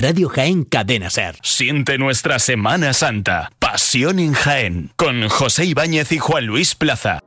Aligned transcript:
Radio 0.00 0.28
Jaén 0.28 0.62
Cadena 0.62 1.10
Ser. 1.10 1.36
Siente 1.42 1.98
nuestra 1.98 2.38
Semana 2.38 2.92
Santa. 2.92 3.50
Pasión 3.58 4.20
en 4.20 4.32
Jaén. 4.32 4.92
Con 4.94 5.28
José 5.28 5.64
Ibáñez 5.64 6.12
y 6.12 6.18
Juan 6.18 6.46
Luis 6.46 6.76
Plaza. 6.76 7.18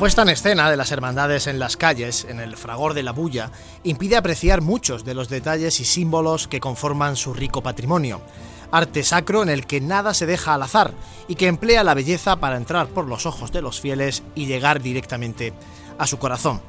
Puesta 0.00 0.22
en 0.22 0.30
escena 0.30 0.70
de 0.70 0.78
las 0.78 0.92
hermandades 0.92 1.46
en 1.46 1.58
las 1.58 1.76
calles, 1.76 2.26
en 2.26 2.40
el 2.40 2.56
fragor 2.56 2.94
de 2.94 3.02
la 3.02 3.12
bulla, 3.12 3.50
impide 3.82 4.16
apreciar 4.16 4.62
muchos 4.62 5.04
de 5.04 5.12
los 5.12 5.28
detalles 5.28 5.78
y 5.78 5.84
símbolos 5.84 6.48
que 6.48 6.58
conforman 6.58 7.16
su 7.16 7.34
rico 7.34 7.62
patrimonio. 7.62 8.22
Arte 8.72 9.02
sacro 9.02 9.42
en 9.42 9.50
el 9.50 9.66
que 9.66 9.82
nada 9.82 10.14
se 10.14 10.24
deja 10.24 10.54
al 10.54 10.62
azar 10.62 10.94
y 11.28 11.34
que 11.34 11.48
emplea 11.48 11.84
la 11.84 11.92
belleza 11.92 12.36
para 12.36 12.56
entrar 12.56 12.86
por 12.86 13.08
los 13.08 13.26
ojos 13.26 13.52
de 13.52 13.60
los 13.60 13.82
fieles 13.82 14.22
y 14.34 14.46
llegar 14.46 14.80
directamente 14.80 15.52
a 15.98 16.06
su 16.06 16.18
corazón. 16.18 16.62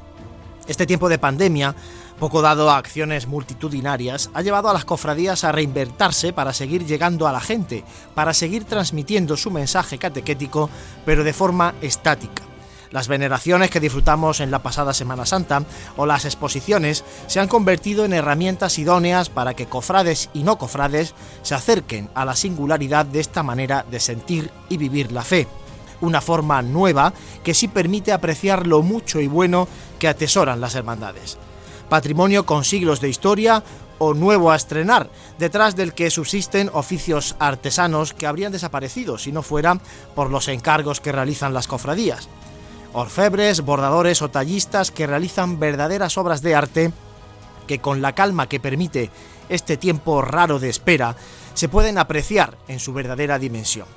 Este 0.68 0.86
tiempo 0.86 1.08
de 1.08 1.18
pandemia, 1.18 1.74
poco 2.20 2.42
dado 2.42 2.70
a 2.70 2.76
acciones 2.76 3.28
multitudinarias, 3.28 4.30
ha 4.34 4.42
llevado 4.42 4.70
a 4.70 4.74
las 4.74 4.84
cofradías 4.84 5.46
a 5.46 5.54
reinvertirse 5.54 6.34
para 6.34 6.52
seguir 6.52 6.86
llegando 6.86 7.30
a 7.30 7.32
la 7.32 7.40
gente, 7.40 7.86
para 8.14 8.34
seguir 8.34 8.66
transmitiendo 8.66 9.38
su 9.38 9.52
mensaje 9.52 9.98
catequético, 9.98 10.70
pero 11.06 11.24
de 11.24 11.32
forma 11.32 11.76
estática. 11.82 12.51
Las 12.92 13.08
veneraciones 13.08 13.70
que 13.70 13.80
disfrutamos 13.80 14.42
en 14.42 14.52
la 14.52 14.60
pasada 14.60 14.94
Semana 14.94 15.26
Santa 15.26 15.64
o 15.96 16.06
las 16.06 16.26
exposiciones 16.26 17.06
se 17.28 17.40
han 17.40 17.48
convertido 17.48 18.04
en 18.04 18.12
herramientas 18.12 18.78
idóneas 18.78 19.30
para 19.30 19.54
que 19.54 19.66
cofrades 19.66 20.30
y 20.34 20.44
no 20.44 20.58
cofrades 20.58 21.16
se 21.42 21.56
acerquen 21.56 22.10
a 22.16 22.26
la 22.26 22.36
singularidad 22.36 23.06
de 23.06 23.22
esta 23.22 23.44
manera 23.44 23.86
de 23.90 24.02
sentir 24.02 24.52
y 24.68 24.76
vivir 24.76 25.14
la 25.14 25.24
fe. 25.24 25.48
Una 26.02 26.20
forma 26.20 26.62
nueva 26.62 27.14
que 27.46 27.54
sí 27.54 27.70
permite 27.70 28.12
apreciar 28.12 28.68
lo 28.68 28.82
mucho 28.82 29.22
y 29.22 29.28
bueno 29.28 29.70
que 29.98 30.10
atesoran 30.10 30.60
las 30.60 30.76
hermandades. 30.76 31.38
Patrimonio 31.88 32.46
con 32.46 32.66
siglos 32.66 33.00
de 33.00 33.10
historia 33.10 33.64
o 34.00 34.14
nuevo 34.14 34.52
a 34.52 34.56
estrenar, 34.56 35.10
detrás 35.38 35.76
del 35.78 35.94
que 35.94 36.10
subsisten 36.10 36.70
oficios 36.74 37.36
artesanos 37.40 38.14
que 38.14 38.28
habrían 38.28 38.52
desaparecido 38.52 39.18
si 39.18 39.32
no 39.32 39.44
fuera 39.44 39.80
por 40.14 40.30
los 40.30 40.50
encargos 40.50 41.00
que 41.00 41.12
realizan 41.12 41.54
las 41.54 41.68
cofradías 41.68 42.28
orfebres, 42.94 43.62
bordadores 43.62 44.22
o 44.22 44.30
tallistas 44.30 44.92
que 44.92 45.08
realizan 45.08 45.60
verdaderas 45.60 46.18
obras 46.18 46.42
de 46.42 46.56
arte 46.56 46.92
que 47.68 47.80
con 47.80 48.02
la 48.02 48.14
calma 48.14 48.50
que 48.50 48.60
permite 48.60 49.10
este 49.50 49.78
tiempo 49.78 50.22
raro 50.22 50.60
de 50.60 50.70
espera 50.70 51.16
se 51.54 51.70
pueden 51.70 51.98
apreciar 51.98 52.58
en 52.68 52.80
su 52.80 52.94
verdadera 52.94 53.40
dimensión. 53.40 53.88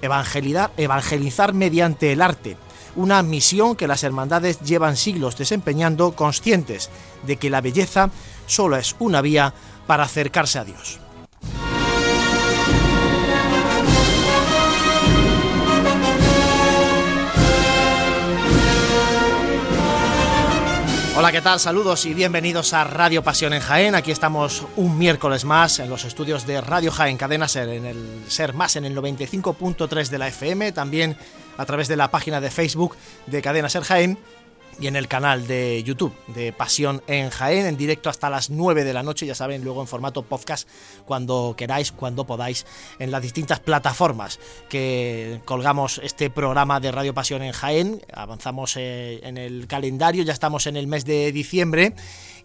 evangelizar 0.00 1.54
mediante 1.54 2.12
el 2.12 2.22
arte, 2.22 2.56
una 2.94 3.22
misión 3.22 3.76
que 3.76 3.86
las 3.86 4.02
hermandades 4.02 4.60
llevan 4.60 4.96
siglos 4.96 5.36
desempeñando 5.36 6.12
conscientes 6.12 6.90
de 7.26 7.36
que 7.36 7.50
la 7.50 7.60
belleza 7.60 8.10
solo 8.46 8.76
es 8.76 8.96
una 8.98 9.20
vía 9.20 9.54
para 9.86 10.04
acercarse 10.04 10.58
a 10.58 10.64
Dios. 10.64 11.05
Hola, 21.18 21.32
¿qué 21.32 21.40
tal? 21.40 21.58
Saludos 21.58 22.04
y 22.04 22.12
bienvenidos 22.12 22.74
a 22.74 22.84
Radio 22.84 23.22
Pasión 23.22 23.54
en 23.54 23.62
Jaén. 23.62 23.94
Aquí 23.94 24.10
estamos 24.10 24.66
un 24.76 24.98
miércoles 24.98 25.46
más 25.46 25.78
en 25.78 25.88
los 25.88 26.04
estudios 26.04 26.46
de 26.46 26.60
Radio 26.60 26.92
Jaén 26.92 27.16
Cadena 27.16 27.48
Ser, 27.48 27.70
en 27.70 27.86
el 27.86 28.24
Ser 28.28 28.52
Más, 28.52 28.76
en 28.76 28.84
el 28.84 28.94
95.3 28.94 30.08
de 30.10 30.18
la 30.18 30.28
FM, 30.28 30.72
también 30.72 31.16
a 31.56 31.64
través 31.64 31.88
de 31.88 31.96
la 31.96 32.10
página 32.10 32.38
de 32.42 32.50
Facebook 32.50 32.98
de 33.26 33.40
Cadena 33.40 33.70
Ser 33.70 33.82
Jaén 33.84 34.18
y 34.78 34.86
en 34.86 34.96
el 34.96 35.08
canal 35.08 35.46
de 35.46 35.82
YouTube 35.82 36.14
de 36.28 36.52
Pasión 36.52 37.02
en 37.06 37.30
Jaén, 37.30 37.66
en 37.66 37.76
directo 37.76 38.10
hasta 38.10 38.30
las 38.30 38.50
9 38.50 38.84
de 38.84 38.92
la 38.92 39.02
noche, 39.02 39.26
ya 39.26 39.34
saben, 39.34 39.64
luego 39.64 39.80
en 39.80 39.86
formato 39.86 40.22
podcast 40.22 40.68
cuando 41.04 41.54
queráis, 41.56 41.92
cuando 41.92 42.26
podáis, 42.26 42.66
en 42.98 43.10
las 43.10 43.22
distintas 43.22 43.60
plataformas 43.60 44.38
que 44.68 45.40
colgamos 45.44 46.00
este 46.02 46.30
programa 46.30 46.80
de 46.80 46.92
Radio 46.92 47.14
Pasión 47.14 47.42
en 47.42 47.52
Jaén. 47.52 48.02
Avanzamos 48.12 48.76
eh, 48.76 49.20
en 49.22 49.38
el 49.38 49.66
calendario, 49.66 50.24
ya 50.24 50.32
estamos 50.32 50.66
en 50.66 50.76
el 50.76 50.86
mes 50.86 51.04
de 51.04 51.32
diciembre 51.32 51.94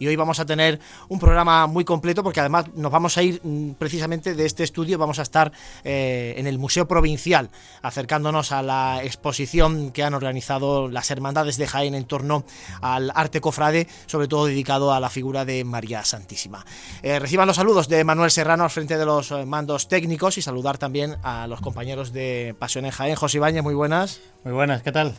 y 0.01 0.07
hoy 0.07 0.16
vamos 0.16 0.39
a 0.39 0.45
tener 0.45 0.79
un 1.09 1.19
programa 1.19 1.67
muy 1.67 1.85
completo 1.85 2.23
porque 2.23 2.39
además 2.39 2.66
nos 2.73 2.91
vamos 2.91 3.19
a 3.19 3.22
ir 3.22 3.39
mm, 3.44 3.73
precisamente 3.73 4.34
de 4.34 4.47
este 4.47 4.63
estudio, 4.63 4.97
vamos 4.97 5.19
a 5.19 5.22
estar 5.22 5.51
eh, 5.84 6.34
en 6.38 6.47
el 6.47 6.57
Museo 6.57 6.88
Provincial 6.88 7.51
acercándonos 7.84 8.51
a 8.51 8.63
la 8.63 9.03
exposición 9.03 9.91
que 9.91 10.03
han 10.03 10.16
organizado 10.16 10.88
las 10.88 11.12
hermandades 11.12 11.57
de 11.57 11.67
Jaén 11.67 11.94
en 11.94 12.06
torno 12.06 12.45
al 12.81 13.12
arte 13.13 13.41
cofrade, 13.41 13.88
sobre 14.07 14.28
todo 14.28 14.47
dedicado 14.47 14.91
a 14.91 15.00
la 15.00 15.12
figura 15.12 15.45
de 15.45 15.63
María 15.63 16.03
Santísima. 16.03 16.66
Eh, 17.03 17.19
reciban 17.19 17.45
los 17.45 17.57
saludos 17.57 17.88
de 17.88 18.03
Manuel 18.03 18.31
Serrano 18.31 18.63
al 18.63 18.72
frente 18.72 18.97
de 18.97 19.06
los 19.06 19.29
eh, 19.29 19.45
mandos 19.45 19.88
técnicos 19.88 20.39
y 20.39 20.41
saludar 20.41 20.79
también 20.79 21.18
a 21.22 21.45
los 21.45 21.62
compañeros 21.62 22.12
de 22.12 22.56
Pasión 22.57 22.85
en 22.85 22.91
Jaén. 22.91 23.13
José 23.13 23.38
Ibañez, 23.38 23.62
muy 23.62 23.75
buenas. 23.75 24.19
Muy 24.44 24.53
buenas, 24.53 24.81
¿qué 24.81 24.91
tal? 24.91 25.13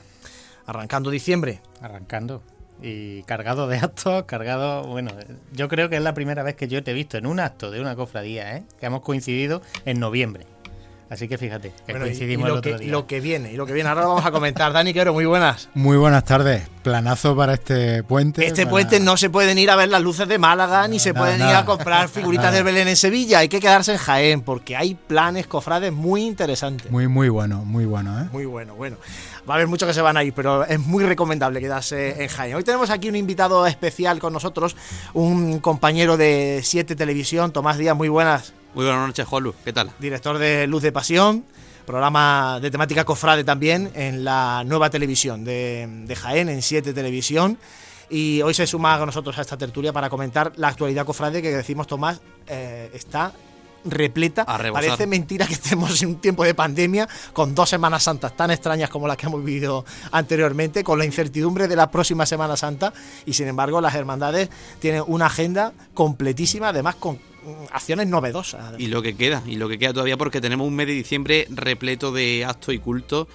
Arrancando 0.66 1.10
diciembre. 1.10 1.60
Arrancando 1.80 2.42
y 2.82 3.22
cargado 3.22 3.68
de 3.68 3.78
actos, 3.82 4.24
cargado, 4.24 4.84
bueno, 4.84 5.12
yo 5.52 5.68
creo 5.68 5.88
que 5.88 5.96
es 5.96 6.02
la 6.02 6.14
primera 6.14 6.42
vez 6.42 6.56
que 6.56 6.68
yo 6.68 6.82
te 6.82 6.90
he 6.90 6.94
visto 6.94 7.16
en 7.16 7.26
un 7.26 7.40
acto 7.40 7.70
de 7.70 7.80
una 7.80 7.96
cofradía, 7.96 8.56
¿eh? 8.56 8.64
que 8.78 8.86
hemos 8.86 9.02
coincidido 9.02 9.62
en 9.84 10.00
noviembre. 10.00 10.46
Así 11.12 11.28
que 11.28 11.36
fíjate, 11.36 11.74
que 11.86 11.92
coincidimos 11.92 12.48
lo 12.48 12.54
el 12.54 12.58
otro 12.60 12.72
que, 12.72 12.78
día. 12.84 12.90
Lo 12.90 13.06
que 13.06 13.20
viene, 13.20 13.52
y 13.52 13.56
lo 13.56 13.66
que 13.66 13.74
viene. 13.74 13.90
Ahora 13.90 14.00
lo 14.00 14.08
vamos 14.08 14.24
a 14.24 14.30
comentar. 14.30 14.72
Dani 14.72 14.94
Quero, 14.94 15.12
muy 15.12 15.26
buenas. 15.26 15.68
Muy 15.74 15.98
buenas 15.98 16.24
tardes. 16.24 16.62
Planazo 16.82 17.36
para 17.36 17.52
este 17.52 18.02
puente. 18.02 18.46
Este 18.46 18.62
para- 18.62 18.70
puente 18.70 18.98
no 18.98 19.18
se 19.18 19.28
pueden 19.28 19.58
ir 19.58 19.70
a 19.70 19.76
ver 19.76 19.90
las 19.90 20.00
luces 20.00 20.26
de 20.26 20.38
Málaga, 20.38 20.88
ni 20.88 20.98
se 20.98 21.12
nada, 21.12 21.26
pueden 21.26 21.46
ir 21.46 21.54
a 21.54 21.66
comprar 21.66 22.08
figuritas 22.08 22.54
del 22.54 22.64
Belén 22.64 22.88
en 22.88 22.96
Sevilla. 22.96 23.40
Hay 23.40 23.50
que 23.50 23.60
quedarse 23.60 23.92
en 23.92 23.98
Jaén, 23.98 24.40
porque 24.40 24.74
hay 24.74 24.94
planes 24.94 25.46
cofrades 25.46 25.92
muy 25.92 26.24
interesantes. 26.24 26.90
Muy, 26.90 27.08
muy 27.08 27.28
bueno, 27.28 27.62
muy 27.62 27.84
bueno, 27.84 28.18
¿eh? 28.18 28.28
Muy 28.32 28.46
bueno, 28.46 28.74
bueno. 28.74 28.96
Va 29.46 29.52
a 29.52 29.56
haber 29.56 29.66
muchos 29.66 29.86
que 29.86 29.92
se 29.92 30.00
van 30.00 30.16
a 30.16 30.24
ir, 30.24 30.32
pero 30.32 30.64
es 30.64 30.78
muy 30.78 31.04
recomendable 31.04 31.60
quedarse 31.60 32.22
en 32.22 32.28
Jaén. 32.30 32.54
Hoy 32.54 32.64
tenemos 32.64 32.88
aquí 32.88 33.10
un 33.10 33.16
invitado 33.16 33.66
especial 33.66 34.18
con 34.18 34.32
nosotros, 34.32 34.76
un 35.12 35.58
compañero 35.58 36.16
de 36.16 36.62
7 36.64 36.96
Televisión, 36.96 37.52
Tomás 37.52 37.76
Díaz, 37.76 37.94
muy 37.94 38.08
buenas. 38.08 38.54
Muy 38.74 38.86
buenas 38.86 39.06
noches, 39.06 39.26
Juanlu. 39.26 39.54
¿Qué 39.64 39.72
tal? 39.72 39.90
Director 39.98 40.38
de 40.38 40.66
Luz 40.66 40.82
de 40.82 40.92
Pasión, 40.92 41.44
programa 41.84 42.58
de 42.60 42.70
temática 42.70 43.04
cofrade 43.04 43.44
también 43.44 43.90
en 43.94 44.24
la 44.24 44.64
nueva 44.64 44.88
televisión 44.88 45.44
de, 45.44 45.86
de 46.06 46.16
Jaén, 46.16 46.48
en 46.48 46.62
7 46.62 46.94
Televisión. 46.94 47.58
Y 48.08 48.40
hoy 48.40 48.54
se 48.54 48.66
suma 48.66 48.96
con 48.96 49.06
nosotros 49.06 49.36
a 49.38 49.42
esta 49.42 49.58
tertulia 49.58 49.92
para 49.92 50.08
comentar 50.08 50.52
la 50.56 50.68
actualidad 50.68 51.04
cofrade 51.04 51.42
que 51.42 51.50
decimos, 51.50 51.86
Tomás, 51.86 52.22
eh, 52.46 52.90
está 52.94 53.34
repleta. 53.84 54.46
Parece 54.46 55.06
mentira 55.06 55.46
que 55.46 55.54
estemos 55.54 56.00
en 56.02 56.10
un 56.10 56.16
tiempo 56.16 56.42
de 56.42 56.54
pandemia 56.54 57.06
con 57.34 57.54
dos 57.54 57.68
Semanas 57.68 58.04
Santas 58.04 58.34
tan 58.34 58.50
extrañas 58.50 58.88
como 58.88 59.06
las 59.06 59.18
que 59.18 59.26
hemos 59.26 59.44
vivido 59.44 59.84
anteriormente, 60.12 60.82
con 60.82 60.98
la 60.98 61.04
incertidumbre 61.04 61.68
de 61.68 61.76
la 61.76 61.90
próxima 61.90 62.24
Semana 62.24 62.56
Santa 62.56 62.94
y 63.26 63.34
sin 63.34 63.48
embargo 63.48 63.82
las 63.82 63.94
hermandades 63.94 64.48
tienen 64.78 65.04
una 65.06 65.26
agenda 65.26 65.72
completísima, 65.92 66.68
además 66.68 66.94
con 66.94 67.18
acciones 67.70 68.06
novedosas. 68.06 68.74
Y 68.78 68.86
lo 68.86 69.02
que 69.02 69.16
queda, 69.16 69.42
y 69.46 69.56
lo 69.56 69.68
que 69.68 69.78
queda 69.78 69.92
todavía 69.92 70.16
porque 70.16 70.40
tenemos 70.40 70.66
un 70.66 70.74
mes 70.74 70.86
de 70.86 70.94
diciembre 70.94 71.46
repleto 71.50 72.12
de 72.12 72.44
actos 72.44 72.74
y 72.74 72.78
cultos 72.78 73.28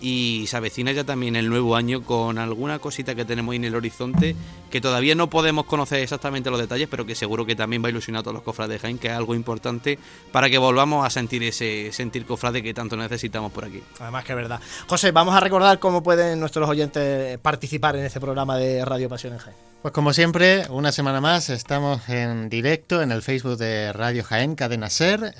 y 0.00 0.46
se 0.48 0.56
avecina 0.56 0.92
ya 0.92 1.04
también 1.04 1.36
el 1.36 1.48
nuevo 1.48 1.76
año 1.76 2.02
con 2.02 2.38
alguna 2.38 2.78
cosita 2.78 3.14
que 3.14 3.24
tenemos 3.24 3.52
ahí 3.52 3.56
en 3.56 3.64
el 3.64 3.74
horizonte 3.74 4.34
que 4.70 4.80
todavía 4.80 5.14
no 5.14 5.28
podemos 5.28 5.66
conocer 5.66 6.00
exactamente 6.00 6.50
los 6.50 6.60
detalles, 6.60 6.88
pero 6.90 7.04
que 7.04 7.14
seguro 7.14 7.44
que 7.44 7.56
también 7.56 7.82
va 7.82 7.88
a 7.88 7.90
ilusionar 7.90 8.20
a 8.20 8.22
todos 8.22 8.34
los 8.34 8.42
cofrades 8.42 8.74
de 8.74 8.78
Jaén, 8.78 8.98
que 8.98 9.08
es 9.08 9.14
algo 9.14 9.34
importante 9.34 9.98
para 10.32 10.48
que 10.48 10.58
volvamos 10.58 11.04
a 11.04 11.10
sentir 11.10 11.42
ese 11.42 11.90
sentir 11.92 12.24
cofrade 12.24 12.62
que 12.62 12.72
tanto 12.72 12.96
necesitamos 12.96 13.52
por 13.52 13.64
aquí. 13.64 13.82
Además 13.98 14.24
que 14.24 14.32
es 14.32 14.36
verdad. 14.36 14.60
José, 14.86 15.10
vamos 15.10 15.34
a 15.34 15.40
recordar 15.40 15.78
cómo 15.78 16.02
pueden 16.02 16.40
nuestros 16.40 16.68
oyentes 16.68 17.38
participar 17.38 17.96
en 17.96 18.04
este 18.04 18.20
programa 18.20 18.56
de 18.56 18.84
Radio 18.84 19.08
Pasión 19.08 19.34
en 19.34 19.38
Jaén. 19.40 19.56
Pues 19.82 19.94
como 19.94 20.12
siempre, 20.12 20.66
una 20.68 20.92
semana 20.92 21.22
más 21.22 21.48
estamos 21.48 22.06
en 22.10 22.50
directo 22.50 23.00
en 23.00 23.10
el 23.12 23.22
Facebook 23.22 23.56
de 23.56 23.94
Radio 23.94 24.22
Jaén, 24.22 24.54
Cadena 24.54 24.90
Ser. 24.90 25.34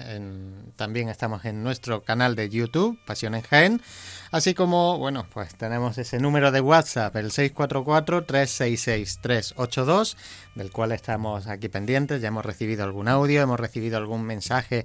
también 0.77 1.11
estamos 1.11 1.45
en 1.45 1.63
nuestro 1.63 2.03
canal 2.03 2.37
de 2.37 2.49
YouTube, 2.49 2.99
Pasión 3.05 3.35
en 3.35 3.43
Jaén. 3.43 3.83
Así 4.33 4.55
como, 4.55 4.97
bueno, 4.97 5.27
pues 5.33 5.57
tenemos 5.57 5.99
ese 5.99 6.21
número 6.21 6.53
de 6.53 6.61
WhatsApp, 6.61 7.17
el 7.17 7.33
644-366-382, 7.33 10.17
del 10.55 10.71
cual 10.71 10.93
estamos 10.93 11.49
aquí 11.49 11.69
pendientes. 11.69 12.23
Ya 12.23 12.29
hemos 12.29 12.47
recibido 12.47 12.85
algún 12.85 13.09
audio, 13.09 13.43
hemos 13.43 13.59
recibido 13.59 13.97
algún 13.97 14.23
mensaje, 14.23 14.85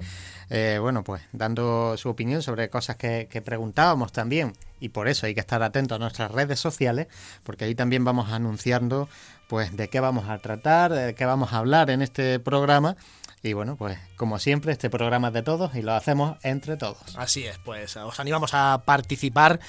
eh, 0.50 0.80
bueno, 0.81 1.03
pues 1.03 1.21
dando 1.31 1.95
su 1.95 2.09
opinión 2.09 2.42
sobre 2.42 2.71
cosas 2.71 2.95
que, 2.95 3.27
que 3.30 3.44
preguntábamos 3.44 4.12
también. 4.12 4.53
Y 4.80 4.89
por 4.89 5.07
eso 5.07 5.27
hay 5.27 5.36
que 5.36 5.42
estar 5.42 5.62
atentos 5.62 5.97
a 5.97 6.00
nuestras 6.00 6.31
redes 6.31 6.59
sociales, 6.59 7.06
porque 7.44 7.65
ahí 7.65 7.75
también 7.75 8.03
vamos 8.03 8.31
anunciando 8.31 9.07
pues 9.47 9.77
de 9.77 9.89
qué 9.89 10.00
vamos 10.00 10.27
a 10.27 10.39
tratar, 10.39 10.92
de 10.92 11.13
qué 11.13 11.25
vamos 11.25 11.53
a 11.53 11.57
hablar 11.57 11.92
en 11.92 12.01
este 12.01 12.39
programa 12.39 12.97
y 13.45 13.53
bueno, 13.53 13.75
pues 13.75 13.97
como 14.15 14.39
siempre, 14.39 14.71
este 14.71 14.89
programa 14.89 15.27
es 15.27 15.33
de 15.36 15.44
todos 15.44 15.75
y 15.75 15.83
lo 15.83 15.94
hacemos 15.94 16.38
entre 16.42 16.77
todos. 16.77 17.15
Así 17.15 17.45
es, 17.45 17.59
pues 17.59 17.95
os 17.95 18.19
animamos 18.19 18.51
a 18.53 18.81
participar 18.86 19.59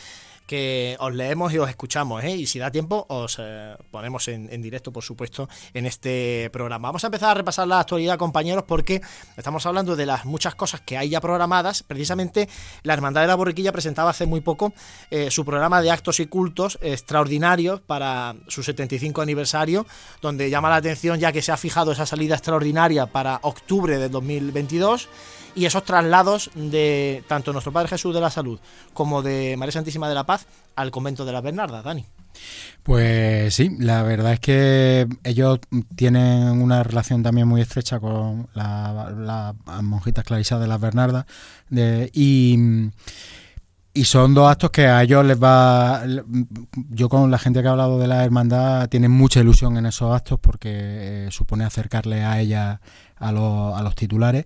que 0.46 0.96
os 1.00 1.14
leemos 1.14 1.52
y 1.52 1.58
os 1.58 1.68
escuchamos, 1.68 2.22
¿eh? 2.24 2.36
y 2.36 2.46
si 2.46 2.58
da 2.58 2.70
tiempo 2.70 3.04
os 3.08 3.36
eh, 3.40 3.76
ponemos 3.90 4.28
en, 4.28 4.62
directo, 4.62 4.92
por 4.92 5.02
supuesto, 5.02 5.48
en 5.74 5.86
este 5.86 6.48
programa. 6.52 6.88
Vamos 6.88 7.04
a 7.04 7.08
empezar 7.08 7.30
a 7.30 7.34
repasar 7.34 7.66
la 7.66 7.80
actualidad, 7.80 8.16
compañeros, 8.16 8.64
porque 8.66 9.00
estamos 9.36 9.66
hablando 9.66 9.96
de 9.96 10.06
las 10.06 10.24
muchas 10.24 10.54
cosas 10.54 10.80
que 10.80 10.96
hay 10.96 11.10
ya 11.10 11.20
programadas. 11.20 11.82
Precisamente 11.82 12.48
la 12.82 12.94
Hermandad 12.94 13.22
de 13.22 13.26
la 13.26 13.34
Borriquilla 13.34 13.72
presentaba 13.72 14.10
hace 14.10 14.26
muy 14.26 14.40
poco 14.40 14.72
eh, 15.10 15.30
su 15.30 15.44
programa 15.44 15.82
de 15.82 15.90
actos 15.90 16.20
y 16.20 16.26
cultos 16.26 16.78
extraordinarios 16.80 17.80
para 17.80 18.36
su 18.46 18.62
75 18.62 19.20
aniversario, 19.20 19.86
donde 20.22 20.48
llama 20.48 20.70
la 20.70 20.76
atención 20.76 21.18
ya 21.18 21.32
que 21.32 21.42
se 21.42 21.52
ha 21.52 21.56
fijado 21.56 21.92
esa 21.92 22.06
salida 22.06 22.34
extraordinaria 22.34 23.06
para 23.06 23.40
octubre 23.42 23.98
de 23.98 24.08
2022 24.08 25.08
y 25.56 25.64
esos 25.64 25.84
traslados 25.84 26.50
de 26.54 27.24
tanto 27.26 27.52
nuestro 27.52 27.72
Padre 27.72 27.88
Jesús 27.88 28.14
de 28.14 28.20
la 28.20 28.30
Salud 28.30 28.60
como 28.92 29.22
de 29.22 29.56
María 29.56 29.72
Santísima 29.72 30.08
de 30.08 30.14
la 30.14 30.24
Paz 30.24 30.35
al 30.74 30.90
convento 30.90 31.24
de 31.24 31.32
las 31.32 31.42
Bernardas, 31.42 31.84
Dani. 31.84 32.04
Pues 32.82 33.54
sí, 33.54 33.70
la 33.78 34.02
verdad 34.02 34.34
es 34.34 34.40
que 34.40 35.08
ellos 35.24 35.58
tienen 35.96 36.60
una 36.60 36.82
relación 36.82 37.22
también 37.22 37.48
muy 37.48 37.60
estrecha 37.60 37.98
con 37.98 38.48
las 38.54 39.54
monjitas 39.82 40.24
clarisas 40.24 40.60
de 40.60 40.66
las 40.66 40.80
Bernardas 40.80 41.24
y, 42.12 42.56
y 43.92 44.04
son 44.04 44.34
dos 44.34 44.50
actos 44.50 44.70
que 44.70 44.86
a 44.86 45.02
ellos 45.02 45.24
les 45.24 45.42
va... 45.42 46.04
Yo 46.90 47.08
con 47.08 47.30
la 47.30 47.38
gente 47.38 47.62
que 47.62 47.68
ha 47.68 47.72
hablado 47.72 47.98
de 47.98 48.06
la 48.06 48.24
hermandad 48.24 48.88
tienen 48.88 49.10
mucha 49.10 49.40
ilusión 49.40 49.76
en 49.78 49.86
esos 49.86 50.14
actos 50.14 50.38
porque 50.38 50.70
eh, 50.70 51.28
supone 51.32 51.64
acercarle 51.64 52.22
a 52.22 52.40
ella 52.40 52.80
a 53.18 53.28
a 53.28 53.32
los 53.82 53.94
titulares 53.94 54.44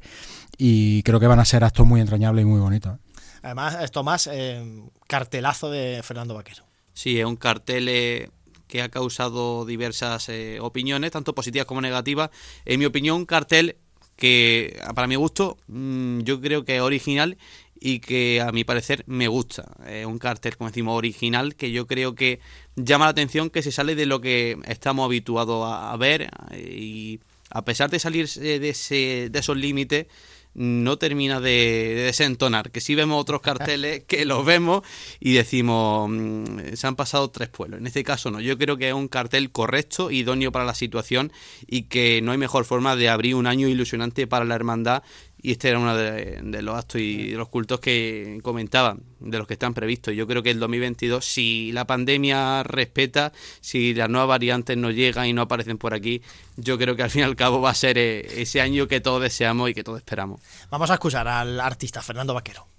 y 0.56 1.02
creo 1.02 1.18
que 1.18 1.26
van 1.26 1.40
a 1.40 1.44
ser 1.44 1.64
actos 1.64 1.86
muy 1.86 2.00
entrañables 2.00 2.44
y 2.44 2.46
muy 2.46 2.60
bonitos. 2.60 2.98
Además, 3.42 3.78
esto 3.82 4.02
más 4.02 4.28
eh, 4.30 4.82
cartelazo 5.06 5.70
de 5.70 6.02
Fernando 6.02 6.34
Vaquero. 6.34 6.64
Sí, 6.92 7.18
es 7.18 7.24
un 7.24 7.36
cartel 7.36 7.88
eh, 7.88 8.30
que 8.66 8.82
ha 8.82 8.88
causado 8.88 9.64
diversas 9.64 10.28
eh, 10.28 10.58
opiniones, 10.60 11.10
tanto 11.10 11.34
positivas 11.34 11.66
como 11.66 11.80
negativas. 11.80 12.30
En 12.64 12.78
mi 12.78 12.86
opinión, 12.86 13.16
un 13.16 13.26
cartel 13.26 13.76
que, 14.16 14.78
para 14.94 15.06
mi 15.06 15.16
gusto, 15.16 15.56
mm, 15.68 16.20
yo 16.20 16.40
creo 16.40 16.64
que 16.64 16.76
es 16.76 16.82
original 16.82 17.38
y 17.80 18.00
que 18.00 18.42
a 18.42 18.52
mi 18.52 18.64
parecer 18.64 19.04
me 19.06 19.28
gusta. 19.28 19.72
Es 19.88 20.04
un 20.04 20.18
cartel, 20.18 20.58
como 20.58 20.68
decimos, 20.68 20.96
original 20.98 21.56
que 21.56 21.72
yo 21.72 21.86
creo 21.86 22.14
que 22.14 22.40
llama 22.76 23.06
la 23.06 23.12
atención, 23.12 23.48
que 23.48 23.62
se 23.62 23.72
sale 23.72 23.94
de 23.94 24.04
lo 24.04 24.20
que 24.20 24.58
estamos 24.66 25.06
habituados 25.06 25.64
a, 25.66 25.96
ver 25.96 26.30
y 26.52 27.20
a 27.48 27.64
pesar 27.64 27.88
de 27.88 27.98
salir 27.98 28.28
de, 28.28 28.68
ese, 28.68 29.28
de 29.30 29.38
esos 29.38 29.56
límites, 29.56 30.06
no 30.54 30.98
termina 30.98 31.40
de, 31.40 31.94
desentonar. 32.06 32.70
Que 32.70 32.80
si 32.80 32.94
vemos 32.94 33.20
otros 33.20 33.40
carteles 33.40 34.04
que 34.04 34.24
los 34.24 34.44
vemos 34.44 34.82
y 35.18 35.34
decimos, 35.34 36.08
mm, 36.10 36.74
se 36.74 36.86
han 36.86 36.96
pasado 36.96 37.30
tres 37.30 37.48
pueblos. 37.48 37.80
En 37.80 37.86
este 37.86 38.04
caso 38.04 38.30
no, 38.30 38.40
yo 38.40 38.58
creo 38.58 38.76
que 38.76 38.88
es 38.88 38.94
un 38.94 39.08
cartel 39.08 39.50
correcto, 39.50 40.10
idóneo 40.10 40.52
para 40.52 40.64
la 40.64 40.74
situación 40.74 41.32
y 41.66 41.82
que 41.82 42.20
no 42.22 42.32
hay 42.32 42.38
mejor 42.38 42.64
forma 42.64 42.96
de 42.96 43.08
abrir 43.08 43.34
un 43.34 43.46
año 43.46 43.68
ilusionante 43.68 44.26
para 44.26 44.44
la 44.44 44.54
hermandad 44.54 45.02
y 45.42 45.52
este 45.52 45.68
era 45.68 45.78
uno 45.78 45.96
de, 45.96 46.62
los 46.62 46.76
actos 46.76 47.00
y 47.00 47.30
de 47.30 47.36
los 47.36 47.48
cultos 47.48 47.80
que 47.80 48.40
comentaba, 48.42 48.96
de 49.18 49.38
los 49.38 49.46
que 49.46 49.54
están 49.54 49.74
previstos. 49.74 50.14
Yo 50.14 50.26
creo 50.26 50.42
que 50.42 50.50
el 50.50 50.60
2022, 50.60 51.24
si 51.24 51.72
la 51.72 51.86
pandemia 51.86 52.62
respeta, 52.62 53.32
si 53.60 53.94
las 53.94 54.08
nuevas 54.08 54.28
variantes 54.28 54.76
no 54.76 54.90
llegan 54.90 55.26
y 55.26 55.32
no 55.32 55.42
aparecen 55.42 55.78
por 55.78 55.94
aquí, 55.94 56.22
yo 56.56 56.78
creo 56.78 56.96
que 56.96 57.02
al 57.02 57.10
fin 57.10 57.20
y 57.22 57.24
al 57.24 57.36
cabo 57.36 57.60
va 57.60 57.70
a 57.70 57.74
ser 57.74 57.98
eh, 57.98 58.42
ese 58.42 58.60
año 58.60 58.86
que 58.86 59.00
todos 59.00 59.22
deseamos 59.22 59.70
y 59.70 59.74
que 59.74 59.84
todos 59.84 59.98
esperamos. 59.98 60.40
Vamos 60.70 60.90
a 60.90 60.94
escuchar 60.94 61.26
al 61.26 61.60
artista 61.60 62.02
Fernando 62.02 62.34
Vaquero. 62.34 62.69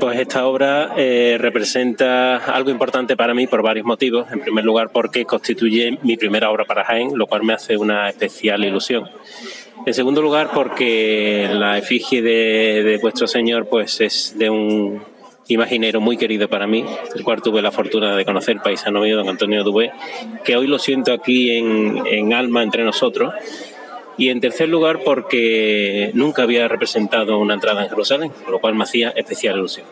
Pues 0.00 0.18
esta 0.18 0.46
obra 0.46 0.94
eh, 0.96 1.36
representa 1.38 2.36
algo 2.36 2.70
importante 2.70 3.18
para 3.18 3.34
mí 3.34 3.46
por 3.46 3.62
varios 3.62 3.84
motivos. 3.84 4.32
En 4.32 4.40
primer 4.40 4.64
lugar, 4.64 4.90
porque 4.92 5.26
constituye 5.26 5.98
mi 6.02 6.16
primera 6.16 6.50
obra 6.50 6.64
para 6.64 6.84
Jaén, 6.86 7.10
lo 7.18 7.26
cual 7.26 7.44
me 7.44 7.52
hace 7.52 7.76
una 7.76 8.08
especial 8.08 8.64
ilusión. 8.64 9.10
En 9.84 9.92
segundo 9.92 10.22
lugar, 10.22 10.52
porque 10.54 11.50
la 11.52 11.76
efigie 11.76 12.22
de, 12.22 12.98
vuestro 13.02 13.26
Señor 13.26 13.68
pues 13.68 14.00
es 14.00 14.38
de 14.38 14.48
un 14.48 15.02
imaginero 15.48 16.00
muy 16.00 16.16
querido 16.16 16.48
para 16.48 16.66
mí, 16.66 16.82
el 17.14 17.22
cual 17.22 17.42
tuve 17.42 17.60
la 17.60 17.70
fortuna 17.70 18.16
de 18.16 18.24
conocer, 18.24 18.56
paisano 18.62 19.02
mío, 19.02 19.18
don 19.18 19.28
Antonio 19.28 19.64
Dubé, 19.64 19.92
que 20.44 20.56
hoy 20.56 20.66
lo 20.66 20.78
siento 20.78 21.12
aquí 21.12 21.50
en, 21.50 22.06
en 22.06 22.32
alma 22.32 22.62
entre 22.62 22.84
nosotros 22.84 23.34
y 24.20 24.28
en 24.28 24.38
tercer 24.38 24.68
lugar, 24.68 25.00
porque 25.02 26.10
nunca 26.12 26.42
había 26.42 26.68
representado 26.68 27.38
una 27.38 27.54
entrada 27.54 27.84
en 27.84 27.88
Jerusalén, 27.88 28.30
lo 28.50 28.58
cual 28.60 28.74
me 28.74 28.82
hacía 28.84 29.08
especial 29.16 29.56
ilusión. 29.56 29.86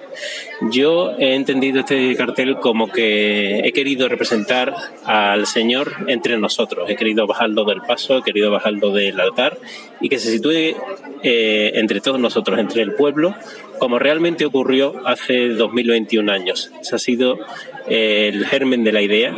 Yo 0.70 1.12
he 1.18 1.34
entendido 1.34 1.80
este 1.80 2.14
cartel 2.14 2.58
como 2.58 2.92
que 2.92 3.60
he 3.60 3.72
querido 3.72 4.06
representar 4.06 4.74
al 5.06 5.46
Señor 5.46 5.92
entre 6.08 6.36
nosotros. 6.36 6.90
He 6.90 6.96
querido 6.96 7.26
bajarlo 7.26 7.64
del 7.64 7.80
paso, 7.80 8.18
he 8.18 8.22
querido 8.22 8.50
bajarlo 8.50 8.92
del 8.92 9.18
altar 9.18 9.56
y 9.98 10.10
que 10.10 10.18
se 10.18 10.30
sitúe 10.30 10.76
eh, 11.22 11.72
entre 11.76 12.02
todos 12.02 12.20
nosotros, 12.20 12.58
entre 12.58 12.82
el 12.82 12.92
pueblo, 12.92 13.34
como 13.78 13.98
realmente 13.98 14.44
ocurrió 14.44 14.94
hace 15.04 15.48
2021 15.48 16.30
años. 16.30 16.70
Ese 16.80 16.96
ha 16.96 16.98
sido 16.98 17.38
eh, 17.88 18.30
el 18.32 18.46
germen 18.46 18.84
de 18.84 18.92
la 18.92 19.02
idea 19.02 19.34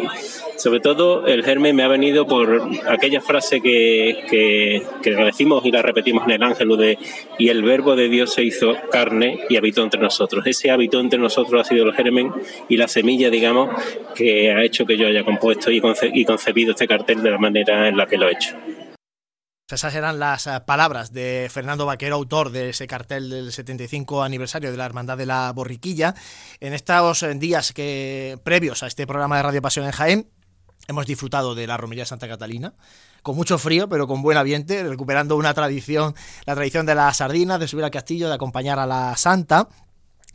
sobre 0.61 0.81
todo 0.81 1.27
el 1.27 1.43
germen 1.43 1.75
me 1.75 1.83
ha 1.83 1.89
venido 1.89 2.27
por 2.27 2.69
aquella 2.87 3.23
frase 3.23 3.63
que, 3.63 4.25
que, 4.29 4.83
que 5.03 5.11
decimos 5.13 5.65
y 5.65 5.73
la 5.73 5.81
repetimos 5.81 6.25
en 6.25 6.33
el 6.33 6.43
ángel 6.43 6.77
de 6.77 6.99
y 7.39 7.49
el 7.49 7.63
verbo 7.63 7.97
de 7.97 8.11
Dios 8.11 8.35
se 8.35 8.45
hizo 8.45 8.75
carne 8.93 9.41
y 9.49 9.57
habitó 9.57 9.83
entre 9.83 10.01
nosotros. 10.01 10.47
Ese 10.47 10.71
habitó 10.71 11.01
entre 11.01 11.19
nosotros 11.19 11.63
ha 11.63 11.65
sido 11.65 11.87
el 11.87 11.95
germen 11.95 12.33
y 12.69 12.77
la 12.77 12.89
semilla, 12.89 13.31
digamos, 13.31 13.71
que 14.15 14.53
ha 14.53 14.63
hecho 14.63 14.85
que 14.85 14.99
yo 14.99 15.07
haya 15.07 15.25
compuesto 15.25 15.71
y, 15.71 15.81
y 16.13 16.25
concebido 16.27 16.73
este 16.73 16.87
cartel 16.87 17.23
de 17.23 17.31
la 17.31 17.39
manera 17.39 17.89
en 17.89 17.97
la 17.97 18.07
que 18.07 18.19
lo 18.19 18.29
he 18.29 18.33
hecho. 18.33 18.55
Esas 19.73 19.95
eran 19.95 20.19
las 20.19 20.47
eh, 20.47 20.61
palabras 20.67 21.13
de 21.13 21.49
Fernando 21.51 21.87
Vaquero, 21.87 22.17
autor 22.17 22.51
de 22.51 22.71
ese 22.71 22.87
cartel 22.87 23.31
del 23.31 23.53
75 23.53 24.23
aniversario 24.23 24.71
de 24.71 24.77
la 24.77 24.85
Hermandad 24.85 25.17
de 25.17 25.27
la 25.27 25.53
Borriquilla. 25.53 26.15
En 26.59 26.75
estos 26.75 27.23
eh, 27.23 27.35
días 27.35 27.73
que 27.73 28.39
previos 28.43 28.83
a 28.83 28.89
este 28.89 29.07
programa 29.07 29.37
de 29.37 29.43
Radio 29.43 29.63
Pasión 29.63 29.87
en 29.87 29.93
Jaén, 29.93 30.31
Hemos 30.89 31.07
disfrutado 31.07 31.55
de 31.55 31.69
la 31.69 31.77
romería 31.77 32.03
de 32.03 32.07
Santa 32.07 32.27
Catalina, 32.27 32.75
con 33.23 33.37
mucho 33.37 33.59
frío, 33.59 33.89
pero 33.89 34.09
con 34.09 34.23
buen 34.23 34.37
ambiente, 34.37 34.83
recuperando 34.83 35.37
una 35.37 35.55
tradición, 35.55 36.17
la 36.47 36.55
tradición 36.55 36.85
de 36.85 36.97
las 36.97 37.19
sardinas, 37.19 37.61
de 37.61 37.69
subir 37.69 37.85
al 37.85 37.93
castillo, 37.93 38.29
de 38.29 38.35
acompañar 38.35 38.81
a 38.81 38.87
la 38.87 39.17
Santa. 39.17 39.69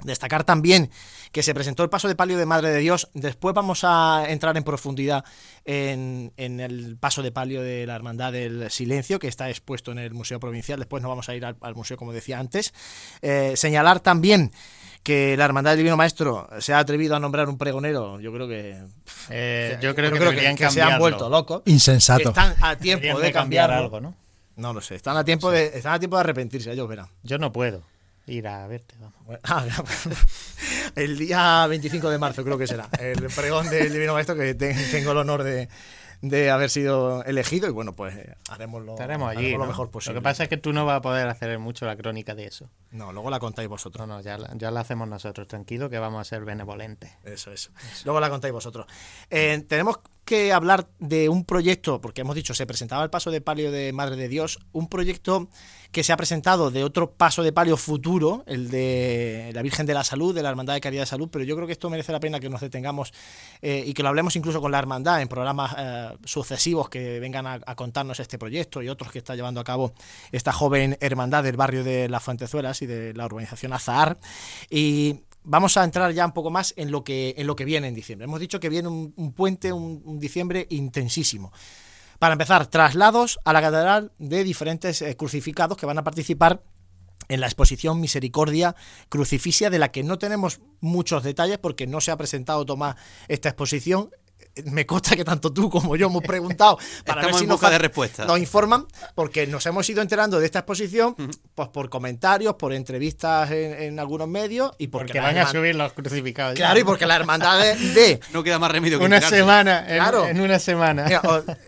Destacar 0.03 0.43
también 0.43 0.89
que 1.31 1.41
se 1.41 1.53
presentó 1.53 1.83
el 1.83 1.89
paso 1.89 2.07
de 2.07 2.15
palio 2.15 2.37
de 2.37 2.45
Madre 2.45 2.69
de 2.69 2.79
Dios. 2.79 3.09
Después 3.13 3.55
vamos 3.55 3.83
a 3.83 4.25
entrar 4.27 4.55
en 4.57 4.63
profundidad 4.63 5.23
en, 5.63 6.33
el 6.37 6.97
paso 6.99 7.21
de 7.21 7.31
palio 7.31 7.61
de 7.61 7.85
la 7.85 7.95
Hermandad 7.95 8.33
del 8.33 8.69
Silencio, 8.69 9.19
que 9.19 9.27
está 9.27 9.49
expuesto 9.49 9.91
en 9.91 9.99
el 9.99 10.13
Museo 10.13 10.39
Provincial. 10.39 10.79
Después 10.79 11.01
nos 11.01 11.09
vamos 11.09 11.29
a 11.29 11.35
ir 11.35 11.45
al, 11.45 11.75
museo, 11.75 11.97
como 11.97 12.13
decía 12.13 12.39
antes. 12.39 12.73
Eh, 13.21 13.53
señalar 13.55 14.01
también 14.01 14.51
que 15.01 15.37
la 15.37 15.45
Hermandad 15.45 15.71
del 15.71 15.77
Divino 15.79 15.97
Maestro 15.97 16.49
se 16.59 16.73
ha 16.73 16.79
atrevido 16.79 17.15
a 17.15 17.19
nombrar 17.19 17.47
un 17.47 17.57
pregonero, 17.57 18.19
yo 18.19 18.33
creo 18.33 18.47
que. 18.47 18.81
Eh, 19.29 19.77
yo 19.79 19.93
creo, 19.93 20.11
que, 20.11 20.69
se 20.69 20.81
han 20.81 20.99
vuelto 20.99 21.29
locos. 21.29 21.61
Insensato. 21.65 22.29
Están 22.29 22.55
a 22.59 22.75
tiempo 22.75 23.19
de 23.19 23.31
cambiar 23.31 23.71
algo, 23.71 24.01
¿no? 24.01 24.15
No 24.55 24.73
lo 24.73 24.81
sé. 24.81 24.95
Están 24.95 25.15
a 25.15 25.23
tiempo, 25.23 25.51
de, 25.51 25.65
están 25.65 25.93
a 25.93 25.99
tiempo 25.99 26.17
de 26.17 26.21
arrepentirse, 26.21 26.71
ellos 26.71 26.87
verán. 26.87 27.07
Yo 27.23 27.37
no 27.37 27.51
puedo. 27.51 27.83
Ir 28.27 28.47
a 28.47 28.67
verte. 28.67 28.95
Vamos. 28.99 29.15
Ah, 29.43 29.65
el 30.95 31.17
día 31.17 31.67
25 31.67 32.09
de 32.09 32.17
marzo 32.17 32.43
creo 32.43 32.57
que 32.57 32.67
será, 32.67 32.87
el 32.99 33.27
pregón 33.35 33.69
del 33.69 33.91
Divino 33.91 34.13
Maestro 34.13 34.35
que 34.35 34.53
tengo 34.53 35.11
el 35.11 35.17
honor 35.17 35.43
de, 35.43 35.67
de 36.21 36.49
haber 36.49 36.69
sido 36.69 37.23
elegido 37.23 37.67
y 37.67 37.71
bueno, 37.71 37.95
pues 37.95 38.15
eh, 38.15 38.35
haremos 38.49 38.83
lo, 38.83 38.93
Estaremos 38.93 39.29
allí, 39.29 39.51
lo 39.51 39.65
mejor 39.65 39.91
posible. 39.91 40.15
Lo 40.15 40.21
que 40.21 40.23
pasa 40.23 40.43
es 40.43 40.49
que 40.49 40.57
tú 40.57 40.73
no 40.73 40.85
vas 40.85 40.97
a 40.97 41.01
poder 41.01 41.27
hacer 41.27 41.57
mucho 41.59 41.85
la 41.85 41.95
crónica 41.95 42.35
de 42.35 42.45
eso. 42.45 42.69
No, 42.91 43.11
luego 43.13 43.29
la 43.29 43.39
contáis 43.39 43.67
vosotros. 43.67 44.07
No, 44.07 44.15
no, 44.15 44.21
ya, 44.21 44.37
ya 44.55 44.71
la 44.71 44.81
hacemos 44.81 45.07
nosotros, 45.07 45.47
tranquilo 45.47 45.89
que 45.89 45.99
vamos 45.99 46.21
a 46.21 46.23
ser 46.23 46.45
benevolentes. 46.45 47.11
Eso, 47.23 47.51
eso. 47.51 47.71
Luego 48.05 48.19
la 48.19 48.29
contáis 48.29 48.53
vosotros. 48.53 48.87
Eh, 49.29 49.63
tenemos 49.67 49.99
que 50.23 50.51
hablar 50.51 50.87
de 50.99 51.29
un 51.29 51.45
proyecto, 51.45 52.01
porque 52.01 52.21
hemos 52.21 52.35
dicho, 52.35 52.53
se 52.53 52.65
presentaba 52.65 53.03
el 53.03 53.09
paso 53.09 53.29
de 53.29 53.41
palio 53.41 53.71
de 53.71 53.93
Madre 53.93 54.15
de 54.15 54.27
Dios, 54.27 54.59
un 54.71 54.89
proyecto 54.89 55.49
que 55.95 56.03
se 56.03 56.11
ha 56.11 56.17
presentado 56.17 56.71
de 56.71 56.83
otro 56.83 57.11
paso 57.11 57.41
de 57.41 57.53
palio 57.53 57.77
futuro, 57.77 58.43
el 58.47 58.69
de 58.69 59.51
la 59.53 59.61
Virgen 59.61 59.85
de 59.85 59.93
la 59.93 60.03
Salud, 60.03 60.35
de 60.35 60.43
la 60.43 60.49
Hermandad 60.49 60.73
de 60.73 60.81
Caridad 60.81 61.03
de 61.03 61.05
Salud, 61.05 61.29
pero 61.31 61.45
yo 61.45 61.55
creo 61.55 61.67
que 61.67 61.71
esto 61.71 61.89
merece 61.89 62.11
la 62.11 62.19
pena 62.19 62.37
que 62.41 62.49
nos 62.49 62.59
detengamos 62.59 63.13
eh, 63.61 63.81
y 63.87 63.93
que 63.93 64.03
lo 64.03 64.09
hablemos 64.09 64.35
incluso 64.35 64.59
con 64.59 64.73
la 64.73 64.79
Hermandad 64.79 65.21
en 65.21 65.29
programas 65.29 65.73
eh, 65.77 66.09
sucesivos 66.25 66.89
que 66.89 67.21
vengan 67.21 67.47
a, 67.47 67.75
contarnos 67.75 68.19
este 68.19 68.37
proyecto 68.37 68.81
y 68.81 68.89
otros 68.89 69.09
que 69.09 69.19
está 69.19 69.37
llevando 69.37 69.61
a 69.61 69.63
cabo 69.63 69.93
esta 70.33 70.51
joven 70.51 70.97
hermandad 70.99 71.45
del 71.45 71.55
barrio 71.55 71.85
de 71.85 72.09
Las 72.09 72.21
Fuentezuelas 72.23 72.81
y 72.81 72.87
de 72.87 73.13
la 73.13 73.25
urbanización 73.25 73.71
Azahar. 73.71 74.17
Y 74.69 75.21
vamos 75.45 75.77
a 75.77 75.85
entrar 75.85 76.11
ya 76.11 76.25
un 76.25 76.33
poco 76.33 76.49
más 76.49 76.73
en 76.75 76.91
lo 76.91 77.05
que, 77.05 77.35
en 77.37 77.47
lo 77.47 77.55
que 77.55 77.63
viene 77.63 77.87
en 77.87 77.95
diciembre. 77.95 78.25
Hemos 78.25 78.41
dicho 78.41 78.59
que 78.59 78.67
viene 78.67 78.89
un, 78.89 79.33
puente, 79.33 79.71
un, 79.71 80.19
diciembre 80.19 80.67
intensísimo. 80.71 81.53
Para 82.19 82.33
empezar, 82.33 82.67
traslados 82.67 83.39
a 83.43 83.53
la 83.53 83.61
catedral 83.61 84.11
de 84.17 84.43
diferentes 84.43 85.01
eh, 85.01 85.15
crucificados 85.17 85.77
que 85.77 85.85
van 85.85 85.97
a 85.97 86.03
participar 86.03 86.63
en 87.27 87.39
la 87.41 87.47
exposición 87.47 87.99
Misericordia 88.01 88.75
Crucificia, 89.09 89.69
de 89.69 89.79
la 89.79 89.91
que 89.91 90.03
no 90.03 90.17
tenemos 90.17 90.61
muchos 90.79 91.23
detalles 91.23 91.57
porque 91.57 91.87
no 91.87 92.01
se 92.01 92.11
ha 92.11 92.17
presentado 92.17 92.65
Tomás 92.65 92.95
esta 93.27 93.49
exposición 93.49 94.11
me 94.65 94.85
consta 94.85 95.15
que 95.15 95.23
tanto 95.23 95.51
tú 95.51 95.69
como 95.69 95.95
yo 95.95 96.07
hemos 96.07 96.23
preguntado 96.23 96.77
para 97.05 97.25
ver 97.25 97.35
si 97.35 97.45
nos, 97.45 97.59
de 97.59 97.77
respuesta. 97.77 98.25
nos 98.25 98.39
informan, 98.39 98.85
porque 99.13 99.47
nos 99.47 99.65
hemos 99.65 99.89
ido 99.89 100.01
enterando 100.01 100.39
de 100.39 100.45
esta 100.45 100.59
exposición 100.59 101.15
pues 101.53 101.69
por 101.69 101.89
comentarios, 101.89 102.55
por 102.55 102.73
entrevistas 102.73 103.51
en, 103.51 103.99
algunos 103.99 104.27
medios 104.27 104.71
y 104.77 104.87
porque, 104.87 105.19
van 105.19 105.37
a 105.37 105.47
subir 105.47 105.75
los 105.75 105.93
crucificados. 105.93 106.55
Claro, 106.55 106.79
y 106.79 106.83
porque 106.83 107.05
la 107.05 107.15
hermandad 107.15 107.59
de, 107.59 108.19
no 108.33 108.43
queda 108.43 108.59
más 108.59 108.71
remedio 108.71 108.99
que 108.99 109.05
una 109.05 109.21
semana, 109.21 109.85
en, 110.29 110.41
una 110.41 110.59
semana. 110.59 111.07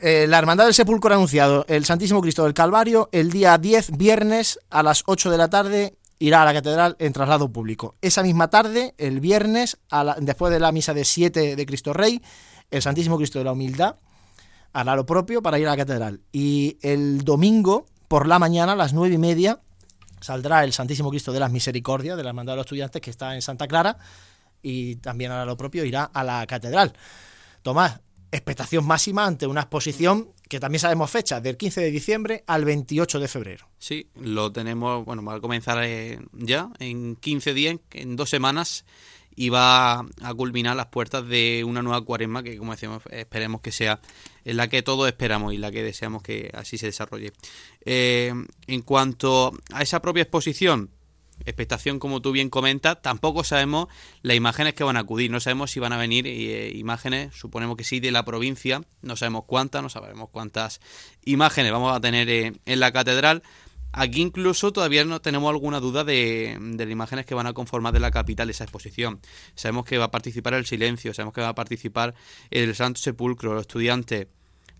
Eh, 0.01 0.25
la 0.27 0.37
hermandad 0.37 0.65
del 0.65 0.73
Sepulcro 0.73 1.13
ha 1.13 1.15
anunciado 1.15 1.65
el 1.67 1.85
Santísimo 1.85 2.21
Cristo 2.21 2.43
del 2.43 2.53
Calvario 2.53 3.09
el 3.11 3.31
día 3.31 3.57
10 3.57 3.97
viernes 3.97 4.59
a 4.69 4.83
las 4.83 5.03
8 5.05 5.31
de 5.31 5.37
la 5.37 5.49
tarde 5.49 5.93
irá 6.19 6.41
a 6.41 6.45
la 6.45 6.53
catedral 6.53 6.95
en 6.99 7.13
traslado 7.13 7.49
público. 7.49 7.95
Esa 8.01 8.23
misma 8.23 8.49
tarde, 8.49 8.93
el 8.97 9.19
viernes, 9.19 9.77
después 10.19 10.51
de 10.51 10.59
la 10.59 10.71
misa 10.71 10.93
de 10.93 11.05
7 11.05 11.55
de 11.55 11.65
Cristo 11.65 11.93
Rey, 11.93 12.21
el 12.71 12.81
Santísimo 12.81 13.17
Cristo 13.17 13.39
de 13.39 13.45
la 13.45 13.53
Humildad 13.53 13.95
hará 14.73 14.95
lo 14.95 15.05
propio 15.05 15.41
para 15.41 15.59
ir 15.59 15.67
a 15.67 15.71
la 15.71 15.77
catedral. 15.77 16.21
Y 16.31 16.77
el 16.81 17.23
domingo, 17.23 17.85
por 18.07 18.27
la 18.27 18.39
mañana, 18.39 18.73
a 18.73 18.75
las 18.75 18.93
nueve 18.93 19.15
y 19.15 19.17
media, 19.17 19.61
saldrá 20.21 20.63
el 20.63 20.73
Santísimo 20.73 21.09
Cristo 21.09 21.31
de 21.31 21.39
las 21.39 21.51
Misericordias, 21.51 22.17
de 22.17 22.23
la 22.23 22.29
Hermandad 22.29 22.53
de 22.53 22.57
los 22.57 22.65
Estudiantes, 22.65 23.01
que 23.01 23.09
está 23.09 23.35
en 23.35 23.41
Santa 23.41 23.67
Clara, 23.67 23.97
y 24.61 24.97
también 24.97 25.31
hará 25.31 25.45
lo 25.45 25.57
propio, 25.57 25.83
irá 25.83 26.03
a 26.03 26.23
la 26.23 26.45
catedral. 26.45 26.93
Tomás, 27.61 28.01
expectación 28.31 28.85
máxima 28.85 29.25
ante 29.25 29.47
una 29.47 29.61
exposición 29.61 30.33
que 30.47 30.59
también 30.59 30.79
sabemos 30.79 31.09
fecha, 31.11 31.41
del 31.41 31.57
15 31.57 31.81
de 31.81 31.91
diciembre 31.91 32.43
al 32.47 32.63
28 32.63 33.19
de 33.19 33.27
febrero. 33.27 33.67
Sí, 33.79 34.09
lo 34.15 34.51
tenemos, 34.51 35.03
bueno, 35.03 35.23
va 35.23 35.35
a 35.35 35.41
comenzar 35.41 35.83
eh, 35.83 36.19
ya 36.31 36.69
en 36.79 37.15
15 37.17 37.53
días, 37.53 37.77
en 37.91 38.15
dos 38.15 38.29
semanas 38.29 38.85
y 39.39 39.49
va 39.49 39.99
a 39.99 40.33
culminar 40.35 40.75
las 40.75 40.87
puertas 40.87 41.25
de 41.27 41.63
una 41.63 41.83
nueva 41.83 42.03
cuaresma 42.03 42.41
que, 42.41 42.57
como 42.57 42.71
decíamos, 42.71 43.03
esperemos 43.11 43.61
que 43.61 43.71
sea 43.71 44.01
la 44.43 44.67
que 44.67 44.81
todos 44.81 45.07
esperamos 45.07 45.53
y 45.53 45.57
la 45.57 45.71
que 45.71 45.83
deseamos 45.83 46.23
que 46.23 46.49
así 46.55 46.79
se 46.79 46.87
desarrolle. 46.87 47.31
Eh, 47.85 48.33
en 48.65 48.81
cuanto 48.81 49.53
a 49.71 49.83
esa 49.83 50.01
propia 50.01 50.23
exposición, 50.23 50.89
expectación 51.45 51.99
como 51.99 52.19
tú 52.19 52.31
bien 52.31 52.49
comentas, 52.49 52.99
tampoco 53.03 53.43
sabemos 53.43 53.87
las 54.23 54.35
imágenes 54.35 54.73
que 54.73 54.83
van 54.83 54.97
a 54.97 55.01
acudir, 55.01 55.29
no 55.29 55.39
sabemos 55.39 55.69
si 55.69 55.79
van 55.79 55.93
a 55.93 55.97
venir 55.97 56.25
eh, 56.25 56.71
imágenes, 56.73 57.35
suponemos 57.35 57.77
que 57.77 57.83
sí, 57.83 57.99
de 57.99 58.09
la 58.09 58.25
provincia, 58.25 58.81
no 59.03 59.15
sabemos 59.15 59.43
cuántas, 59.45 59.83
no 59.83 59.89
sabemos 59.89 60.29
cuántas 60.31 60.81
imágenes 61.25 61.71
vamos 61.71 61.95
a 61.95 62.01
tener 62.01 62.27
eh, 62.27 62.53
en 62.65 62.79
la 62.79 62.91
catedral, 62.91 63.43
Aquí 63.91 64.21
incluso 64.21 64.71
todavía 64.71 65.03
no 65.05 65.21
tenemos 65.21 65.49
alguna 65.49 65.79
duda 65.79 66.03
de, 66.03 66.57
las 66.77 66.89
imágenes 66.89 67.25
que 67.25 67.33
van 67.33 67.47
a 67.47 67.53
conformar 67.53 67.93
de 67.93 67.99
la 67.99 68.11
capital 68.11 68.49
esa 68.49 68.63
exposición. 68.63 69.21
Sabemos 69.55 69.85
que 69.85 69.97
va 69.97 70.05
a 70.05 70.11
participar 70.11 70.53
el 70.53 70.65
silencio, 70.65 71.13
sabemos 71.13 71.33
que 71.33 71.41
va 71.41 71.49
a 71.49 71.55
participar 71.55 72.13
el 72.51 72.75
Santo 72.75 72.99
Sepulcro, 72.99 73.53
los 73.53 73.61
estudiantes, 73.61 74.27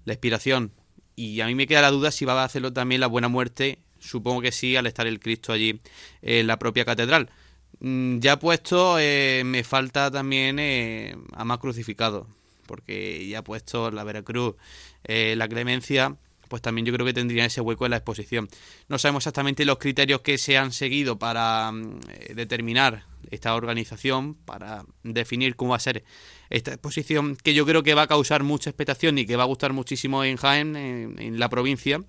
la 0.05 0.13
inspiración. 0.13 0.73
Y 1.15 1.41
a 1.41 1.47
mí 1.47 1.55
me 1.55 1.65
queda 1.65 1.81
la 1.81 1.91
duda 1.91 2.11
si 2.11 2.25
va 2.25 2.39
a 2.41 2.45
hacerlo 2.45 2.73
también 2.73 3.01
la 3.01 3.07
Buena 3.07 3.27
Muerte. 3.27 3.79
Supongo 3.99 4.41
que 4.41 4.51
sí, 4.51 4.75
al 4.75 4.85
estar 4.85 5.07
el 5.07 5.19
Cristo 5.19 5.51
allí 5.51 5.81
en 6.21 6.45
la 6.45 6.59
propia 6.59 6.85
catedral. 6.85 7.31
Mm, 7.79 8.19
ya 8.19 8.37
puesto, 8.39 8.97
eh, 8.99 9.43
me 9.45 9.63
falta 9.63 10.11
también 10.11 10.59
eh, 10.59 11.15
a 11.33 11.45
más 11.45 11.59
crucificado, 11.59 12.27
porque 12.65 13.27
ya 13.27 13.43
puesto 13.43 13.91
la 13.91 14.03
Veracruz, 14.03 14.55
eh, 15.03 15.35
la 15.35 15.47
Clemencia 15.47 16.17
pues 16.47 16.61
también 16.61 16.85
yo 16.85 16.93
creo 16.93 17.05
que 17.05 17.13
tendría 17.13 17.45
ese 17.45 17.61
hueco 17.61 17.85
en 17.85 17.91
la 17.91 17.97
exposición. 17.97 18.47
No 18.87 18.97
sabemos 18.97 19.23
exactamente 19.23 19.65
los 19.65 19.77
criterios 19.77 20.21
que 20.21 20.37
se 20.37 20.57
han 20.57 20.71
seguido 20.71 21.19
para 21.19 21.71
mm, 21.71 21.99
eh, 22.09 22.33
determinar 22.35 23.05
esta 23.31 23.55
organización, 23.55 24.35
para 24.35 24.85
definir 25.03 25.55
cómo 25.55 25.71
va 25.71 25.77
a 25.77 25.79
ser 25.79 26.03
esta 26.49 26.71
exposición, 26.71 27.35
que 27.35 27.53
yo 27.53 27.65
creo 27.65 27.83
que 27.83 27.93
va 27.93 28.03
a 28.03 28.07
causar 28.07 28.43
mucha 28.43 28.69
expectación 28.69 29.17
y 29.17 29.25
que 29.25 29.35
va 29.35 29.43
a 29.43 29.47
gustar 29.47 29.73
muchísimo 29.73 30.23
en 30.23 30.37
Jaén, 30.37 30.75
en, 30.75 31.39
la 31.39 31.49
provincia. 31.49 32.03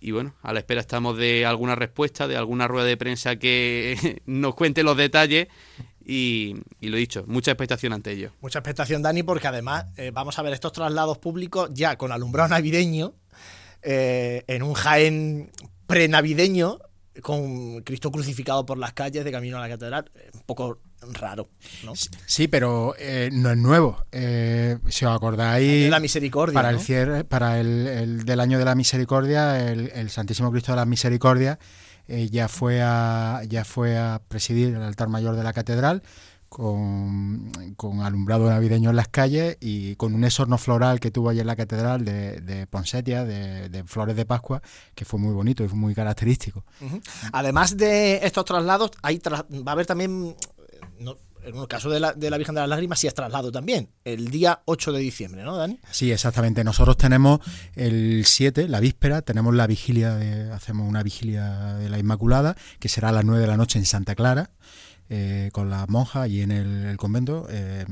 Y 0.00 0.10
bueno, 0.10 0.34
a 0.42 0.52
la 0.52 0.58
espera 0.58 0.82
estamos 0.82 1.16
de 1.16 1.46
alguna 1.46 1.74
respuesta, 1.74 2.28
de 2.28 2.36
alguna 2.36 2.68
rueda 2.68 2.86
de 2.86 2.98
prensa 2.98 3.36
que 3.36 4.20
nos 4.26 4.54
cuente 4.54 4.82
los 4.82 4.96
detalles 4.96 5.48
y, 6.06 6.56
lo 6.80 6.96
dicho, 6.96 7.24
mucha 7.26 7.52
expectación 7.52 7.92
ante 7.92 8.12
ello. 8.12 8.32
Mucha 8.40 8.58
expectación, 8.58 9.02
Dani, 9.02 9.22
porque 9.22 9.48
además 9.48 9.86
eh, 9.96 10.10
vamos 10.12 10.38
a 10.38 10.42
ver 10.42 10.52
estos 10.52 10.72
traslados 10.72 11.18
públicos 11.18 11.70
ya 11.72 11.96
con 11.96 12.12
alumbrado 12.12 12.50
navideño, 12.50 13.14
eh, 13.82 14.44
en 14.46 14.62
un 14.62 14.74
Jaén 14.74 15.50
prenavideño, 15.86 16.78
con 17.22 17.82
Cristo 17.82 18.10
crucificado 18.10 18.66
por 18.66 18.76
las 18.76 18.92
calles 18.92 19.24
de 19.24 19.32
camino 19.32 19.56
a 19.56 19.60
la 19.60 19.68
catedral. 19.68 20.10
Un 20.34 20.42
poco 20.42 20.80
raro, 21.12 21.48
¿no? 21.84 21.92
Sí, 22.26 22.48
pero 22.48 22.94
eh, 22.98 23.30
no 23.32 23.50
es 23.50 23.56
nuevo. 23.56 24.04
si 24.10 25.04
os 25.04 25.14
acordáis. 25.14 25.88
la 25.88 26.00
misericordia. 26.00 26.54
Para 26.54 26.70
el 26.70 26.80
cierre, 26.80 27.24
para 27.24 27.60
el, 27.60 28.24
del 28.24 28.40
año 28.40 28.58
de 28.58 28.64
la 28.64 28.74
misericordia, 28.74 29.70
el, 29.70 29.90
el 29.94 30.10
Santísimo 30.10 30.50
Cristo 30.50 30.72
de 30.72 30.76
la 30.76 30.86
Misericordia 30.86 31.58
eh, 32.08 32.28
ya, 32.30 32.48
fue 32.48 32.82
a, 32.82 33.42
ya 33.48 33.64
fue 33.64 33.96
a 33.96 34.20
presidir 34.28 34.74
el 34.74 34.82
altar 34.82 35.08
mayor 35.08 35.36
de 35.36 35.42
la 35.42 35.52
catedral 35.52 36.02
con, 36.48 37.50
alumbrado 38.04 38.48
navideño 38.48 38.90
en 38.90 38.96
las 38.96 39.08
calles 39.08 39.56
y 39.60 39.96
con 39.96 40.14
un 40.14 40.22
esorno 40.22 40.56
floral 40.56 41.00
que 41.00 41.10
tuvo 41.10 41.30
allí 41.30 41.40
en 41.40 41.48
la 41.48 41.56
catedral 41.56 42.04
de, 42.04 42.40
de 42.40 42.68
Ponsetia, 42.68 43.24
de, 43.24 43.84
flores 43.86 44.14
de 44.14 44.24
Pascua, 44.24 44.62
que 44.94 45.04
fue 45.04 45.18
muy 45.18 45.34
bonito 45.34 45.64
y 45.64 45.68
fue 45.68 45.78
muy 45.78 45.94
característico. 45.94 46.64
Además 47.32 47.76
de 47.76 48.24
estos 48.24 48.44
traslados, 48.44 48.92
hay 49.02 49.20
va 49.26 49.44
a 49.66 49.72
haber 49.72 49.86
también, 49.86 50.36
en 51.44 51.56
el 51.56 51.68
caso 51.68 51.90
de 51.90 52.00
la, 52.00 52.12
de 52.12 52.30
la 52.30 52.38
Virgen 52.38 52.54
de 52.54 52.62
las 52.62 52.70
Lágrimas 52.70 52.98
sí 52.98 53.06
es 53.06 53.14
traslado 53.14 53.52
también, 53.52 53.90
el 54.04 54.30
día 54.30 54.62
8 54.64 54.92
de 54.92 55.00
diciembre, 55.00 55.42
¿no, 55.42 55.56
Dani? 55.56 55.78
Sí, 55.90 56.10
exactamente. 56.10 56.64
Nosotros 56.64 56.96
tenemos 56.96 57.40
el 57.74 58.24
7, 58.24 58.68
la 58.68 58.80
víspera, 58.80 59.22
tenemos 59.22 59.54
la 59.54 59.66
vigilia, 59.66 60.14
de, 60.14 60.52
hacemos 60.52 60.88
una 60.88 61.02
vigilia 61.02 61.74
de 61.74 61.88
la 61.88 61.98
Inmaculada, 61.98 62.56
que 62.78 62.88
será 62.88 63.10
a 63.10 63.12
las 63.12 63.24
9 63.24 63.40
de 63.40 63.46
la 63.46 63.56
noche 63.56 63.78
en 63.78 63.86
Santa 63.86 64.14
Clara. 64.14 64.50
Eh, 65.10 65.50
con 65.52 65.68
la 65.68 65.84
monja 65.86 66.26
y 66.28 66.40
en 66.40 66.50
el, 66.50 66.96
convento 66.96 67.46
eh, 67.50 67.84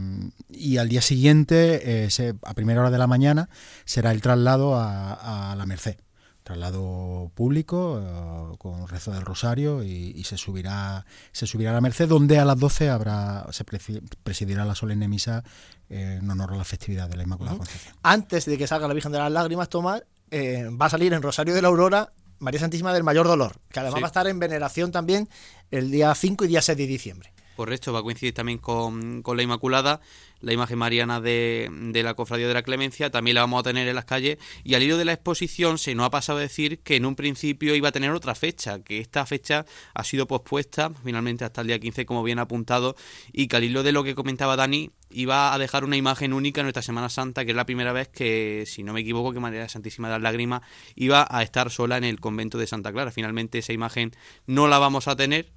y 0.48 0.78
al 0.78 0.88
día 0.88 1.02
siguiente 1.02 2.06
eh, 2.06 2.32
a 2.42 2.54
primera 2.54 2.80
hora 2.80 2.90
de 2.90 2.96
la 2.96 3.06
mañana 3.06 3.50
será 3.84 4.12
el 4.12 4.22
traslado 4.22 4.76
a 4.76 5.54
la 5.54 5.66
Merced 5.66 5.96
traslado 6.42 7.30
público 7.34 8.00
eh, 8.02 8.56
con 8.58 8.88
rezo 8.88 9.12
del 9.12 9.22
rosario 9.22 9.82
y, 9.82 10.22
se 10.24 10.36
subirá 10.36 11.04
se 11.32 11.46
subirá 11.46 11.70
a 11.70 11.74
la 11.74 11.80
Merced 11.80 12.08
donde 12.08 12.38
a 12.38 12.44
las 12.44 12.58
12 12.58 12.90
habrá 12.90 13.46
se 13.50 13.64
presidirá 13.64 14.64
la 14.64 14.74
solemne 14.74 15.08
misa 15.08 15.42
en 15.88 16.28
honor 16.30 16.52
a 16.54 16.56
la 16.56 16.64
festividad 16.64 17.08
de 17.08 17.16
la 17.16 17.24
Inmaculada 17.24 17.58
Concepción. 17.58 17.94
Antes 18.02 18.46
de 18.46 18.56
que 18.56 18.66
salga 18.66 18.88
la 18.88 18.94
Virgen 18.94 19.12
de 19.12 19.18
las 19.18 19.30
Lágrimas, 19.30 19.68
Tomás, 19.68 20.04
eh, 20.30 20.68
va 20.70 20.86
a 20.86 20.90
salir 20.90 21.12
en 21.12 21.22
Rosario 21.22 21.54
de 21.54 21.60
la 21.60 21.68
Aurora 21.68 22.12
María 22.38 22.60
Santísima 22.60 22.92
del 22.92 23.04
Mayor 23.04 23.26
Dolor, 23.26 23.56
que 23.70 23.80
además 23.80 24.00
va 24.00 24.06
a 24.06 24.08
estar 24.08 24.26
en 24.26 24.38
veneración 24.38 24.90
también 24.90 25.28
el 25.70 25.90
día 25.90 26.12
5 26.14 26.44
y 26.44 26.48
día 26.48 26.60
6 26.60 26.76
de 26.76 26.86
diciembre. 26.86 27.32
Correcto, 27.56 27.92
va 27.92 28.00
a 28.00 28.02
coincidir 28.02 28.32
también 28.32 28.58
con, 28.58 29.22
la 29.24 29.42
Inmaculada, 29.42 30.00
la 30.40 30.52
imagen 30.52 30.78
mariana 30.78 31.20
de, 31.20 31.68
de, 31.70 32.02
la 32.02 32.14
Cofradía 32.14 32.48
de 32.48 32.54
la 32.54 32.62
Clemencia, 32.62 33.10
también 33.10 33.34
la 33.34 33.42
vamos 33.42 33.60
a 33.60 33.62
tener 33.62 33.86
en 33.86 33.94
las 33.94 34.06
calles. 34.06 34.38
Y 34.64 34.74
al 34.74 34.82
hilo 34.82 34.96
de 34.96 35.04
la 35.04 35.12
exposición 35.12 35.78
se 35.78 35.94
nos 35.94 36.06
ha 36.06 36.10
pasado 36.10 36.38
a 36.38 36.42
decir 36.42 36.80
que 36.80 36.96
en 36.96 37.04
un 37.04 37.14
principio 37.14 37.74
iba 37.74 37.90
a 37.90 37.92
tener 37.92 38.10
otra 38.10 38.34
fecha, 38.34 38.80
que 38.82 38.98
esta 38.98 39.26
fecha 39.26 39.66
ha 39.94 40.04
sido 40.04 40.26
pospuesta 40.26 40.90
finalmente 41.04 41.44
hasta 41.44 41.60
el 41.60 41.66
día 41.66 41.78
15, 41.78 42.06
como 42.06 42.22
bien 42.22 42.38
apuntado, 42.38 42.96
y 43.32 43.48
que 43.48 43.56
al 43.56 43.64
hilo 43.64 43.82
de 43.82 43.92
lo 43.92 44.02
que 44.02 44.14
comentaba 44.14 44.56
Dani, 44.56 44.90
iba 45.10 45.54
a 45.54 45.58
dejar 45.58 45.84
una 45.84 45.96
imagen 45.96 46.32
única 46.32 46.60
en 46.60 46.66
nuestra 46.66 46.82
Semana 46.82 47.08
Santa, 47.08 47.44
que 47.44 47.50
es 47.50 47.56
la 47.56 47.66
primera 47.66 47.92
vez 47.92 48.08
que, 48.08 48.64
si 48.66 48.82
no 48.82 48.92
me 48.92 49.00
equivoco, 49.00 49.32
que 49.32 49.40
María 49.40 49.68
Santísima 49.68 50.08
de 50.08 50.14
las 50.14 50.22
Lágrimas 50.22 50.62
iba 50.94 51.26
a 51.28 51.42
estar 51.42 51.70
sola 51.70 51.96
en 51.98 52.04
el 52.04 52.20
convento 52.20 52.58
de 52.58 52.66
Santa 52.66 52.92
Clara. 52.92 53.10
Finalmente 53.10 53.58
esa 53.58 53.72
imagen 53.72 54.12
no 54.46 54.68
la 54.68 54.78
vamos 54.78 55.08
a 55.08 55.16
tener, 55.16 55.50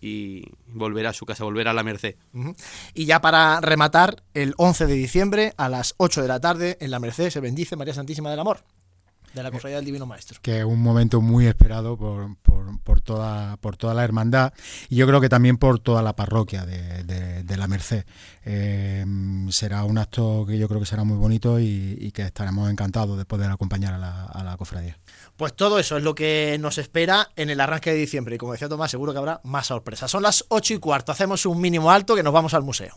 y 0.00 0.44
volver 0.66 1.06
a 1.06 1.12
su 1.12 1.26
casa, 1.26 1.44
volver 1.44 1.68
a 1.68 1.72
la 1.72 1.82
Merced. 1.82 2.16
Y 2.94 3.06
ya 3.06 3.20
para 3.20 3.60
rematar, 3.60 4.22
el 4.34 4.54
11 4.56 4.86
de 4.86 4.94
diciembre 4.94 5.52
a 5.56 5.68
las 5.68 5.94
8 5.96 6.22
de 6.22 6.28
la 6.28 6.40
tarde 6.40 6.76
en 6.80 6.90
la 6.90 7.00
Merced 7.00 7.30
se 7.30 7.40
bendice 7.40 7.76
María 7.76 7.94
Santísima 7.94 8.30
del 8.30 8.40
Amor 8.40 8.64
de 9.36 9.42
la 9.42 9.50
Cofradía 9.50 9.76
del 9.76 9.84
Divino 9.84 10.06
Maestro. 10.06 10.40
Que 10.42 10.58
es 10.60 10.64
un 10.64 10.80
momento 10.80 11.20
muy 11.20 11.46
esperado 11.46 11.96
por, 11.96 12.36
por, 12.38 12.80
por, 12.80 13.00
toda, 13.00 13.56
por 13.58 13.76
toda 13.76 13.94
la 13.94 14.02
hermandad 14.02 14.52
y 14.88 14.96
yo 14.96 15.06
creo 15.06 15.20
que 15.20 15.28
también 15.28 15.58
por 15.58 15.78
toda 15.78 16.02
la 16.02 16.16
parroquia 16.16 16.64
de, 16.64 17.04
de, 17.04 17.56
la 17.56 17.66
Merced. 17.68 18.04
Eh, 18.44 19.04
será 19.50 19.84
un 19.84 19.98
acto 19.98 20.44
que 20.46 20.58
yo 20.58 20.68
creo 20.68 20.80
que 20.80 20.86
será 20.86 21.04
muy 21.04 21.16
bonito 21.16 21.60
y, 21.60 22.10
que 22.14 22.22
estaremos 22.22 22.70
encantados 22.70 23.18
de 23.18 23.24
poder 23.26 23.50
acompañar 23.50 23.94
a 23.94 23.98
la, 23.98 24.24
a 24.24 24.42
la 24.42 24.56
cofradía. 24.56 24.98
Pues 25.36 25.54
todo 25.54 25.78
eso 25.78 25.98
es 25.98 26.02
lo 26.02 26.14
que 26.14 26.56
nos 26.58 26.78
espera 26.78 27.28
en 27.36 27.50
el 27.50 27.60
arranque 27.60 27.90
de 27.90 27.96
diciembre 27.96 28.36
y 28.36 28.38
como 28.38 28.52
decía 28.52 28.68
Tomás, 28.68 28.90
seguro 28.90 29.12
que 29.12 29.18
habrá 29.18 29.40
más 29.44 29.66
sorpresas. 29.66 30.10
Son 30.10 30.22
las 30.22 30.44
8 30.48 30.74
y 30.74 30.78
cuarto, 30.78 31.12
hacemos 31.12 31.44
un 31.44 31.60
mínimo 31.60 31.90
alto 31.90 32.14
que 32.14 32.22
nos 32.22 32.32
vamos 32.32 32.54
al 32.54 32.62
museo. 32.62 32.96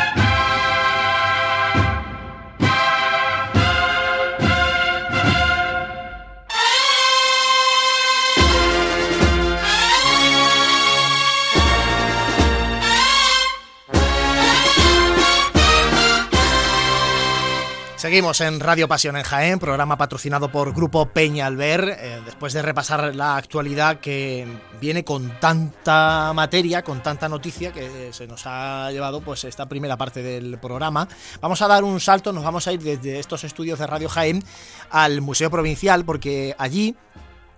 Seguimos 18.01 18.41
en 18.41 18.59
Radio 18.59 18.87
Pasión 18.87 19.15
en 19.15 19.21
Jaén, 19.21 19.59
programa 19.59 19.95
patrocinado 19.95 20.51
por 20.51 20.73
Grupo 20.73 21.09
Peña 21.09 21.45
Alber, 21.45 21.99
eh, 21.99 22.19
después 22.25 22.51
de 22.51 22.63
repasar 22.63 23.13
la 23.15 23.37
actualidad 23.37 23.99
que 23.99 24.47
viene 24.81 25.03
con 25.03 25.39
tanta 25.39 26.33
materia, 26.33 26.81
con 26.81 27.03
tanta 27.03 27.29
noticia 27.29 27.71
que 27.71 28.11
se 28.11 28.25
nos 28.25 28.47
ha 28.47 28.91
llevado 28.91 29.21
pues 29.21 29.43
esta 29.43 29.69
primera 29.69 29.97
parte 29.97 30.23
del 30.23 30.57
programa. 30.57 31.07
Vamos 31.41 31.61
a 31.61 31.67
dar 31.67 31.83
un 31.83 31.99
salto, 31.99 32.33
nos 32.33 32.43
vamos 32.43 32.67
a 32.67 32.73
ir 32.73 32.81
desde 32.81 33.19
estos 33.19 33.43
estudios 33.43 33.77
de 33.77 33.85
Radio 33.85 34.09
Jaén 34.09 34.43
al 34.89 35.21
Museo 35.21 35.51
Provincial 35.51 36.03
porque 36.03 36.55
allí 36.57 36.95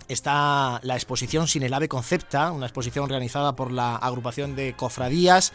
está 0.09 0.81
la 0.83 0.95
exposición 0.95 1.47
Sin 1.47 1.63
el 1.63 1.73
Ave 1.73 1.87
Concepta, 1.87 2.51
una 2.51 2.65
exposición 2.65 3.05
organizada 3.05 3.55
por 3.55 3.71
la 3.71 3.95
agrupación 3.95 4.57
de 4.57 4.75
cofradías 4.75 5.53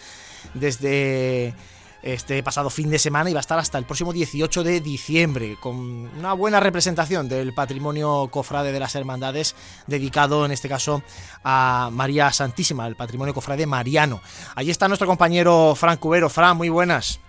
desde 0.54 1.54
este 2.02 2.42
pasado 2.42 2.70
fin 2.70 2.90
de 2.90 2.98
semana 2.98 3.30
y 3.30 3.32
va 3.32 3.40
a 3.40 3.40
estar 3.40 3.58
hasta 3.58 3.78
el 3.78 3.84
próximo 3.84 4.12
18 4.12 4.62
de 4.62 4.80
diciembre, 4.80 5.56
con 5.60 5.76
una 6.18 6.32
buena 6.32 6.60
representación 6.60 7.28
del 7.28 7.52
patrimonio 7.52 8.28
cofrade 8.30 8.72
de 8.72 8.80
las 8.80 8.94
hermandades, 8.94 9.56
dedicado 9.86 10.44
en 10.44 10.52
este 10.52 10.68
caso 10.68 11.02
a 11.44 11.90
María 11.92 12.30
Santísima, 12.32 12.86
el 12.86 12.96
patrimonio 12.96 13.34
cofrade 13.34 13.66
mariano. 13.66 14.20
Allí 14.54 14.70
está 14.70 14.88
nuestro 14.88 15.06
compañero 15.06 15.74
Fran 15.74 15.96
Cubero. 15.96 16.28
Fran, 16.28 16.56
muy 16.56 16.68
buenas. 16.68 17.20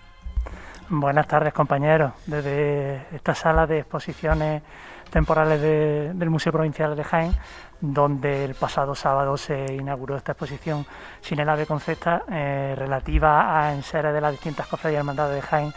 Buenas 0.88 1.28
tardes, 1.28 1.52
compañeros. 1.52 2.12
Desde 2.26 3.06
esta 3.14 3.34
sala 3.34 3.66
de 3.66 3.78
exposiciones 3.78 4.62
temporales 5.10 5.60
del 5.60 6.30
Museo 6.30 6.52
Provincial 6.52 6.96
de 6.96 7.04
Jaén 7.04 7.36
donde 7.80 8.44
el 8.44 8.54
pasado 8.54 8.94
sábado 8.94 9.36
se 9.36 9.74
inauguró 9.74 10.16
esta 10.16 10.32
exposición 10.32 10.86
sin 11.22 11.40
el 11.40 11.48
ave 11.48 11.66
concepta 11.66 12.24
eh, 12.30 12.74
relativa 12.76 13.58
a 13.58 13.72
enseres 13.72 14.12
de 14.12 14.20
las 14.20 14.32
distintas 14.32 14.66
cofradías 14.66 14.98
y 14.98 15.00
hermandades 15.00 15.34
de 15.36 15.42
Jaén 15.42 15.74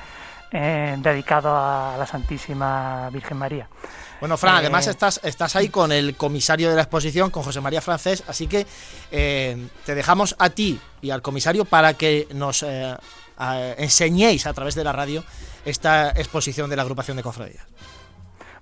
eh, 0.51 0.95
dedicado 0.99 1.55
a 1.55 1.95
la 1.97 2.05
Santísima 2.05 3.09
Virgen 3.11 3.37
María. 3.37 3.67
Bueno, 4.19 4.37
Fran, 4.37 4.57
además 4.57 4.87
eh, 4.87 4.91
estás, 4.91 5.19
estás 5.23 5.55
ahí 5.55 5.69
con 5.69 5.91
el 5.91 6.15
comisario 6.15 6.69
de 6.69 6.75
la 6.75 6.83
exposición, 6.83 7.31
con 7.31 7.43
José 7.43 7.61
María 7.61 7.81
Francés, 7.81 8.23
así 8.27 8.47
que 8.47 8.67
te 9.09 9.95
dejamos 9.95 10.35
a 10.39 10.49
ti 10.49 10.79
y 11.01 11.09
al 11.09 11.21
comisario 11.21 11.65
para 11.65 11.95
que 11.95 12.27
nos 12.33 12.65
enseñéis 13.77 14.45
a 14.45 14.53
través 14.53 14.75
de 14.75 14.83
la 14.83 14.91
radio 14.91 15.23
esta 15.65 16.09
exposición 16.11 16.69
de 16.69 16.75
la 16.75 16.83
agrupación 16.83 17.17
de 17.17 17.23
cofradías. 17.23 17.65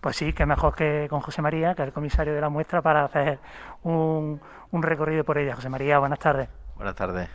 Pues 0.01 0.15
sí, 0.15 0.33
que 0.33 0.47
mejor 0.47 0.73
que 0.75 1.05
con 1.09 1.19
José 1.19 1.43
María, 1.43 1.75
que 1.75 1.83
es 1.83 1.87
el 1.87 1.93
comisario 1.93 2.33
de 2.33 2.41
la 2.41 2.49
muestra, 2.49 2.81
para 2.81 3.05
hacer 3.05 3.37
un, 3.83 4.41
recorrido 4.71 5.23
por 5.23 5.37
ella. 5.37 5.55
José 5.55 5.69
María, 5.69 5.99
buenas 5.99 6.17
tardes. 6.17 6.49
Buenas 6.75 6.95
tardes. 6.95 7.29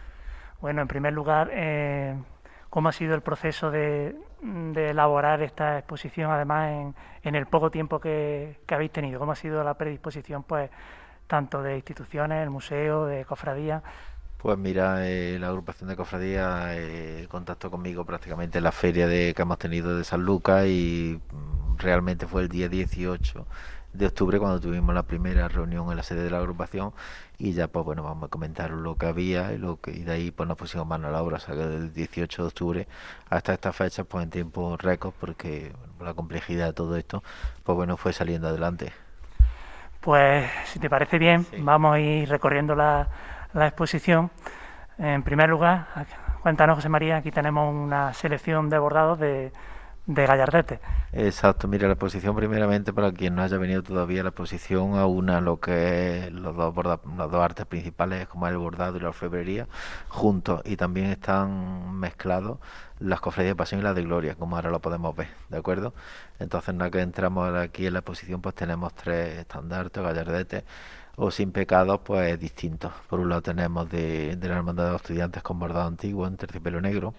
Bueno, 0.61 0.83
en 0.83 0.89
primer 0.89 1.13
lugar, 1.13 1.49
eh, 1.53 2.17
¿cómo 2.69 2.89
ha 2.89 2.93
sido 2.93 3.15
el 3.15 3.21
proceso 3.21 3.71
de, 3.71 4.17
elaborar 4.75 5.43
esta 5.43 5.79
exposición, 5.79 6.33
además 6.33 6.73
en, 6.73 6.95
en 7.23 7.37
el 7.37 7.47
poco 7.47 7.71
tiempo 7.71 8.01
que, 8.01 8.59
habéis 8.69 8.91
tenido? 8.91 9.21
¿Cómo 9.21 9.31
ha 9.31 9.37
sido 9.37 9.63
la 9.63 9.75
predisposición, 9.75 10.43
pues, 10.43 10.69
tanto 11.29 11.63
de 11.63 11.77
instituciones, 11.77 12.43
el 12.43 12.51
museo, 12.51 13.07
de 13.07 13.25
cofradía? 13.25 13.81
Pues 14.47 14.59
mira, 14.59 15.09
eh, 15.09 15.39
la 15.41 15.49
agrupación 15.49 15.89
de 15.89 15.97
cofradía 15.97 16.69
eh, 16.77 17.27
contactó 17.29 17.69
conmigo 17.69 18.05
prácticamente 18.05 18.59
en 18.59 18.65
la 18.65 18.71
feria 18.71 19.09
de, 19.09 19.35
que 19.35 19.43
hemos 19.43 19.59
tenido 19.59 19.99
de 19.99 20.05
San 20.05 20.25
Lucas 20.25 20.67
y 20.67 21.21
realmente 21.77 22.29
fue 22.29 22.43
el 22.43 22.49
día 22.49 22.69
18 22.69 23.45
de 23.93 24.07
octubre 24.07 24.39
cuando 24.39 24.61
tuvimos 24.61 24.95
la 24.95 25.03
primera 25.03 25.49
reunión 25.49 25.91
en 25.91 25.97
la 25.97 26.05
sede 26.05 26.23
de 26.23 26.31
la 26.31 26.39
agrupación 26.39 26.93
y 27.39 27.55
ya 27.55 27.67
pues 27.67 27.85
bueno 27.85 28.05
vamos 28.05 28.29
a 28.29 28.31
comentar 28.31 28.71
lo 28.71 28.95
que 28.95 29.07
había 29.07 29.53
y 29.53 29.59
lo 29.59 29.81
que 29.81 29.91
y 29.91 30.05
de 30.05 30.13
ahí 30.13 30.31
pues 30.31 30.49
nos 30.49 30.57
pusimos 30.57 30.87
mano 30.87 31.09
a 31.09 31.11
la 31.11 31.23
obra 31.25 31.39
o 31.39 31.41
sea 31.41 31.57
que 31.57 31.67
del 31.67 31.93
18 31.93 32.43
de 32.43 32.47
octubre 32.47 32.89
hasta 33.29 33.53
esta 33.53 33.73
fecha 33.73 34.05
pues 34.05 34.23
en 34.23 34.31
tiempo 34.31 34.77
récord 34.77 35.13
porque 35.19 35.73
la 36.01 36.15
complejidad 36.15 36.67
de 36.67 36.73
todo 36.73 36.97
esto 36.97 37.25
pues 37.65 37.75
bueno 37.75 37.97
fue 37.97 38.13
saliendo 38.13 38.47
adelante. 38.47 38.93
Pues 40.03 40.49
si 40.67 40.79
te 40.79 40.89
parece 40.89 41.19
bien 41.19 41.45
vamos 41.59 41.97
a 41.97 41.99
ir 41.99 42.29
recorriendo 42.29 42.77
la, 42.77 43.09
la 43.57 43.69
exposición 43.69 44.31
en 44.99 45.23
primer 45.23 45.49
lugar 45.49 45.87
cuéntanos 46.43 46.77
José 46.77 46.89
María 46.89 47.17
aquí 47.17 47.31
tenemos 47.31 47.75
una 47.75 48.13
selección 48.13 48.69
de 48.69 48.79
bordados 48.79 49.19
de 49.19 49.53
de 50.07 50.25
Gallardete. 50.25 50.81
Exacto, 51.13 51.67
mira, 51.67 51.89
la 51.89 51.95
exposición 51.95 52.37
primeramente 52.37 52.93
para 52.93 53.13
quien 53.13 53.35
no 53.35 53.43
haya 53.43 53.59
venido 53.59 53.83
todavía, 53.83 54.23
la 54.23 54.29
exposición 54.29 54.97
a 54.97 55.07
una 55.07 55.41
lo 55.41 55.59
que 55.59 56.27
es 56.27 56.33
los 56.33 56.55
dos, 56.55 56.75
los 56.77 57.31
dos 57.31 57.45
artes 57.45 57.67
principales, 57.67 58.29
como 58.29 58.47
el 58.47 58.57
bordado 58.57 58.97
y 58.97 59.01
la 59.01 59.09
orfebrería, 59.09 59.67
juntos 60.09 60.63
y 60.65 60.77
también 60.77 61.07
están 61.07 61.99
mezclados 61.99 62.59
las 63.01 63.21
cofradías 63.21 63.53
de 63.53 63.57
pasión 63.57 63.81
y 63.81 63.85
las 63.85 63.95
de 63.95 64.03
gloria, 64.03 64.37
como 64.37 64.57
ahora 64.57 64.71
lo 64.71 64.81
podemos 64.81 65.15
ver, 65.15 65.29
¿de 65.49 65.59
acuerdo? 65.59 65.93
Entonces, 66.39 66.73
una 66.75 66.91
que 66.91 67.01
entramos 67.01 67.53
aquí 67.55 67.87
en 67.87 67.95
la 67.95 67.99
exposición, 67.99 68.41
pues 68.41 68.55
tenemos 68.55 68.95
tres 68.95 69.39
estandartes, 69.41 70.03
gallardetes 70.03 70.65
o 71.17 71.31
sin 71.31 71.53
pecados, 71.53 72.01
pues 72.05 72.39
distintos. 72.39 72.93
Por 73.09 73.21
un 73.21 73.29
lado 73.29 73.43
tenemos 73.43 73.91
de, 73.91 74.37
de 74.37 74.49
la 74.49 74.57
hermandad 74.57 74.85
de 74.87 74.93
los 74.93 75.03
estudiantes 75.03 75.43
con 75.43 75.59
bordado 75.59 75.89
antiguo 75.89 76.27
en 76.27 76.37
terciopelo 76.37 76.81
negro, 76.81 77.15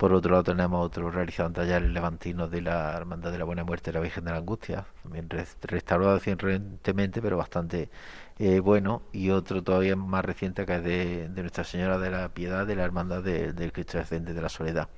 por 0.00 0.14
otro 0.14 0.30
lado 0.30 0.44
tenemos 0.44 0.86
otro 0.86 1.10
realizado 1.10 1.48
en 1.48 1.52
talleres 1.52 1.90
levantinos 1.90 2.50
de 2.50 2.62
la 2.62 2.96
Hermandad 2.96 3.32
de 3.32 3.36
la 3.36 3.44
Buena 3.44 3.64
Muerte 3.64 3.90
de 3.92 3.98
la 3.98 4.00
Virgen 4.00 4.24
de 4.24 4.30
la 4.30 4.38
Angustia, 4.38 4.86
también 5.02 5.28
restaurado 5.60 6.14
recientemente, 6.14 7.20
pero 7.20 7.36
bastante 7.36 7.90
eh, 8.38 8.60
bueno, 8.60 9.02
y 9.12 9.28
otro 9.28 9.62
todavía 9.62 9.96
más 9.96 10.24
reciente 10.24 10.64
que 10.64 10.76
es 10.76 10.82
de, 10.82 11.28
Nuestra 11.36 11.64
Señora 11.64 11.98
de 11.98 12.10
la 12.10 12.30
Piedad 12.30 12.66
de 12.66 12.76
la 12.76 12.84
Hermandad 12.84 13.22
del 13.22 13.72
Cristo 13.74 13.98
Descendente 13.98 14.32
de 14.32 14.40
la 14.40 14.48
Soledad. 14.48 14.88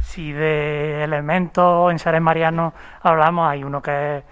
Si 0.00 0.30
de 0.30 1.02
elementos 1.02 1.90
en 1.90 1.98
seres 1.98 2.20
marianos 2.20 2.72
hablamos, 3.02 3.50
hay 3.50 3.64
uno 3.64 3.82
que 3.82 4.18
es 4.18 4.24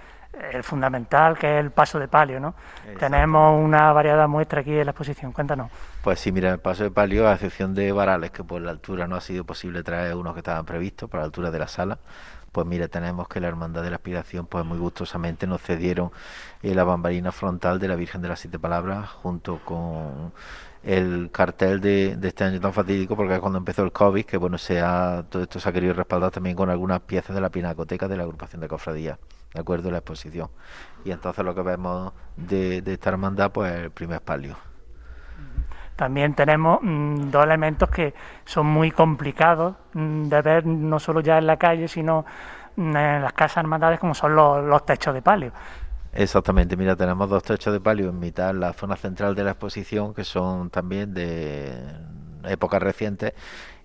el 0.52 0.62
fundamental, 0.62 1.38
que 1.38 1.58
es 1.58 1.64
el 1.64 1.70
paso 1.70 1.98
de 1.98 2.08
palio, 2.08 2.40
¿no? 2.40 2.54
Tenemos 2.98 3.62
una 3.62 3.92
variada 3.92 4.26
muestra 4.26 4.60
aquí 4.60 4.76
en 4.76 4.84
la 4.86 4.92
exposición, 4.92 5.32
cuéntanos. 5.32 5.70
Pues 6.02 6.20
sí, 6.20 6.32
mira, 6.32 6.50
el 6.50 6.60
paso 6.60 6.84
de 6.84 6.90
palio, 6.90 7.28
a 7.28 7.34
excepción 7.34 7.74
de 7.74 7.92
varales, 7.92 8.30
que 8.30 8.44
por 8.44 8.60
la 8.60 8.70
altura 8.70 9.06
no 9.06 9.16
ha 9.16 9.20
sido 9.20 9.44
posible 9.44 9.82
traer 9.82 10.14
unos 10.14 10.34
que 10.34 10.40
estaban 10.40 10.64
previstos, 10.64 11.08
por 11.08 11.20
la 11.20 11.24
altura 11.24 11.50
de 11.50 11.58
la 11.58 11.68
sala, 11.68 11.98
pues 12.52 12.66
mire, 12.66 12.88
tenemos 12.88 13.28
que 13.28 13.40
la 13.40 13.48
Hermandad 13.48 13.82
de 13.82 13.90
la 13.90 13.96
Aspiración, 13.96 14.46
pues 14.46 14.64
muy 14.64 14.78
gustosamente 14.78 15.46
nos 15.46 15.60
cedieron 15.60 16.10
eh, 16.62 16.74
la 16.74 16.84
bambarina 16.84 17.30
frontal 17.30 17.78
de 17.78 17.88
la 17.88 17.94
Virgen 17.94 18.22
de 18.22 18.28
las 18.28 18.40
Siete 18.40 18.58
Palabras, 18.58 19.08
junto 19.10 19.60
con 19.64 20.32
el 20.82 21.30
cartel 21.32 21.80
de, 21.80 22.18
este 22.22 22.44
año 22.44 22.60
tan 22.60 22.72
fatídico 22.72 23.16
porque 23.16 23.34
es 23.34 23.40
cuando 23.40 23.58
empezó 23.58 23.82
el 23.82 23.92
COVID, 23.92 24.24
que 24.24 24.36
bueno, 24.36 24.58
se 24.58 24.80
todo 25.28 25.42
esto 25.42 25.60
se 25.60 25.68
ha 25.68 25.72
querido 25.72 25.92
respaldar 25.92 26.30
también 26.30 26.56
con 26.56 26.70
algunas 26.70 27.00
piezas 27.00 27.34
de 27.34 27.40
la 27.40 27.50
pinacoteca 27.50 28.08
de 28.08 28.16
la 28.16 28.22
agrupación 28.22 28.60
de 28.60 28.68
cofradías, 28.68 29.18
de 29.54 29.60
acuerdo 29.60 29.88
a 29.88 29.92
la 29.92 29.98
exposición. 29.98 30.50
Y 31.04 31.10
entonces 31.10 31.44
lo 31.44 31.54
que 31.54 31.62
vemos 31.62 32.12
de, 32.36 32.82
esta 32.84 33.10
hermandad, 33.10 33.50
pues 33.52 33.72
el 33.72 33.90
primer 33.90 34.20
palio. 34.20 34.56
También 35.96 36.34
tenemos 36.34 36.78
mm, 36.80 37.30
dos 37.30 37.44
elementos 37.44 37.90
que 37.90 38.14
son 38.44 38.66
muy 38.66 38.90
complicados 38.90 39.74
mm, 39.94 40.28
de 40.28 40.42
ver 40.42 40.66
no 40.66 40.98
solo 41.00 41.20
ya 41.20 41.38
en 41.38 41.46
la 41.46 41.56
calle, 41.56 41.88
sino 41.88 42.24
mm, 42.76 42.96
en 42.96 43.22
las 43.22 43.32
casas 43.32 43.58
hermandades 43.58 43.98
como 43.98 44.14
son 44.14 44.34
los, 44.34 44.64
los 44.64 44.86
techos 44.86 45.12
de 45.14 45.22
palio. 45.22 45.52
Exactamente, 46.12 46.76
mira, 46.76 46.96
tenemos 46.96 47.28
dos 47.28 47.42
techos 47.42 47.72
de 47.72 47.80
palio 47.80 48.08
en 48.08 48.18
mitad, 48.18 48.50
en 48.50 48.60
la 48.60 48.72
zona 48.72 48.96
central 48.96 49.34
de 49.34 49.44
la 49.44 49.50
exposición, 49.50 50.14
que 50.14 50.24
son 50.24 50.70
también 50.70 51.12
de 51.12 51.72
épocas 52.44 52.82
recientes 52.82 53.34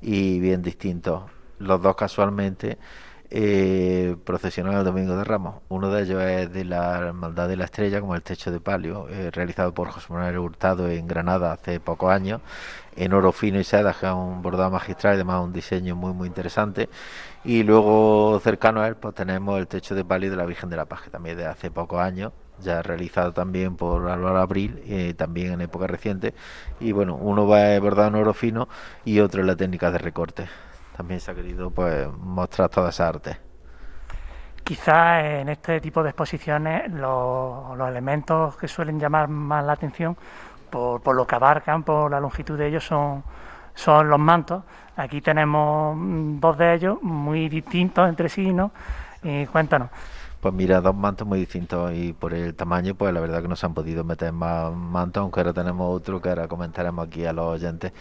y 0.02 0.40
bien 0.40 0.62
distintos. 0.62 1.24
Los 1.60 1.82
dos 1.82 1.96
casualmente 1.96 2.78
eh, 3.36 4.16
procesionan 4.24 4.76
el 4.76 4.84
Domingo 4.84 5.18
de 5.18 5.24
Ramos. 5.24 5.56
Uno 5.68 5.90
de 5.90 6.04
ellos 6.04 6.22
es 6.22 6.54
de 6.54 6.66
la 6.66 7.00
Hermandad 7.00 7.48
de 7.48 7.56
la 7.58 7.66
Estrella, 7.66 8.00
como 8.00 8.14
el 8.14 8.22
techo 8.22 8.52
de 8.52 8.60
palio, 8.60 9.10
eh, 9.10 9.32
realizado 9.32 9.74
por 9.74 9.90
José 9.90 10.14
Manuel 10.14 10.38
Hurtado 10.38 10.88
en 10.88 11.08
Granada 11.08 11.52
hace 11.52 11.80
pocos 11.80 12.12
años, 12.12 12.42
en 12.96 13.12
oro 13.12 13.32
fino 13.32 13.60
y 13.60 13.64
seda, 13.64 13.92
que 13.94 14.06
es 14.06 14.12
un 14.12 14.44
bordado 14.44 14.70
magistral 14.70 15.14
y 15.14 15.16
además 15.16 15.44
un 15.44 15.52
diseño 15.52 15.96
muy 15.96 16.14
muy 16.14 16.28
interesante. 16.28 16.90
Y 17.44 17.64
luego 17.64 18.40
cercano 18.44 18.82
a 18.82 18.88
él 18.88 18.96
pues 18.98 19.16
tenemos 19.16 19.58
el 19.60 19.68
techo 19.68 19.96
de 19.96 20.06
palio 20.06 20.30
de 20.30 20.38
la 20.38 20.46
Virgen 20.46 20.70
de 20.70 20.78
la 20.78 20.86
Paz, 20.86 21.02
que 21.02 21.10
también 21.10 21.36
de 21.36 21.48
hace 21.48 21.72
pocos 21.72 22.00
años, 22.02 22.34
ya 22.62 22.84
realizado 22.84 23.34
también 23.34 23.76
por 23.78 24.10
Álvaro 24.10 24.38
Abril, 24.40 24.80
eh, 24.86 25.16
también 25.18 25.54
en 25.54 25.62
época 25.62 25.88
reciente. 25.88 26.36
Y 26.80 26.92
bueno, 26.92 27.16
uno 27.16 27.48
va 27.48 27.80
bordado 27.80 28.10
en 28.10 28.16
oro 28.16 28.34
fino 28.36 28.68
y 29.06 29.20
otro 29.22 29.42
en 29.42 29.48
la 29.48 29.56
técnica 29.56 29.90
de 29.90 29.98
recorte. 29.98 30.48
También 30.96 31.20
se 31.20 31.32
ha 31.32 31.36
querido 31.36 31.72
pues 31.72 32.08
mostrar 32.18 32.70
toda 32.70 32.90
esa 32.90 33.08
arte. 33.08 33.38
Quizás 34.64 35.24
en 35.24 35.50
este 35.50 35.82
tipo 35.82 36.04
de 36.04 36.10
exposiciones 36.10 36.92
los, 36.92 37.78
los 37.78 37.88
elementos 37.90 38.56
que 38.56 38.68
suelen 38.68 39.00
llamar 39.00 39.28
más 39.28 39.66
la 39.66 39.74
atención 39.74 40.16
por, 40.70 41.02
por 41.02 41.16
lo 41.16 41.28
que 41.28 41.36
abarcan, 41.36 41.84
por 41.84 42.10
la 42.10 42.20
longitud 42.20 42.58
de 42.58 42.68
ellos, 42.68 42.86
son 42.86 43.24
son 43.76 44.10
los 44.10 44.20
mantos. 44.20 44.64
Aquí 44.96 45.22
tenemos 45.22 45.96
mm, 45.98 46.40
dos 46.40 46.58
de 46.58 46.74
ellos 46.74 47.02
muy 47.02 47.50
distintos 47.50 48.08
entre 48.08 48.30
sí, 48.30 48.54
¿no? 48.54 48.72
Y 49.24 49.46
cuéntanos. 49.48 49.90
Pues 50.40 50.54
mira, 50.54 50.82
dos 50.82 50.94
mantos 50.94 51.26
muy 51.26 51.40
distintos 51.40 51.94
y 51.94 52.12
por 52.12 52.34
el 52.34 52.54
tamaño, 52.54 52.96
pues 52.96 53.14
la 53.14 53.22
verdad 53.22 53.42
que 53.42 53.48
no 53.48 53.56
se 53.56 53.66
han 53.66 53.74
podido 53.74 54.04
meter 54.04 54.34
más 54.34 54.74
mantos, 54.74 55.22
aunque 55.22 55.40
ahora 55.40 55.54
tenemos 55.54 55.96
otro 55.96 56.22
que 56.22 56.28
ahora 56.28 56.50
comentaremos 56.50 57.08
aquí 57.08 57.26
a 57.26 57.32
los 57.32 57.46
oyentes 57.46 57.94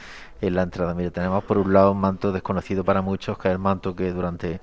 en 0.43 0.57
la 0.57 0.63
entrada. 0.63 0.93
Mira, 0.95 1.11
tenemos 1.11 1.45
por 1.45 1.57
un 1.57 1.73
lado 1.73 1.93
un 1.93 2.01
manto 2.01 2.33
desconocido 2.33 2.85
para 2.85 3.01
muchos, 3.01 3.39
que 3.39 3.49
es 3.49 3.53
el 3.53 3.59
manto 3.59 3.95
que 3.95 4.13
durante 4.13 4.61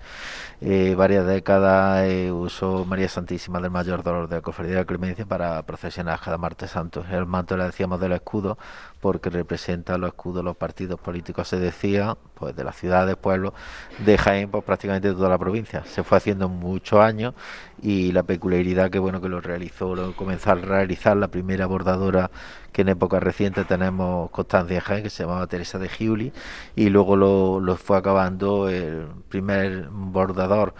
eh, 0.61 0.93
varias 0.95 1.25
décadas 1.25 2.05
eh, 2.05 2.31
usó 2.31 2.83
María 2.85 3.07
Santísima 3.07 3.61
del 3.61 3.71
Mayor 3.71 4.03
Dolor 4.03 4.27
de 4.27 4.35
la 4.35 4.41
Cofradía 4.41 4.73
de 4.73 4.79
la 4.81 4.85
Clemencia 4.85 5.25
para 5.25 5.63
procesionar 5.63 6.19
cada 6.19 6.37
martes 6.37 6.71
santo. 6.71 7.03
El 7.09 7.25
manto 7.25 7.55
le 7.55 7.63
decíamos 7.63 8.01
de 8.01 8.09
los 8.09 8.17
escudos 8.17 8.57
porque 8.99 9.29
representa 9.29 9.97
los 9.97 10.09
escudos 10.09 10.43
los 10.43 10.57
partidos 10.57 10.99
políticos, 10.99 11.47
se 11.47 11.57
decía, 11.57 12.17
pues 12.35 12.53
de 12.55 12.65
las 12.65 12.75
ciudades, 12.75 13.15
pueblos 13.15 13.53
de 13.99 14.17
Jaén, 14.17 14.51
pues 14.51 14.65
prácticamente 14.65 15.13
toda 15.13 15.29
la 15.29 15.37
provincia. 15.37 15.85
Se 15.85 16.03
fue 16.03 16.17
haciendo 16.17 16.49
muchos 16.49 16.99
años 16.99 17.33
y 17.81 18.11
la 18.11 18.23
peculiaridad 18.23 18.91
que 18.91 18.99
bueno 18.99 19.21
que 19.21 19.29
lo 19.29 19.39
realizó, 19.39 19.95
lo 19.95 20.13
comenzó 20.13 20.51
a 20.51 20.55
realizar 20.55 21.15
la 21.15 21.29
primera 21.29 21.65
bordadora 21.67 22.29
que 22.71 22.82
en 22.82 22.89
época 22.89 23.19
reciente 23.19 23.63
tenemos 23.65 24.29
constancia 24.32 24.82
Jaén, 24.82 25.03
que 25.03 25.10
se 25.10 25.23
llamaba 25.23 25.47
Teresa 25.47 25.79
de 25.79 25.89
Giuli, 25.89 26.34
y 26.75 26.89
luego 26.89 27.15
lo, 27.15 27.75
fue 27.77 27.97
acabando 27.97 28.69
el 28.69 29.08
primer 29.29 29.88
bordador 29.89 30.73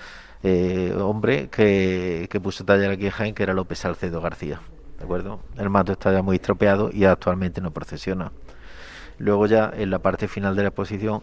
eh, 0.44 0.94
hombre 0.98 1.50
que, 1.50 2.28
que 2.30 2.40
puso 2.40 2.66
taller 2.66 2.92
aquí 2.92 3.06
en 3.06 3.12
Jaén, 3.12 3.36
que 3.36 3.44
era 3.44 3.54
López 3.54 3.80
Salcedo 3.80 4.22
García. 4.22 4.62
¿De 4.98 5.06
acuerdo? 5.06 5.40
El 5.58 5.70
manto 5.70 5.94
está 5.94 6.12
ya 6.12 6.22
muy 6.22 6.36
estropeado 6.36 6.90
y 6.92 7.06
actualmente 7.06 7.62
no 7.62 7.72
procesiona. 7.72 8.32
Luego 9.20 9.48
ya 9.48 9.72
en 9.76 9.90
la 9.90 10.00
parte 10.00 10.28
final 10.28 10.56
de 10.56 10.64
la 10.64 10.70
exposición 10.70 11.22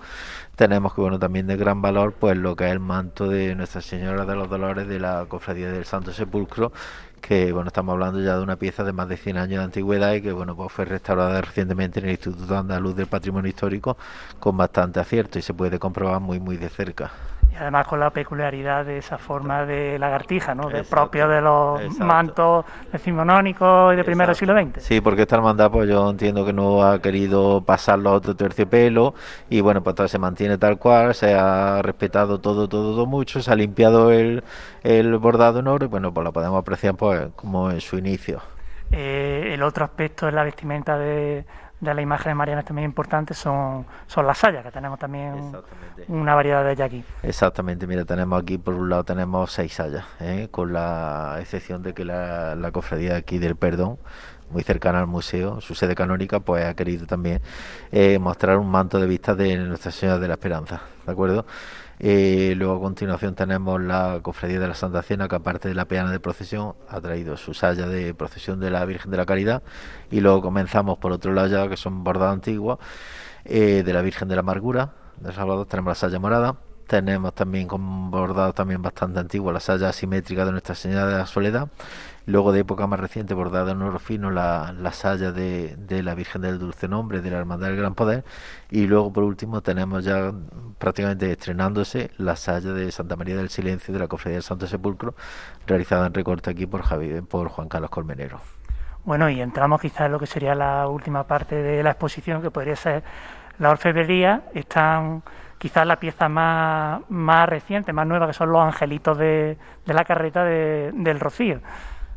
tenemos 0.55 0.95
que 0.95 1.01
bueno 1.01 1.19
también 1.19 1.47
de 1.47 1.57
gran 1.57 1.81
valor 1.81 2.13
pues 2.13 2.37
lo 2.37 2.55
que 2.55 2.67
es 2.67 2.73
el 2.73 2.81
manto 2.81 3.27
de 3.27 3.55
Nuestra 3.55 3.81
Señora 3.81 4.27
de 4.27 4.35
los 4.35 4.51
Dolores 4.51 4.87
de 4.87 5.01
la 5.01 5.25
Cofradía 5.27 5.73
del 5.73 5.87
Santo 5.87 6.13
Sepulcro 6.13 6.73
que 7.21 7.53
bueno 7.53 7.69
estamos 7.69 7.93
hablando 7.95 8.21
ya 8.21 8.37
de 8.37 8.43
una 8.43 8.57
pieza 8.57 8.85
de 8.85 8.93
más 8.93 9.09
de 9.09 9.17
100 9.17 9.37
años 9.39 9.59
de 9.59 9.65
antigüedad 9.65 10.15
y 10.15 10.23
que 10.23 10.33
bueno 10.33 10.57
pues 10.57 10.73
fue 10.73 10.85
restaurada 10.85 11.41
recientemente 11.41 12.01
en 12.01 12.07
el 12.07 12.13
Instituto 12.13 12.57
Andaluz 12.57 12.97
del 12.97 13.07
Patrimonio 13.07 13.49
Histórico 13.49 13.97
con 14.39 14.57
bastante 14.57 15.01
acierto 15.01 15.39
y 15.39 15.43
se 15.43 15.55
puede 15.55 15.79
comprobar 15.79 16.21
muy 16.21 16.41
muy 16.41 16.57
de 16.57 16.69
cerca 16.69 17.11
además 17.59 17.87
con 17.87 18.01
la 18.01 18.11
peculiaridad 18.11 18.85
de 18.85 18.99
esa 18.99 19.19
forma 19.19 19.65
de 19.65 19.99
lagartija, 19.99 20.55
¿no? 20.55 20.69
De 20.69 20.85
propio 20.85 21.29
de 21.29 21.41
los 21.41 21.99
mantos 21.99 22.65
decimonónicos 22.93 23.93
y 23.93 23.97
de 23.97 24.05
primero 24.05 24.35
siglo 24.35 24.55
XX. 24.55 24.83
Sí, 24.83 25.01
porque 25.01 25.23
esta 25.23 25.37
hermandad, 25.37 25.71
pues 25.71 25.89
yo 25.89 26.09
entiendo 26.09 26.45
que 26.45 26.53
no 26.53 26.83
ha 26.83 27.01
querido 27.01 27.63
pasarlo 27.63 28.11
a 28.11 28.13
otro 28.15 28.37
terciopelo 28.37 29.15
y 29.49 29.61
bueno, 29.61 29.83
pues 29.83 29.97
todo 29.97 30.09
se 30.09 30.19
mantiene 30.19 30.59
tal 30.59 30.79
cual, 30.79 31.15
se 31.15 31.35
ha 31.35 31.81
respetado 31.83 32.41
todo, 32.41 32.69
todo, 32.69 32.95
todo 32.95 33.07
mucho, 33.07 33.41
se 33.41 33.51
ha 33.51 33.57
limpiado 33.57 34.13
el, 34.13 34.43
el 34.83 35.17
bordado 35.19 35.61
en 35.61 35.69
oro 35.69 35.87
y 35.87 35.89
bueno, 35.89 36.13
pues 36.13 36.25
lo 36.25 36.33
podemos 36.33 36.61
apreciar 36.61 36.95
pues 36.95 37.29
como 37.37 37.71
en 37.71 37.81
su 37.81 37.99
inicio. 37.99 38.41
Eh, 38.93 39.51
el 39.53 39.63
otro 39.63 39.85
aspecto 39.85 40.29
es 40.29 40.35
la 40.35 40.45
vestimenta 40.45 40.97
de 40.97 41.45
de 41.81 41.95
las 41.95 42.03
imágenes 42.03 42.37
marianas 42.37 42.65
también 42.65 42.87
importantes 42.87 43.37
son, 43.37 43.87
son 44.07 44.27
las 44.27 44.39
sayas, 44.39 44.65
que 44.65 44.71
tenemos 44.71 44.99
también 44.99 45.53
una 46.09 46.35
variedad 46.35 46.65
de 46.65 46.73
ellas 46.73 46.87
aquí. 46.87 47.05
Exactamente, 47.23 47.87
mira, 47.87 48.05
tenemos 48.05 48.41
aquí 48.41 48.59
por 48.59 48.75
un 48.75 48.89
lado 48.89 49.05
tenemos 49.05 49.53
seis 49.53 49.75
sayas, 49.75 50.05
¿eh? 50.21 50.49
con 50.51 50.73
la 50.73 51.37
excepción 51.41 51.83
de 51.83 51.93
que 51.93 52.05
la, 52.05 52.55
la 52.55 52.73
cofradía 52.73 53.17
aquí 53.17 53.39
del 53.39 53.57
Perdón, 53.57 53.99
muy 54.51 54.63
cercana 54.63 55.01
al 55.01 55.07
museo, 55.07 55.61
su 55.61 55.75
sede 55.75 55.95
canónica, 55.95 56.41
pues 56.41 56.65
ha 56.65 56.75
querido 56.75 57.07
también 57.07 57.43
eh, 57.93 58.19
mostrar 58.19 58.59
un 58.59 58.71
manto 58.71 58.99
de 59.01 59.07
vista 59.07 59.35
de 59.35 59.57
Nuestra 59.57 59.91
Señora 59.91 60.19
de 60.19 60.29
la 60.29 60.35
Esperanza, 60.35 60.83
¿de 61.05 61.13
acuerdo? 61.13 61.47
Eh, 61.99 62.55
luego 62.57 62.77
a 62.77 62.81
continuación 62.81 63.35
tenemos 63.35 63.81
la 63.81 64.21
Cofradía 64.23 64.61
de 64.61 64.69
la 64.69 64.75
Santa 64.75 65.03
Cena, 65.03 65.29
que 65.29 65.37
aparte 65.37 65.69
de 65.69 65.75
la 65.75 65.87
peana 65.87 66.11
de 66.11 66.21
procesión, 66.21 66.75
ha 66.89 67.01
traído 67.01 67.37
su 67.37 67.55
saya 67.55 67.87
de 67.87 68.15
procesión 68.15 68.61
de 68.61 68.71
la 68.71 68.85
Virgen 68.85 69.11
de 69.11 69.17
la 69.17 69.27
Caridad. 69.27 69.63
Y 70.11 70.21
luego 70.21 70.43
comenzamos 70.43 70.99
por 70.99 71.13
otro 71.13 71.33
lado 71.33 71.49
ya, 71.49 71.69
que 71.69 71.77
son 71.77 72.05
bordados 72.05 72.35
antiguos, 72.35 72.79
eh, 73.45 73.83
de 73.85 73.93
la 73.93 74.03
Virgen 74.03 74.29
de 74.29 74.35
la 74.35 74.41
Amargura, 74.41 74.93
de 75.21 75.33
Salvador, 75.33 75.67
tenemos 75.67 75.91
la 75.91 75.95
saya 75.95 76.19
morada. 76.19 76.57
Tenemos 76.87 77.35
también 77.35 77.67
con 77.67 78.13
bordado 78.13 78.53
también 78.53 78.81
bastante 78.81 79.19
antiguo 79.19 79.51
la 79.51 79.59
saya 79.59 79.89
asimétrica 79.89 80.45
de 80.45 80.53
Nuestra 80.53 80.77
Señora 80.77 81.07
de 81.07 81.19
la 81.19 81.27
Soledad 81.27 81.69
Luego 82.27 82.51
de 82.51 82.61
época 82.61 82.89
más 82.89 82.99
reciente, 82.99 83.35
bordada 83.35 83.71
en 83.71 83.83
oro 83.83 84.01
fino, 84.01 84.33
la, 84.33 84.75
la 84.77 84.93
saya 84.93 85.31
de, 85.31 85.77
de, 85.77 86.03
la 86.03 86.17
Virgen 86.17 86.43
del 86.43 86.59
Dulce 86.59 86.89
Nombre, 86.89 87.21
de 87.21 87.31
la 87.31 87.39
Hermandad 87.39 87.69
del 87.69 87.77
Gran 87.77 87.95
Poder. 87.95 88.25
Y 88.69 88.89
luego, 88.89 89.13
por 89.13 89.23
último, 89.23 89.63
tenemos 89.63 90.05
ya 90.05 90.33
prácticamente 90.79 91.31
estrenándose 91.31 92.11
la 92.19 92.35
saya 92.35 92.73
de 92.73 92.91
Santa 92.91 93.15
María 93.15 93.37
del 93.37 93.49
Silencio 93.49 93.95
de 93.95 94.01
la 94.01 94.09
Cofradía 94.09 94.39
del 94.39 94.43
Santo 94.43 94.67
Sepulcro, 94.67 95.15
realizada 95.69 96.05
en 96.09 96.15
recorte 96.15 96.51
aquí 96.51 96.67
por, 96.67 96.83
Javier, 96.83 97.23
por 97.23 97.49
Juan 97.49 97.69
Carlos 97.69 97.91
Colmenero. 97.91 98.41
Bueno, 99.05 99.31
y 99.31 99.41
entramos 99.41 99.81
quizás 99.81 100.07
en 100.07 100.13
lo 100.13 100.19
que 100.19 100.27
sería 100.27 100.57
la 100.57 100.89
última 100.89 101.29
parte 101.29 101.55
de 101.55 101.81
la 101.85 101.91
exposición, 101.91 102.43
que 102.43 102.51
podría 102.51 102.75
ser 102.75 103.05
la 103.61 103.71
orfebrería. 103.71 104.43
Están 104.53 105.23
quizás 105.59 105.87
la 105.87 106.01
pieza 106.01 106.29
más, 106.29 107.03
más 107.09 107.49
reciente, 107.49 107.93
más 107.93 108.05
nueva, 108.05 108.27
que 108.27 108.33
son 108.33 108.51
los 108.51 108.63
angelitos 108.63 109.17
de, 109.17 109.57
de 109.87 109.95
la 109.95 110.05
carreta 110.05 110.43
de, 110.43 110.91
del 110.93 111.21
Rocío. 111.21 111.61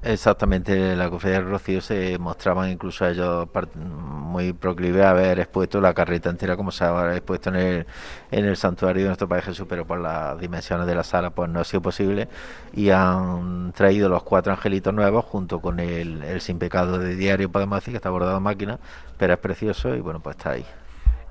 Exactamente, 0.02 0.96
la 0.96 1.10
cofradía 1.10 1.40
del 1.40 1.50
Rocío 1.50 1.82
se 1.82 2.18
mostraban 2.20 2.70
incluso 2.70 3.06
ellos 3.06 3.50
muy 3.76 4.54
proclive 4.54 5.04
a 5.04 5.10
haber 5.10 5.40
expuesto 5.40 5.82
la 5.82 5.94
carreta 5.94 6.30
entera 6.30 6.56
como 6.56 6.72
se 6.72 6.86
ha 6.86 7.18
expuesto 7.18 7.50
en 7.50 7.56
el, 7.58 7.88
en 8.32 8.46
el 8.46 8.56
santuario 8.56 9.02
de 9.02 9.08
nuestro 9.10 9.28
Padre 9.28 9.42
Jesús, 9.42 9.66
pero 9.68 9.86
por 9.86 10.00
las 10.00 10.40
dimensiones 10.40 10.88
de 10.88 10.96
la 10.96 11.04
sala 11.04 11.32
pues 11.32 11.50
no 11.50 11.60
ha 11.60 11.66
sido 11.66 11.82
posible 11.82 12.30
y 12.72 12.92
han 12.92 13.74
traído 13.74 14.08
los 14.08 14.24
cuatro 14.24 14.54
angelitos 14.54 14.94
nuevos 14.94 15.26
junto 15.26 15.60
con 15.60 15.82
el, 15.82 16.24
el 16.24 16.40
sin 16.40 16.60
pecado 16.60 16.98
de 16.98 17.16
diario, 17.16 17.52
podemos 17.52 17.80
decir, 17.80 17.92
que 17.92 17.98
está 17.98 18.10
bordado 18.10 18.38
en 18.38 18.44
máquina, 18.44 18.80
pero 19.18 19.34
es 19.34 19.40
precioso 19.40 19.94
y 19.96 20.00
bueno, 20.00 20.22
pues 20.22 20.38
está 20.38 20.52
ahí. 20.52 20.66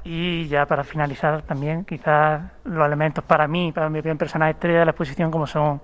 Y 0.04 0.46
ya 0.48 0.66
para 0.66 0.84
finalizar 0.84 1.40
también, 1.40 1.86
quizás 1.86 2.42
los 2.64 2.86
elementos 2.86 3.24
para 3.24 3.48
mí, 3.48 3.72
para 3.72 3.88
mi 3.88 4.00
opinión 4.00 4.18
personal 4.18 4.50
estrella 4.50 4.80
de 4.80 4.84
la 4.84 4.90
exposición 4.90 5.30
como 5.30 5.46
son 5.46 5.80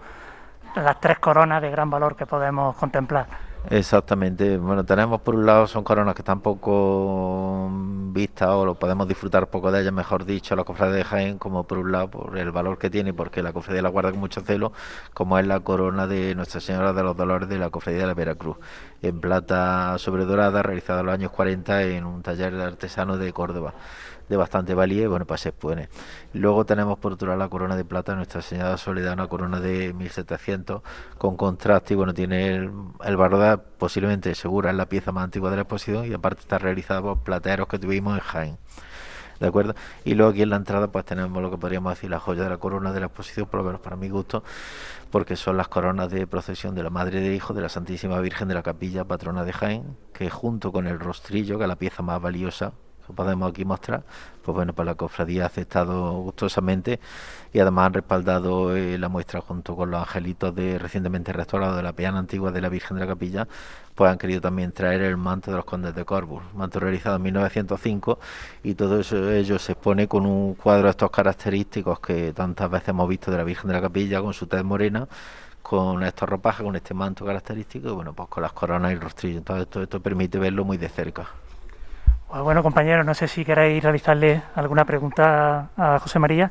las 0.83 1.01
tres 1.01 1.19
coronas 1.19 1.63
de 1.63 1.71
gran 1.71 1.91
valor 1.91 2.17
que 2.17 2.27
podemos 2.27 2.77
contemplar. 2.77 3.27
Exactamente. 3.71 4.59
Bueno, 4.59 4.85
tenemos 4.85 5.23
por 5.23 5.35
un 5.35 5.47
lado 5.47 5.67
son 5.67 5.85
coronas 5.85 6.15
que 6.15 6.21
están 6.21 6.41
poco 6.41 7.71
vistas 8.13 8.51
o 8.51 8.67
lo 8.67 8.75
podemos 8.75 9.09
disfrutar 9.09 9.49
poco 9.49 9.73
de 9.73 9.81
ellas, 9.81 9.93
mejor 9.93 10.27
dicho, 10.27 10.55
la 10.55 10.65
cofradía 10.65 10.97
de 10.97 11.05
Jaén, 11.05 11.39
como 11.39 11.65
por 11.65 11.79
un 11.79 11.91
lado 11.91 12.11
por 12.11 12.37
el 12.37 12.51
valor 12.51 12.77
que 12.79 12.91
tiene, 12.91 13.15
porque 13.15 13.43
la 13.43 13.55
cofradía 13.55 13.81
la 13.81 13.89
guarda 13.89 14.11
con 14.11 14.21
mucho 14.21 14.43
celo, 14.43 14.73
como 15.15 15.39
es 15.39 15.47
la 15.47 15.61
corona 15.61 16.07
de 16.07 16.35
Nuestra 16.35 16.61
Señora 16.61 16.93
de 16.93 17.03
los 17.03 17.17
Dolores 17.17 17.49
de 17.49 17.59
la 17.59 17.71
cofradía 17.71 18.03
de 18.03 18.07
la 18.09 18.15
Veracruz, 18.15 18.59
en 19.01 19.19
plata 19.21 19.97
sobredorada, 19.99 20.63
realizada 20.63 21.01
en 21.01 21.07
los 21.07 21.15
años 21.15 21.31
40 21.31 21.83
en 21.85 22.05
un 22.05 22.23
taller 22.23 22.55
de 22.55 22.65
artesano 22.65 23.17
de 23.17 23.33
Córdoba 23.33 23.73
bastante 24.37 24.75
valía 24.75 25.05
y 25.05 25.07
bueno, 25.07 25.27
pues 25.27 25.43
se 25.43 25.51
expone. 25.51 25.89
Luego 26.33 26.65
tenemos 26.67 26.99
por 26.99 27.13
otro 27.13 27.29
lado 27.29 27.39
la 27.39 27.49
corona 27.49 27.77
de 27.77 27.85
plata, 27.85 28.15
Nuestra 28.15 28.43
Señora 28.43 28.77
Soledad, 28.77 29.15
una 29.15 29.29
corona 29.29 29.61
de 29.61 29.93
1700 29.93 30.83
con 31.19 31.37
contraste 31.37 31.95
y 31.95 31.97
bueno, 31.97 32.15
tiene 32.15 32.55
el, 32.55 32.71
el 33.05 33.17
barroda 33.17 33.57
posiblemente 33.57 34.35
segura, 34.35 34.71
es 34.71 34.77
la 34.77 34.89
pieza 34.89 35.13
más 35.13 35.25
antigua 35.25 35.51
de 35.51 35.57
la 35.57 35.63
exposición 35.63 36.07
y 36.07 36.15
aparte 36.15 36.41
está 36.43 36.59
realizada 36.59 37.03
por 37.03 37.23
plateros 37.23 37.69
que 37.69 37.79
tuvimos 37.79 38.15
en 38.15 38.21
Jaén. 38.21 38.59
¿De 39.41 39.49
acuerdo? 39.49 39.75
Y 40.05 40.15
luego 40.15 40.31
aquí 40.31 40.43
en 40.43 40.51
la 40.51 40.57
entrada 40.57 40.89
pues 40.89 41.05
tenemos 41.05 41.43
lo 41.43 41.51
que 41.51 41.59
podríamos 41.59 41.93
decir 41.95 42.11
la 42.11 42.21
joya 42.21 42.45
de 42.45 42.51
la 42.51 42.59
corona 42.59 42.93
de 42.93 43.01
la 43.01 43.07
exposición, 43.07 43.47
por 43.47 43.61
lo 43.61 43.67
menos 43.67 43.81
para 43.81 43.97
mi 43.97 44.09
gusto, 44.09 44.45
porque 45.11 45.37
son 45.37 45.57
las 45.57 45.69
coronas 45.69 46.11
de 46.11 46.27
procesión 46.27 46.75
de 46.75 46.83
la 46.83 46.91
Madre 46.91 47.21
de 47.21 47.35
Hijo 47.35 47.53
de 47.53 47.61
la 47.61 47.69
Santísima 47.69 48.21
Virgen 48.21 48.49
de 48.49 48.55
la 48.55 48.63
Capilla, 48.63 49.05
patrona 49.05 49.45
de 49.45 49.53
Jaén, 49.53 49.97
que 50.13 50.31
junto 50.31 50.73
con 50.73 50.87
el 50.87 51.01
rostrillo, 51.01 51.59
que 51.59 51.65
es 51.65 51.69
la 51.69 51.77
pieza 51.77 52.03
más 52.03 52.21
valiosa 52.23 52.73
podemos 53.13 53.51
aquí 53.51 53.65
mostrar, 53.65 54.03
pues 54.43 54.55
bueno, 54.55 54.73
pues 54.73 54.87
la 54.87 54.95
cofradía 54.95 55.45
ha 55.45 55.47
aceptado 55.47 56.13
gustosamente 56.21 57.01
y 57.53 57.59
además 57.59 57.87
han 57.87 57.95
respaldado 57.95 58.77
eh, 58.77 58.99
la 58.99 59.09
muestra 59.09 59.41
junto 59.41 59.77
con 59.77 59.91
los 59.91 60.01
angelitos 60.01 60.55
de 60.55 60.79
recientemente 60.79 61.33
restaurados 61.33 61.77
de 61.77 61.83
la 61.83 61.93
peana 61.93 62.19
antigua 62.19 62.53
de 62.53 62.61
la 62.61 62.69
Virgen 62.69 62.97
de 62.97 63.01
la 63.01 63.07
Capilla, 63.07 63.49
pues 63.95 64.11
han 64.11 64.19
querido 64.19 64.41
también 64.41 64.73
traer 64.73 65.03
el 65.03 65.17
manto 65.17 65.51
de 65.51 65.57
los 65.57 65.65
condes 65.65 65.95
de 65.95 66.05
Corbus, 66.05 66.43
manto 66.55 66.81
realizado 66.81 67.17
en 67.17 67.23
1905 67.23 68.19
y 68.63 68.75
todo 68.75 69.01
eso 69.01 69.31
ello 69.31 69.59
se 69.59 69.73
expone 69.73 70.09
con 70.09 70.27
un 70.27 70.55
cuadro 70.55 70.85
de 70.85 70.91
estos 70.91 71.11
característicos 71.11 72.01
que 72.01 72.33
tantas 72.33 72.71
veces 72.71 72.89
hemos 72.89 73.09
visto 73.09 73.31
de 73.31 73.39
la 73.39 73.45
Virgen 73.45 73.69
de 73.69 73.75
la 73.75 73.81
Capilla 73.83 74.21
con 74.21 74.35
su 74.35 74.47
tez 74.47 74.65
morena 74.65 75.09
con 75.65 76.03
estos 76.03 76.29
ropajes, 76.29 76.63
con 76.63 76.77
este 76.77 76.93
manto 76.93 77.25
característico 77.25 77.89
y 77.89 77.93
bueno, 77.93 78.13
pues 78.13 78.29
con 78.29 78.43
las 78.43 78.53
coronas 78.53 78.93
y 78.93 78.97
rostrillo. 78.97 79.39
Entonces 79.39 79.63
esto, 79.63 79.83
esto 79.83 79.99
permite 79.99 80.39
verlo 80.39 80.63
muy 80.63 80.77
de 80.77 80.91
cerca. 80.91 81.27
Pues 82.35 82.43
bueno, 82.43 82.65
compañeros, 82.65 83.07
no 83.07 83.15
sé 83.15 83.29
si 83.29 83.45
queréis 83.45 83.81
realizarle 83.81 84.43
alguna 84.57 84.85
pregunta 84.85 85.71
a 85.77 86.01
José 86.01 86.19
María. 86.19 86.51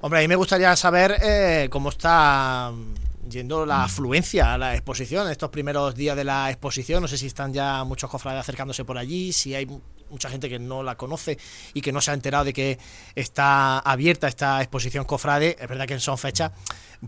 Hombre, 0.00 0.20
a 0.20 0.22
mí 0.22 0.28
me 0.28 0.36
gustaría 0.36 0.76
saber 0.76 1.16
eh, 1.20 1.66
cómo 1.72 1.88
está 1.88 2.70
mm, 2.72 3.28
yendo 3.28 3.66
la 3.66 3.82
afluencia 3.82 4.54
a 4.54 4.58
la 4.58 4.74
exposición, 4.74 5.28
estos 5.28 5.50
primeros 5.50 5.96
días 5.96 6.16
de 6.16 6.22
la 6.22 6.50
exposición. 6.50 7.02
No 7.02 7.08
sé 7.08 7.18
si 7.18 7.26
están 7.26 7.52
ya 7.52 7.82
muchos 7.82 8.08
cofrades 8.08 8.42
acercándose 8.42 8.84
por 8.84 8.96
allí, 8.96 9.32
si 9.32 9.56
hay 9.56 9.66
mucha 10.08 10.30
gente 10.30 10.48
que 10.48 10.60
no 10.60 10.84
la 10.84 10.94
conoce 10.94 11.36
y 11.72 11.80
que 11.80 11.90
no 11.90 12.00
se 12.00 12.12
ha 12.12 12.14
enterado 12.14 12.44
de 12.44 12.52
que 12.52 12.78
está 13.16 13.80
abierta 13.80 14.28
esta 14.28 14.60
exposición 14.60 15.04
cofrade. 15.04 15.56
Es 15.58 15.68
verdad 15.68 15.86
que 15.86 15.98
son 15.98 16.16
fechas 16.16 16.52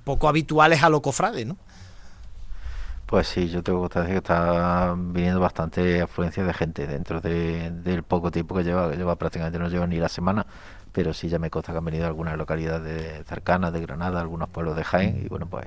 poco 0.03 0.29
habituales 0.29 0.83
a 0.83 0.89
lo 0.89 1.01
cofrade, 1.01 1.45
¿no? 1.45 1.59
Pues 3.07 3.29
sí, 3.29 3.49
yo 3.49 3.63
tengo 3.63 3.89
que 3.89 4.01
decir 4.01 4.15
que 4.15 4.19
está 4.19 4.97
viniendo 4.97 5.39
bastante 5.39 6.03
afluencia 6.03 6.43
de 6.45 6.53
gente 6.53 6.89
dentro 6.89 7.21
de, 7.21 7.71
del 7.71 8.03
poco 8.03 8.33
tiempo 8.33 8.57
que 8.57 8.65
lleva, 8.65 8.91
que 8.91 8.97
lleva 8.97 9.15
prácticamente 9.15 9.61
no 9.61 9.69
lleva 9.69 9.87
ni 9.87 9.99
la 9.99 10.09
semana, 10.09 10.45
pero 10.91 11.15
sí 11.15 11.29
ya 11.29 11.39
me 11.39 11.49
consta 11.49 11.71
que 11.71 11.79
han 11.79 11.85
venido 11.85 12.05
algunas 12.05 12.37
localidades 12.37 13.25
cercanas 13.27 13.73
de 13.73 13.81
Granada, 13.81 14.21
algunos 14.21 14.49
pueblos 14.49 14.75
de 14.75 14.83
Jaén, 14.83 15.23
y 15.25 15.29
bueno, 15.29 15.47
pues 15.47 15.67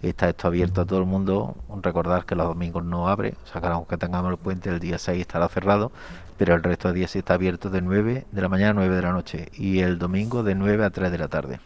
está 0.00 0.30
esto 0.30 0.48
abierto 0.48 0.80
a 0.80 0.86
todo 0.86 1.00
el 1.00 1.04
mundo. 1.04 1.54
Recordar 1.82 2.24
que 2.24 2.34
los 2.34 2.46
domingos 2.46 2.82
no 2.82 3.08
abre, 3.08 3.34
o 3.44 3.46
sea 3.46 3.60
que 3.60 3.66
aunque 3.66 3.98
tengamos 3.98 4.30
el 4.30 4.38
puente, 4.38 4.70
el 4.70 4.80
día 4.80 4.96
6 4.96 5.20
estará 5.20 5.50
cerrado, 5.50 5.92
pero 6.38 6.54
el 6.54 6.62
resto 6.62 6.88
de 6.88 6.94
días 6.94 7.10
sí 7.10 7.18
está 7.18 7.34
abierto 7.34 7.68
de 7.68 7.82
9 7.82 8.26
de 8.32 8.40
la 8.40 8.48
mañana 8.48 8.70
a 8.70 8.74
9 8.74 8.96
de 8.96 9.02
la 9.02 9.12
noche, 9.12 9.48
y 9.52 9.80
el 9.80 9.98
domingo 9.98 10.42
de 10.42 10.54
9 10.54 10.82
a 10.82 10.88
3 10.88 11.12
de 11.12 11.18
la 11.18 11.28
tarde. 11.28 11.60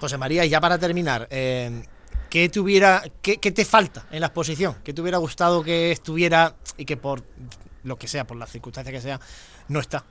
José 0.00 0.16
María, 0.16 0.46
y 0.46 0.48
ya 0.48 0.60
para 0.60 0.78
terminar, 0.78 1.28
eh, 1.30 1.82
¿qué 2.34 3.38
qué, 3.40 3.52
te 3.52 3.64
falta 3.64 4.06
en 4.10 4.20
la 4.20 4.26
exposición? 4.26 4.74
¿Qué 4.82 4.92
te 4.92 5.00
hubiera 5.00 5.18
gustado 5.18 5.62
que 5.62 5.92
estuviera 5.92 6.56
y 6.76 6.84
que 6.84 6.96
por 6.96 7.22
lo 7.84 7.96
que 7.96 8.08
sea, 8.08 8.26
por 8.26 8.36
las 8.36 8.50
circunstancias 8.50 8.92
que 8.92 9.00
sea, 9.00 9.20
no 9.68 9.78
está? 9.78 10.04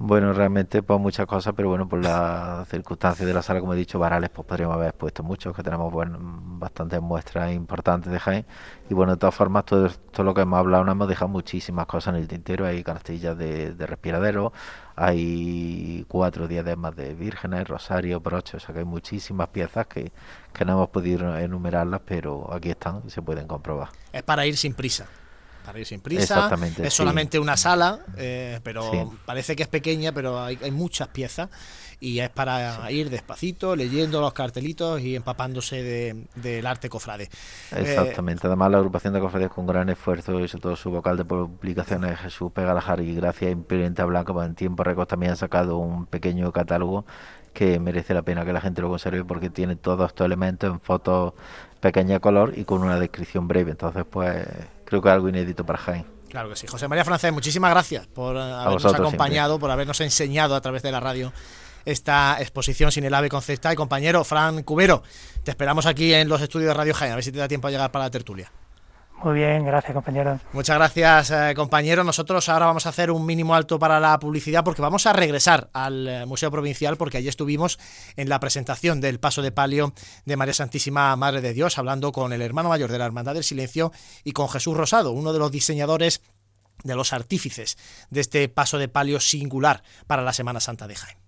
Bueno, 0.00 0.32
realmente 0.32 0.80
pues 0.80 1.00
muchas 1.00 1.26
cosas, 1.26 1.54
pero 1.56 1.70
bueno, 1.70 1.88
por 1.88 2.00
las 2.00 2.68
circunstancias 2.68 3.26
de 3.26 3.34
la 3.34 3.42
sala, 3.42 3.58
como 3.58 3.74
he 3.74 3.76
dicho, 3.76 3.98
varales, 3.98 4.30
pues 4.30 4.46
podríamos 4.46 4.76
haber 4.76 4.90
expuesto 4.90 5.24
muchos, 5.24 5.56
que 5.56 5.64
tenemos 5.64 5.92
bueno, 5.92 6.18
bastantes 6.20 7.00
muestras 7.02 7.52
importantes 7.52 8.12
de 8.12 8.20
Jaén. 8.20 8.46
Y 8.88 8.94
bueno, 8.94 9.14
de 9.14 9.18
todas 9.18 9.34
formas, 9.34 9.64
todo, 9.64 9.90
lo 10.18 10.34
que 10.34 10.42
hemos 10.42 10.56
hablado, 10.56 10.84
nos 10.84 10.92
hemos 10.92 11.08
dejado 11.08 11.26
muchísimas 11.26 11.86
cosas 11.86 12.14
en 12.14 12.20
el 12.20 12.28
tintero. 12.28 12.64
Hay 12.64 12.84
canastillas 12.84 13.36
de, 13.36 13.74
de 13.74 13.86
respiradero, 13.88 14.52
hay 14.94 16.04
cuatro 16.06 16.46
diademas 16.46 16.94
de 16.94 17.14
vírgenes, 17.14 17.66
rosario, 17.66 18.20
broches, 18.20 18.54
o 18.54 18.66
sea 18.66 18.72
que 18.72 18.78
hay 18.78 18.86
muchísimas 18.86 19.48
piezas 19.48 19.88
que, 19.88 20.12
que 20.52 20.64
no 20.64 20.74
hemos 20.74 20.90
podido 20.90 21.36
enumerarlas, 21.36 22.02
pero 22.04 22.54
aquí 22.54 22.70
están 22.70 23.02
y 23.04 23.10
se 23.10 23.20
pueden 23.20 23.48
comprobar. 23.48 23.88
Es 24.12 24.22
para 24.22 24.46
ir 24.46 24.56
sin 24.56 24.74
prisa 24.74 25.08
para 25.68 25.80
ir 25.80 25.86
sin 25.86 26.00
prisa. 26.00 26.22
Exactamente, 26.34 26.86
es 26.86 26.92
sí. 26.94 26.96
solamente 26.96 27.38
una 27.38 27.56
sala, 27.58 28.00
eh, 28.16 28.58
pero 28.62 28.90
Sí. 28.90 28.98
parece 29.26 29.54
que 29.54 29.62
es 29.64 29.68
pequeña, 29.68 30.12
pero 30.12 30.40
hay, 30.42 30.58
hay 30.62 30.70
muchas 30.70 31.08
piezas 31.08 31.50
y 32.00 32.20
es 32.20 32.30
para 32.30 32.90
ir 32.90 33.10
despacito, 33.10 33.76
leyendo 33.76 34.20
los 34.20 34.32
cartelitos 34.32 35.00
y 35.02 35.14
empapándose 35.16 35.82
de- 35.82 36.24
del 36.36 36.66
arte 36.66 36.88
cofrade. 36.88 37.24
Eh, 37.24 37.28
Exactamente. 37.80 38.46
Además, 38.46 38.70
la 38.70 38.78
agrupación 38.78 39.12
de 39.12 39.20
cofradías 39.20 39.50
con 39.50 39.66
gran 39.66 39.88
esfuerzo 39.90 40.40
y 40.40 40.48
sobre 40.48 40.62
todo 40.62 40.76
su 40.76 40.90
vocal 40.90 41.16
de 41.18 41.24
publicaciones, 41.26 42.18
Jesús 42.20 42.50
Pegalajar 42.52 43.00
y 43.00 43.14
Gracia 43.14 43.50
Imperiente 43.50 44.02
Blanca, 44.04 44.32
pues 44.32 44.46
en 44.46 44.54
tiempo 44.54 44.84
récord 44.84 45.06
también 45.06 45.32
han 45.32 45.36
sacado 45.36 45.76
un 45.76 46.06
pequeño 46.06 46.50
catálogo 46.52 47.04
que 47.52 47.80
merece 47.80 48.14
la 48.14 48.22
pena 48.22 48.44
que 48.44 48.52
la 48.52 48.60
gente 48.60 48.80
lo 48.80 48.88
conserve 48.88 49.24
porque 49.24 49.50
tiene 49.50 49.74
todos 49.74 50.08
estos 50.08 50.24
elementos 50.24 50.70
en 50.70 50.80
fotos 50.80 51.34
pequeña 51.80 52.20
color 52.20 52.52
y 52.56 52.64
con 52.64 52.82
una 52.82 52.98
descripción 53.00 53.48
breve. 53.48 53.72
Entonces, 53.72 54.04
pues 54.08 54.46
creo 54.88 55.02
que 55.02 55.10
algo 55.10 55.28
inédito 55.28 55.64
para 55.64 55.78
Jaén. 55.78 56.06
Claro 56.28 56.48
que 56.48 56.56
sí. 56.56 56.66
José 56.66 56.88
María 56.88 57.04
Francés, 57.04 57.32
muchísimas 57.32 57.70
gracias 57.70 58.06
por 58.06 58.36
eh, 58.36 58.40
habernos 58.40 58.94
acompañado, 58.94 59.58
por 59.58 59.70
habernos 59.70 60.00
enseñado 60.00 60.54
a 60.54 60.60
través 60.60 60.82
de 60.82 60.90
la 60.90 61.00
radio 61.00 61.32
esta 61.84 62.36
exposición 62.40 62.90
sin 62.90 63.04
el 63.04 63.14
ave 63.14 63.28
concepta. 63.28 63.72
Y 63.72 63.76
compañero 63.76 64.24
Fran 64.24 64.62
Cubero, 64.62 65.02
te 65.44 65.50
esperamos 65.50 65.86
aquí 65.86 66.12
en 66.12 66.28
los 66.28 66.40
estudios 66.40 66.68
de 66.68 66.74
Radio 66.74 66.94
Jaén, 66.94 67.12
a 67.12 67.14
ver 67.16 67.24
si 67.24 67.32
te 67.32 67.38
da 67.38 67.48
tiempo 67.48 67.68
a 67.68 67.70
llegar 67.70 67.90
para 67.90 68.06
la 68.06 68.10
tertulia. 68.10 68.50
Muy 69.22 69.34
bien, 69.34 69.64
gracias, 69.64 69.92
compañeros. 69.92 70.40
Muchas 70.52 70.76
gracias, 70.76 71.30
eh, 71.32 71.52
compañero. 71.56 72.04
Nosotros 72.04 72.48
ahora 72.48 72.66
vamos 72.66 72.86
a 72.86 72.90
hacer 72.90 73.10
un 73.10 73.26
mínimo 73.26 73.54
alto 73.54 73.78
para 73.78 73.98
la 73.98 74.16
publicidad 74.18 74.62
porque 74.62 74.80
vamos 74.80 75.06
a 75.06 75.12
regresar 75.12 75.70
al 75.72 76.06
eh, 76.06 76.26
Museo 76.26 76.52
Provincial 76.52 76.96
porque 76.96 77.18
allí 77.18 77.28
estuvimos 77.28 77.78
en 78.16 78.28
la 78.28 78.38
presentación 78.38 79.00
del 79.00 79.18
paso 79.18 79.42
de 79.42 79.50
palio 79.50 79.92
de 80.24 80.36
María 80.36 80.54
Santísima 80.54 81.14
Madre 81.16 81.40
de 81.40 81.52
Dios, 81.52 81.78
hablando 81.78 82.12
con 82.12 82.32
el 82.32 82.42
hermano 82.42 82.68
mayor 82.68 82.92
de 82.92 82.98
la 82.98 83.06
Hermandad 83.06 83.34
del 83.34 83.44
Silencio 83.44 83.92
y 84.22 84.32
con 84.32 84.48
Jesús 84.48 84.76
Rosado, 84.76 85.10
uno 85.10 85.32
de 85.32 85.40
los 85.40 85.50
diseñadores 85.50 86.22
de 86.84 86.94
los 86.94 87.12
artífices 87.12 87.76
de 88.10 88.20
este 88.20 88.48
paso 88.48 88.78
de 88.78 88.88
palio 88.88 89.18
singular 89.18 89.82
para 90.06 90.22
la 90.22 90.32
Semana 90.32 90.60
Santa 90.60 90.86
de 90.86 90.94
Jaén. 90.94 91.27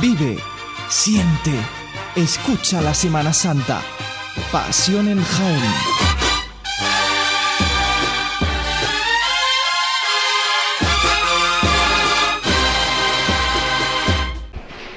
Vive, 0.00 0.36
siente, 0.88 1.52
escucha 2.16 2.80
la 2.80 2.94
Semana 2.94 3.32
Santa. 3.32 3.80
Pasión 4.50 5.08
en 5.08 5.22
Jaén. 5.22 5.62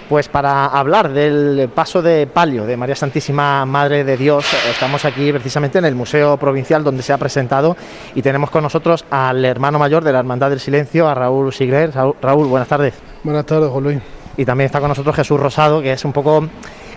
Pues 0.10 0.30
para 0.30 0.66
hablar 0.66 1.12
del 1.12 1.70
paso 1.76 2.02
de 2.02 2.26
palio 2.26 2.66
de 2.66 2.78
María 2.78 2.96
Santísima 2.96 3.66
Madre 3.66 4.04
de 4.04 4.16
Dios, 4.16 4.46
estamos 4.70 5.04
aquí 5.04 5.32
precisamente 5.32 5.80
en 5.80 5.86
el 5.86 5.96
Museo 5.96 6.38
Provincial 6.38 6.84
donde 6.84 7.04
se 7.04 7.12
ha 7.12 7.18
presentado 7.18 7.76
y 8.16 8.22
tenemos 8.22 8.50
con 8.50 8.64
nosotros 8.64 9.06
al 9.12 9.44
hermano 9.44 9.78
mayor 9.78 10.04
de 10.04 10.14
la 10.14 10.20
Hermandad 10.20 10.50
del 10.50 10.62
Silencio, 10.62 11.08
a 11.08 11.14
Raúl 11.14 11.54
Sigler. 11.54 11.92
Raúl, 11.94 12.48
buenas 12.48 12.70
tardes. 12.70 12.94
Buenas 13.24 13.46
tardes, 13.46 13.70
Juan 13.70 13.84
Luis. 13.84 14.17
Y 14.38 14.46
también 14.46 14.68
está 14.68 14.80
con 14.80 14.90
nosotros 14.90 15.16
Jesús 15.16 15.40
Rosado, 15.40 15.82
que 15.82 15.92
es 15.92 16.06
un 16.06 16.14
poco 16.14 16.48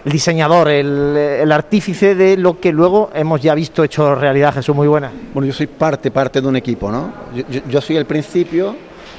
el 0.04 0.12
diseñador, 0.12 0.68
el, 0.68 1.16
el, 1.16 1.52
artífice 1.52 2.14
de 2.14 2.36
lo 2.36 2.60
que 2.60 2.70
luego 2.72 3.10
hemos 3.14 3.40
ya 3.40 3.54
visto 3.54 3.82
hecho 3.82 4.14
realidad. 4.14 4.54
Jesús, 4.54 4.76
muy 4.76 4.88
buena. 4.88 5.10
Bueno, 5.32 5.46
yo 5.46 5.52
soy 5.52 5.66
parte, 5.66 6.10
parte 6.10 6.40
de 6.40 6.48
un 6.48 6.56
equipo, 6.56 6.90
¿no? 6.90 7.12
Yo, 7.34 7.60
yo 7.68 7.80
soy 7.80 7.96
el 7.96 8.06
principio, 8.06 8.76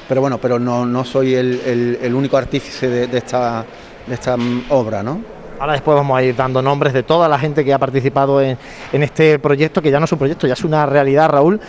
pero 0.07 0.21
bueno, 0.21 0.37
pero 0.37 0.59
no, 0.59 0.85
no 0.85 1.03
soy 1.03 1.33
el, 1.33 1.61
el, 1.65 1.99
el 2.01 2.13
único 2.13 2.37
artífice 2.37 2.87
de, 2.87 3.07
de, 3.07 3.17
esta, 3.17 3.65
de 4.05 4.13
esta 4.13 4.35
obra, 4.69 5.01
¿no? 5.01 5.21
Ahora 5.59 5.73
después 5.73 5.95
vamos 5.95 6.17
a 6.17 6.23
ir 6.23 6.35
dando 6.35 6.61
nombres 6.61 6.91
de 6.91 7.03
toda 7.03 7.29
la 7.29 7.37
gente 7.37 7.63
que 7.63 7.71
ha 7.71 7.77
participado 7.77 8.41
en, 8.41 8.57
en 8.91 9.03
este 9.03 9.37
proyecto, 9.37 9.79
que 9.81 9.91
ya 9.91 9.99
no 9.99 10.05
es 10.05 10.11
un 10.11 10.17
proyecto, 10.17 10.47
ya 10.47 10.53
es 10.53 10.63
una 10.63 10.87
realidad, 10.87 11.29
Raúl. 11.29 11.61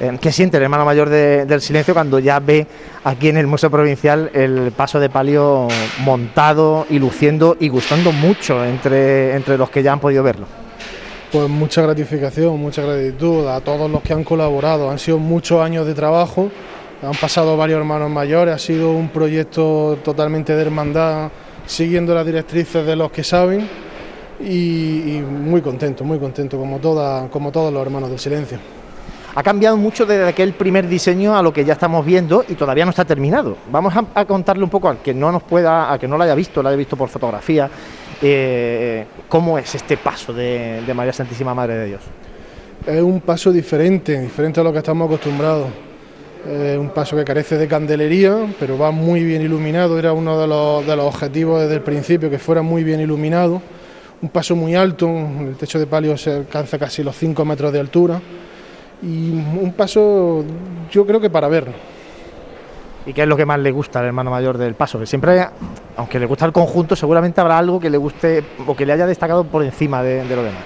Eh, 0.00 0.16
¿Qué 0.20 0.30
siente 0.30 0.58
el 0.58 0.62
hermano 0.62 0.84
mayor 0.84 1.08
de, 1.08 1.44
del 1.44 1.60
silencio 1.60 1.92
cuando 1.92 2.20
ya 2.20 2.38
ve 2.38 2.66
aquí 3.02 3.28
en 3.28 3.36
el 3.36 3.48
Museo 3.48 3.68
Provincial 3.68 4.30
el 4.32 4.70
paso 4.70 5.00
de 5.00 5.10
palio 5.10 5.66
montado 6.04 6.86
y 6.88 7.00
luciendo 7.00 7.56
y 7.58 7.68
gustando 7.68 8.12
mucho 8.12 8.64
entre, 8.64 9.34
entre 9.34 9.58
los 9.58 9.70
que 9.70 9.82
ya 9.82 9.92
han 9.92 9.98
podido 9.98 10.22
verlo? 10.22 10.46
Pues 11.32 11.48
mucha 11.48 11.82
gratificación, 11.82 12.58
mucha 12.60 12.82
gratitud 12.82 13.48
a 13.48 13.60
todos 13.60 13.90
los 13.90 14.00
que 14.02 14.12
han 14.12 14.22
colaborado. 14.22 14.88
Han 14.88 15.00
sido 15.00 15.18
muchos 15.18 15.60
años 15.60 15.84
de 15.84 15.94
trabajo, 15.94 16.48
han 17.02 17.16
pasado 17.20 17.56
varios 17.56 17.78
hermanos 17.78 18.08
mayores, 18.08 18.54
ha 18.54 18.58
sido 18.58 18.92
un 18.92 19.08
proyecto 19.08 19.98
totalmente 20.04 20.54
de 20.54 20.62
hermandad, 20.62 21.30
siguiendo 21.66 22.14
las 22.14 22.24
directrices 22.24 22.86
de 22.86 22.94
los 22.94 23.10
que 23.10 23.24
saben 23.24 23.68
y, 24.40 25.16
y 25.16 25.24
muy 25.28 25.60
contento, 25.60 26.04
muy 26.04 26.20
contento, 26.20 26.56
como, 26.56 26.78
toda, 26.78 27.28
como 27.28 27.50
todos 27.50 27.72
los 27.72 27.82
hermanos 27.82 28.10
del 28.10 28.20
silencio 28.20 28.77
ha 29.34 29.42
cambiado 29.42 29.76
mucho 29.76 30.06
desde 30.06 30.26
aquel 30.26 30.52
primer 30.52 30.88
diseño 30.88 31.36
a 31.36 31.42
lo 31.42 31.52
que 31.52 31.64
ya 31.64 31.74
estamos 31.74 32.04
viendo 32.04 32.44
y 32.48 32.54
todavía 32.54 32.84
no 32.84 32.90
está 32.90 33.04
terminado. 33.04 33.56
Vamos 33.70 33.94
a, 34.14 34.24
contarle 34.24 34.64
un 34.64 34.70
poco 34.70 34.88
al 34.88 34.98
que 34.98 35.14
no 35.14 35.30
nos 35.30 35.42
pueda, 35.42 35.92
a 35.92 35.98
que 35.98 36.08
no 36.08 36.16
lo 36.16 36.24
haya 36.24 36.34
visto, 36.34 36.62
lo 36.62 36.68
haya 36.68 36.76
visto 36.76 36.96
por 36.96 37.08
fotografía, 37.08 37.70
eh, 38.22 39.06
cómo 39.28 39.58
es 39.58 39.74
este 39.74 39.96
paso 39.96 40.32
de, 40.32 40.82
María 40.94 41.12
Santísima 41.12 41.54
Madre 41.54 41.74
de 41.74 41.86
Dios. 41.86 42.00
Es 42.86 43.02
un 43.02 43.20
paso 43.20 43.52
diferente, 43.52 44.18
diferente 44.18 44.60
a 44.60 44.64
lo 44.64 44.72
que 44.72 44.78
estamos 44.78 45.06
acostumbrados. 45.06 45.68
Es 46.48 46.78
un 46.78 46.90
paso 46.90 47.16
que 47.16 47.24
carece 47.24 47.58
de 47.58 47.68
candelería, 47.68 48.46
pero 48.58 48.78
va 48.78 48.90
muy 48.90 49.22
bien 49.24 49.42
iluminado. 49.42 49.98
Era 49.98 50.12
uno 50.12 50.40
de 50.40 50.46
los, 50.46 50.86
de 50.86 50.96
los 50.96 51.06
objetivos 51.06 51.60
desde 51.60 51.74
el 51.74 51.82
principio, 51.82 52.30
que 52.30 52.38
fuera 52.38 52.62
muy 52.62 52.84
bien 52.84 53.00
iluminado. 53.00 53.60
Un 54.22 54.30
paso 54.30 54.56
muy 54.56 54.74
alto, 54.74 55.08
el 55.08 55.56
techo 55.56 55.78
de 55.78 55.86
palio 55.86 56.16
se 56.16 56.32
alcanza 56.32 56.78
casi 56.78 57.02
los 57.02 57.16
5 57.16 57.44
metros 57.44 57.72
de 57.72 57.80
altura 57.80 58.20
y 59.02 59.30
un 59.32 59.72
paso 59.76 60.44
yo 60.90 61.06
creo 61.06 61.20
que 61.20 61.30
para 61.30 61.48
verlo. 61.48 61.74
¿Y 63.06 63.12
qué 63.12 63.22
es 63.22 63.28
lo 63.28 63.36
que 63.36 63.46
más 63.46 63.58
le 63.58 63.70
gusta 63.70 64.00
al 64.00 64.06
hermano 64.06 64.30
mayor 64.30 64.58
del 64.58 64.74
paso? 64.74 64.98
Que 64.98 65.06
siempre, 65.06 65.46
aunque 65.96 66.18
le 66.18 66.26
gusta 66.26 66.44
el 66.44 66.52
conjunto, 66.52 66.94
seguramente 66.94 67.40
habrá 67.40 67.56
algo 67.56 67.80
que 67.80 67.88
le 67.88 67.96
guste 67.96 68.44
o 68.66 68.76
que 68.76 68.84
le 68.84 68.92
haya 68.92 69.06
destacado 69.06 69.44
por 69.44 69.62
encima 69.64 70.02
de, 70.02 70.24
de 70.24 70.36
lo 70.36 70.42
demás. 70.42 70.62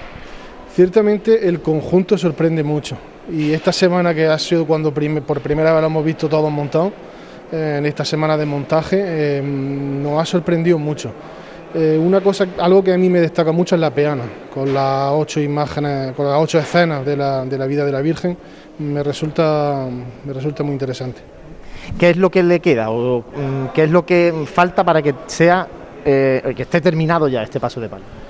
Ciertamente 0.73 1.47
el 1.47 1.61
conjunto 1.61 2.17
sorprende 2.17 2.63
mucho 2.63 2.97
y 3.31 3.53
esta 3.53 3.71
semana 3.71 4.13
que 4.13 4.27
ha 4.27 4.37
sido 4.37 4.65
cuando 4.65 4.93
prim 4.93 5.21
por 5.21 5.39
primera 5.39 5.71
vez 5.71 5.81
lo 5.81 5.87
hemos 5.87 6.03
visto 6.03 6.27
todos 6.27 6.51
montados, 6.51 6.91
eh, 7.51 7.75
en 7.77 7.85
esta 7.85 8.03
semana 8.03 8.35
de 8.35 8.45
montaje, 8.45 8.97
eh, 8.99 9.41
nos 9.41 10.19
ha 10.19 10.25
sorprendido 10.25 10.77
mucho. 10.79 11.11
Eh, 11.75 11.97
una 11.97 12.21
cosa, 12.21 12.45
algo 12.59 12.83
que 12.83 12.93
a 12.93 12.97
mí 12.97 13.09
me 13.09 13.19
destaca 13.19 13.51
mucho 13.51 13.73
es 13.73 13.81
la 13.81 13.89
peana, 13.89 14.23
con 14.53 14.73
las 14.73 15.11
ocho 15.11 15.39
imágenes, 15.39 16.13
con 16.13 16.27
las 16.27 16.39
ocho 16.39 16.59
escenas 16.59 17.03
de 17.03 17.17
la, 17.17 17.45
de 17.45 17.57
la 17.57 17.65
vida 17.65 17.83
de 17.83 17.91
la 17.91 18.01
Virgen, 18.01 18.37
me 18.77 19.01
resulta, 19.01 19.87
me 20.23 20.33
resulta 20.33 20.61
muy 20.61 20.73
interesante. 20.73 21.21
¿Qué 21.97 22.11
es 22.11 22.17
lo 22.17 22.29
que 22.29 22.43
le 22.43 22.59
queda 22.59 22.91
o 22.91 23.21
mm, 23.21 23.73
qué 23.73 23.85
es 23.85 23.89
lo 23.89 24.05
que 24.05 24.45
falta 24.45 24.83
para 24.83 25.01
que 25.01 25.15
sea 25.25 25.67
eh, 26.05 26.53
que 26.55 26.61
esté 26.61 26.79
terminado 26.79 27.27
ya 27.27 27.41
este 27.41 27.59
paso 27.59 27.81
de 27.81 27.89
palo? 27.89 28.22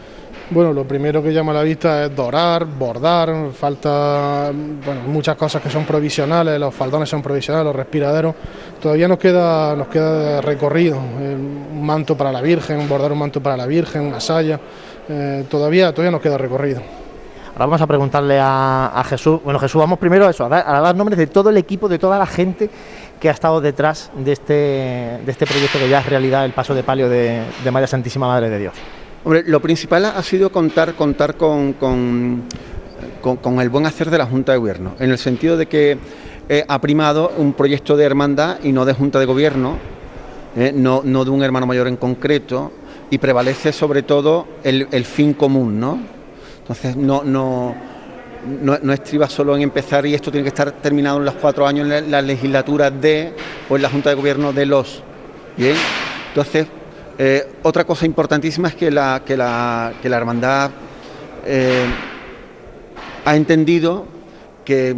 Bueno, 0.54 0.72
lo 0.72 0.88
primero 0.88 1.24
que 1.24 1.34
llama 1.34 1.52
a 1.52 1.56
la 1.56 1.64
vista 1.64 2.06
es 2.06 2.16
dorar, 2.16 2.66
bordar, 2.66 3.52
falta 3.54 4.52
bueno, 4.86 5.02
muchas 5.08 5.36
cosas 5.36 5.64
que 5.64 5.70
son 5.72 5.84
provisionales, 5.84 6.60
los 6.60 6.76
faldones 6.76 7.10
son 7.10 7.24
provisionales, 7.24 7.66
los 7.66 7.76
respiraderos. 7.76 8.36
Todavía 8.80 9.08
nos 9.08 9.18
queda, 9.18 9.76
nos 9.76 9.88
queda 9.88 10.42
recorrido, 10.42 10.98
eh, 11.20 11.36
un 11.36 11.84
manto 11.84 12.16
para 12.16 12.32
la 12.32 12.40
Virgen, 12.40 12.88
bordar 12.88 13.12
un 13.12 13.18
manto 13.18 13.42
para 13.42 13.58
la 13.58 13.66
Virgen, 13.66 14.04
una 14.04 14.20
saya, 14.20 14.60
eh, 15.10 15.44
todavía, 15.50 15.92
todavía 15.92 16.12
nos 16.12 16.22
queda 16.22 16.38
recorrido. 16.38 16.82
Ahora 17.54 17.66
vamos 17.66 17.82
a 17.82 17.88
preguntarle 17.88 18.38
a, 18.40 19.04
Jesús. 19.10 19.42
Bueno, 19.44 19.58
Jesús, 19.58 19.80
vamos 19.80 19.98
primero 19.98 20.28
a 20.28 20.30
eso, 20.30 20.46
a 20.46 20.50
dar, 20.50 20.68
a 20.68 20.94
nombres 20.94 21.18
de 21.18 21.26
todo 21.26 21.50
el 21.50 21.58
equipo, 21.58 21.90
de 21.90 21.98
toda 21.98 22.20
la 22.20 22.28
gente 22.28 22.70
que 23.20 23.28
ha 23.28 23.32
estado 23.32 23.60
detrás 23.60 24.12
de 24.16 24.32
este, 24.32 24.54
de 24.54 25.32
este 25.32 25.48
proyecto 25.48 25.80
que 25.80 25.90
ya 25.90 25.98
es 25.98 26.06
realidad, 26.06 26.46
el 26.46 26.52
paso 26.52 26.76
de 26.76 26.84
palio 26.84 27.10
de, 27.10 27.42
de 27.64 27.72
María 27.72 27.88
Santísima 27.88 28.28
Madre 28.28 28.52
de 28.52 28.60
Dios. 28.60 28.74
Hombre, 29.26 29.44
lo 29.46 29.62
principal 29.62 30.04
ha 30.04 30.22
sido 30.22 30.52
contar, 30.52 30.96
con, 30.96 32.44
el 33.62 33.70
buen 33.70 33.86
hacer 33.86 34.10
de 34.10 34.18
la 34.18 34.26
Junta 34.26 34.52
de 34.52 34.58
Gobierno, 34.58 34.96
en 35.00 35.12
el 35.12 35.18
sentido 35.18 35.56
de 35.56 35.68
que 35.68 35.98
eh, 36.50 36.66
ha 36.68 36.82
primado 36.82 37.32
un 37.38 37.54
proyecto 37.54 37.96
de 37.96 38.04
hermandad 38.04 38.58
y 38.64 38.74
no 38.74 38.84
de 38.84 38.92
Junta 38.92 39.20
de 39.20 39.26
Gobierno, 39.26 39.78
eh, 40.58 40.74
no, 40.76 41.02
de 41.02 41.30
un 41.30 41.42
hermano 41.42 41.66
mayor 41.66 41.88
en 41.88 41.96
concreto, 41.96 42.74
y 43.10 43.18
prevalece 43.18 43.72
sobre 43.72 44.04
todo 44.04 44.46
el, 44.62 44.90
el 44.92 45.06
fin 45.06 45.34
común, 45.34 45.80
¿no? 45.80 46.00
Entonces 46.60 46.98
no, 46.98 47.24
no, 47.24 47.74
no, 48.62 48.78
no, 48.82 48.94
estriba 48.94 49.30
solo 49.30 49.56
en 49.56 49.62
empezar 49.62 50.06
y 50.06 50.14
esto 50.14 50.32
tiene 50.32 50.44
que 50.44 50.50
estar 50.50 50.70
terminado 50.74 51.20
en 51.20 51.26
los 51.26 51.36
cuatro 51.36 51.66
años 51.66 51.86
en 51.86 51.90
la, 51.90 52.02
la 52.02 52.22
legislatura 52.22 52.92
de 52.92 53.34
o 53.70 53.78
en 53.78 53.84
la 53.84 53.90
Junta 53.90 54.10
de 54.10 54.16
Gobierno 54.16 54.52
de 54.52 54.66
los. 54.66 55.02
Bien, 55.56 55.76
entonces 56.30 56.68
eh, 57.18 57.48
otra 57.62 57.84
cosa 57.84 58.06
importantísima 58.06 58.70
es 58.70 58.76
que 58.76 58.90
la, 58.90 59.22
que 59.26 59.38
la, 59.38 59.94
que 60.02 60.10
la 60.10 60.18
hermandad 60.18 60.72
eh, 61.46 61.86
ha 63.24 63.36
entendido 63.36 64.08
que, 64.66 64.96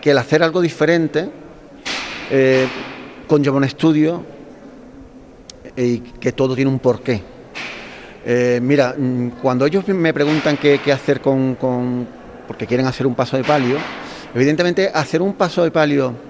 que, 0.00 0.10
el 0.10 0.18
hacer 0.18 0.42
algo 0.42 0.60
diferente 0.60 1.28
eh, 2.30 2.66
conlleva 3.28 3.58
un 3.58 3.64
estudio 3.64 4.24
y 5.76 5.98
que 5.98 6.32
todo 6.32 6.56
tiene 6.56 6.70
un 6.70 6.80
porqué. 6.80 7.22
mira, 8.60 8.96
cuando 9.40 9.64
ellos 9.64 9.86
me 9.88 10.12
preguntan 10.12 10.56
qué, 10.56 10.80
qué 10.84 10.92
hacer 10.92 11.20
con, 11.20 11.54
con, 11.54 12.06
porque 12.48 12.66
quieren 12.66 12.86
hacer 12.86 13.06
un 13.06 13.14
paso 13.14 13.36
de 13.36 13.44
palio, 13.44 13.76
evidentemente 14.34 14.90
hacer 14.92 15.22
un 15.22 15.34
paso 15.34 15.62
de 15.62 15.70
palio 15.70 16.29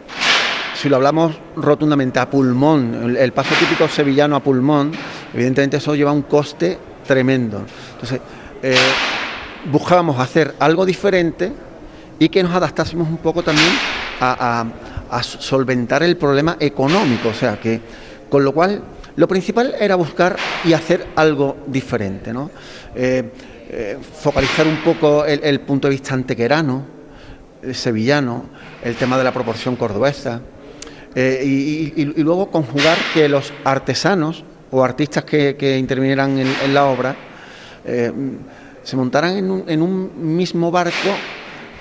si 0.80 0.88
lo 0.88 0.96
hablamos 0.96 1.36
rotundamente 1.56 2.18
a 2.20 2.30
pulmón, 2.30 3.14
el, 3.14 3.32
paso 3.32 3.54
típico 3.56 3.86
sevillano 3.86 4.34
a 4.34 4.40
pulmón, 4.40 4.92
evidentemente 5.34 5.76
eso 5.76 5.94
lleva 5.94 6.10
un 6.10 6.22
coste 6.22 6.78
tremendo. 7.06 7.66
Entonces, 7.92 8.18
eh, 8.62 8.76
buscábamos 9.70 10.18
hacer 10.18 10.54
algo 10.58 10.86
diferente 10.86 11.52
y 12.18 12.30
que 12.30 12.42
nos 12.42 12.54
adaptásemos 12.54 13.06
un 13.08 13.18
poco 13.18 13.42
también 13.42 13.68
a, 14.20 14.64
solventar 15.20 16.02
el 16.02 16.16
problema 16.16 16.56
económico. 16.58 17.28
O 17.28 17.34
sea, 17.34 17.60
que 17.60 17.78
con 18.30 18.42
lo 18.42 18.52
cual 18.52 18.80
lo 19.16 19.28
principal 19.28 19.74
era 19.78 19.96
buscar 19.96 20.36
y 20.64 20.72
hacer 20.72 21.08
algo 21.14 21.58
diferente, 21.66 22.32
¿no? 22.32 22.50
Eh, 22.94 23.30
eh, 23.68 23.98
focalizar 24.18 24.66
un 24.66 24.76
poco 24.78 25.26
el, 25.26 25.40
el 25.44 25.60
punto 25.60 25.88
de 25.88 25.92
vista 25.92 26.14
antequerano, 26.14 26.86
el 27.62 27.74
sevillano, 27.74 28.46
el 28.82 28.96
tema 28.96 29.18
de 29.18 29.24
la 29.24 29.32
proporción 29.32 29.76
cordobesa. 29.76 30.40
Eh, 31.14 31.92
y, 31.96 32.04
luego 32.22 32.50
conjugar 32.50 32.96
que 33.12 33.28
los 33.28 33.52
artesanos 33.64 34.44
o 34.70 34.84
artistas 34.84 35.24
que, 35.24 35.76
intervinieran 35.78 36.38
en, 36.38 36.74
la 36.74 36.86
obra 36.86 37.16
eh, 37.84 38.12
se 38.84 38.96
montaran 38.96 39.36
en 39.36 39.50
un, 39.50 39.64
en 39.66 39.82
un, 39.82 40.36
mismo 40.36 40.70
barco 40.70 41.10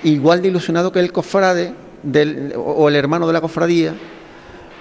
igual 0.02 0.42
de 0.42 0.48
ilusionado 0.48 0.90
que 0.90 0.98
el 0.98 1.12
cofrade 1.12 1.72
del, 2.02 2.54
o 2.56 2.88
el 2.88 2.96
hermano 2.96 3.26
de 3.26 3.32
la 3.32 3.40
cofradía, 3.40 3.94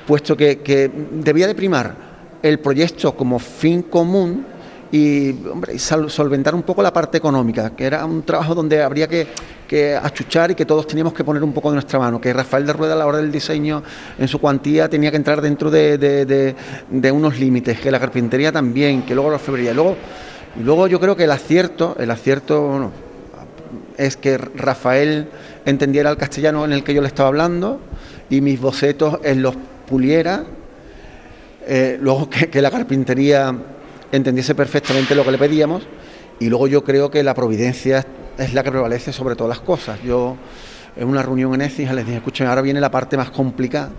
puesto 0.07 0.35
que 0.35 0.91
debía 1.11 1.45
de 1.45 1.53
primar 1.53 1.95
el 2.41 2.59
proyecto 2.59 3.15
como 3.15 3.37
fin 3.37 3.83
común 3.83 4.45
y 4.91 5.31
hombre, 5.47 5.77
solventar 5.77 6.55
un 6.55 6.63
poco 6.63 6.81
la 6.81 6.91
parte 6.91 7.17
económica, 7.17 7.75
que 7.75 7.85
era 7.85 8.05
un 8.05 8.23
trabajo 8.23 8.55
donde 8.55 8.81
habría 8.81 9.07
que, 9.07 9.27
que, 9.67 9.95
achuchar 9.95 10.51
y 10.51 10.55
que 10.55 10.65
todos 10.65 10.87
teníamos 10.87 11.13
que 11.13 11.23
poner 11.23 11.43
un 11.43 11.53
poco 11.53 11.69
de 11.69 11.75
nuestra 11.75 11.99
mano, 11.99 12.19
que 12.19 12.33
Rafael 12.33 12.65
de 12.65 12.73
Rueda 12.73 12.93
a 12.93 12.97
la 12.97 13.05
hora 13.05 13.19
del 13.19 13.31
diseño 13.31 13.83
en 14.17 14.27
su 14.27 14.39
cuantía 14.39 14.89
tenía 14.89 15.11
que 15.11 15.17
entrar 15.17 15.41
dentro 15.41 15.69
de, 15.69 16.55
unos 17.13 17.39
límites, 17.39 17.79
que 17.79 17.91
la 17.91 17.99
carpintería 17.99 18.51
también, 18.51 19.03
que 19.03 19.13
luego 19.13 19.29
la 19.29 19.35
orfebrería. 19.35 19.73
Luego, 19.73 19.95
y 20.59 20.63
luego 20.63 20.87
yo 20.87 20.99
creo 20.99 21.15
que 21.15 21.25
el 21.25 21.31
acierto, 21.31 21.95
el 21.99 22.09
acierto 22.09 22.91
es 23.95 24.17
que 24.17 24.37
Rafael 24.37 25.27
entendiera 25.65 26.09
el 26.09 26.17
castellano 26.17 26.65
en 26.65 26.73
el 26.73 26.83
que 26.83 26.95
yo 26.95 27.01
le 27.01 27.07
estaba 27.07 27.29
hablando 27.29 27.79
y 28.29 28.41
mis 28.41 28.59
bocetos 28.59 29.19
él 29.23 29.41
los 29.43 29.55
puliera. 29.87 30.45
Eh, 31.67 31.99
luego 32.01 32.27
que 32.29 32.61
la 32.61 32.71
carpintería 32.71 33.53
entendiese 34.11 34.55
perfectamente 34.55 35.15
lo 35.15 35.23
que 35.23 35.31
le 35.31 35.37
pedíamos 35.37 35.83
y 36.39 36.49
luego 36.49 36.67
yo 36.67 36.83
creo 36.83 37.11
que 37.11 37.23
la 37.23 37.33
providencia 37.33 38.05
es 38.37 38.53
la 38.53 38.63
que 38.63 38.71
prevalece 38.71 39.11
sobre 39.11 39.35
todas 39.35 39.49
las 39.49 39.59
cosas. 39.59 40.01
Yo 40.03 40.37
en 40.95 41.07
una 41.07 41.21
reunión 41.21 41.53
en 41.53 41.61
ECIS 41.61 41.91
les 41.91 42.05
dije, 42.05 42.17
escuchen, 42.17 42.47
ahora 42.47 42.61
viene 42.61 42.79
la 42.79 42.91
parte 42.91 43.17
más 43.17 43.29
complicada 43.31 43.91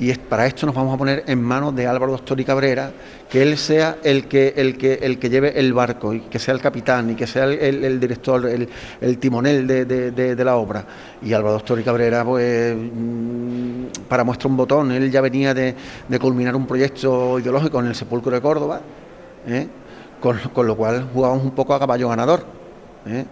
y 0.00 0.14
para 0.14 0.46
esto 0.46 0.64
nos 0.64 0.74
vamos 0.74 0.94
a 0.94 0.98
poner 0.98 1.24
en 1.26 1.42
manos 1.42 1.74
de 1.74 1.86
Álvaro 1.86 2.12
Doctor 2.12 2.38
y 2.38 2.44
Cabrera, 2.44 2.92
que 3.28 3.42
él 3.42 3.58
sea 3.58 3.98
el 4.04 4.28
que, 4.28 4.54
el 4.56 4.78
que, 4.78 4.94
el 5.02 5.18
que 5.18 5.28
lleve 5.28 5.58
el 5.58 5.72
barco 5.72 6.14
y 6.14 6.20
que 6.20 6.38
sea 6.38 6.54
el 6.54 6.60
capitán 6.60 7.10
y 7.10 7.14
que 7.16 7.26
sea 7.26 7.44
el, 7.46 7.98
director, 7.98 8.46
el, 8.46 9.18
timonel 9.18 9.66
de, 9.66 10.44
la 10.44 10.56
obra. 10.56 10.84
Y 11.20 11.32
Álvaro 11.32 11.54
Doctor 11.54 11.80
y 11.80 11.82
Cabrera, 11.82 12.24
pues, 12.24 12.76
mm, 12.76 14.06
para 14.08 14.22
muestra 14.22 14.48
un 14.48 14.56
botón, 14.56 14.92
él 14.92 15.10
ya 15.10 15.20
venía 15.20 15.52
de, 15.52 15.74
culminar 16.20 16.54
un 16.54 16.66
proyecto 16.66 17.40
ideológico 17.40 17.80
en 17.80 17.86
el 17.86 17.94
Sepulcro 17.96 18.30
de 18.30 18.40
Córdoba, 18.40 18.80
¿eh? 19.46 19.68
con, 20.20 20.66
lo 20.66 20.76
cual 20.76 21.08
jugamos 21.12 21.42
un 21.42 21.52
poco 21.52 21.74
a 21.74 21.78
caballo 21.78 22.08
ganador. 22.08 22.44
¿eh? 23.06 23.24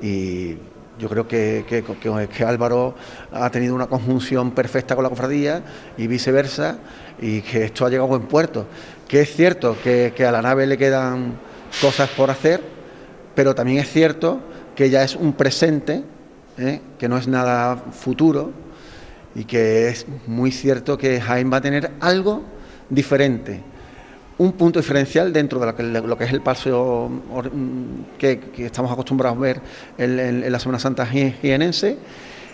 Y 0.00 0.56
yo 0.98 1.08
creo 1.08 1.26
que, 1.26 1.64
que, 1.68 2.44
Álvaro 2.44 2.94
ha 3.32 3.50
tenido 3.50 3.74
una 3.74 3.86
conjunción 3.86 4.52
perfecta 4.52 4.94
con 4.94 5.04
la 5.04 5.10
cofradía 5.10 5.62
y 5.96 6.06
viceversa, 6.06 6.78
y 7.20 7.40
que 7.42 7.64
esto 7.64 7.84
ha 7.84 7.90
llegado 7.90 8.06
a 8.06 8.16
buen 8.16 8.22
puerto. 8.22 8.66
Que 9.08 9.20
es 9.20 9.34
cierto 9.34 9.76
que, 9.82 10.12
a 10.26 10.32
la 10.32 10.42
nave 10.42 10.66
le 10.66 10.78
quedan 10.78 11.38
cosas 11.80 12.08
por 12.10 12.30
hacer, 12.30 12.60
pero 13.34 13.54
también 13.54 13.78
es 13.78 13.90
cierto 13.90 14.40
que 14.74 14.90
ya 14.90 15.02
es 15.02 15.16
un 15.16 15.34
presente, 15.34 16.02
¿eh? 16.58 16.80
que 16.98 17.08
no 17.08 17.16
es 17.16 17.28
nada 17.28 17.76
futuro, 17.76 18.50
y 19.34 19.44
que 19.44 19.88
es 19.88 20.06
muy 20.26 20.50
cierto 20.50 20.98
que 20.98 21.20
Jaime 21.20 21.50
va 21.50 21.56
a 21.58 21.62
tener 21.62 21.90
algo 22.00 22.42
diferente 22.90 23.71
un 24.42 24.52
punto 24.52 24.80
diferencial 24.80 25.32
dentro 25.32 25.60
de 25.60 26.02
lo 26.02 26.18
que, 26.18 26.24
es 26.24 26.32
el 26.32 26.40
paso 26.40 27.10
que, 28.18 28.40
estamos 28.58 28.90
acostumbrados 28.90 29.38
a 29.38 29.40
ver 29.40 29.60
en, 29.98 30.50
la 30.50 30.58
Semana 30.58 30.78
Santa 30.78 31.06
jienense 31.06 31.96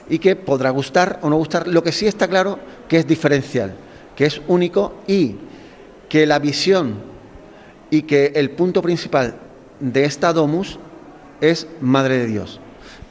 y 0.09 0.19
que 0.19 0.37
podrá 0.37 0.71
gustar 0.71 1.19
o 1.23 1.31
no 1.31 1.37
gustar. 1.37 1.67
Lo 1.67 1.83
que 1.83 1.93
sí 1.93 2.07
está 2.07 2.29
claro 2.29 2.59
que 2.89 2.99
es 2.99 3.07
diferencial, 3.07 3.75
que 4.15 4.27
es 4.27 4.41
único 4.49 4.97
y 5.07 5.37
que 6.09 6.27
la 6.27 6.39
visión 6.39 6.97
y 7.91 8.03
que 8.03 8.33
el 8.35 8.51
punto 8.51 8.83
principal 8.83 9.37
de 9.81 10.05
esta 10.05 10.33
domus 10.33 10.79
es 11.41 11.67
Madre 11.81 12.19
de 12.19 12.27
Dios, 12.27 12.61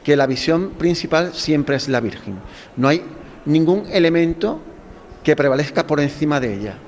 que 0.04 0.16
la 0.16 0.26
visión 0.26 0.70
principal 0.78 1.34
siempre 1.34 1.76
es 1.76 1.88
la 1.88 2.00
Virgen. 2.00 2.36
No 2.76 2.86
hay 2.86 3.02
ningún 3.44 3.86
elemento 3.90 4.60
que 5.24 5.34
prevalezca 5.34 5.86
por 5.86 5.98
encima 5.98 6.38
de 6.38 6.54
ella 6.54 6.78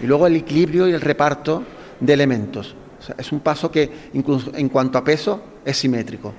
y 0.00 0.06
luego 0.06 0.26
el 0.26 0.36
equilibrio 0.36 0.88
y 0.88 0.92
el 0.92 1.00
reparto 1.00 1.62
de 2.00 2.12
elementos. 2.12 2.74
es 3.16 3.32
un 3.32 3.40
paso 3.40 3.70
que 3.70 3.90
incluso 4.14 4.50
en 4.54 4.68
cuanto 4.68 4.98
a 4.98 5.04
peso 5.04 5.40
es 5.64 5.76
simétrico. 5.76 6.32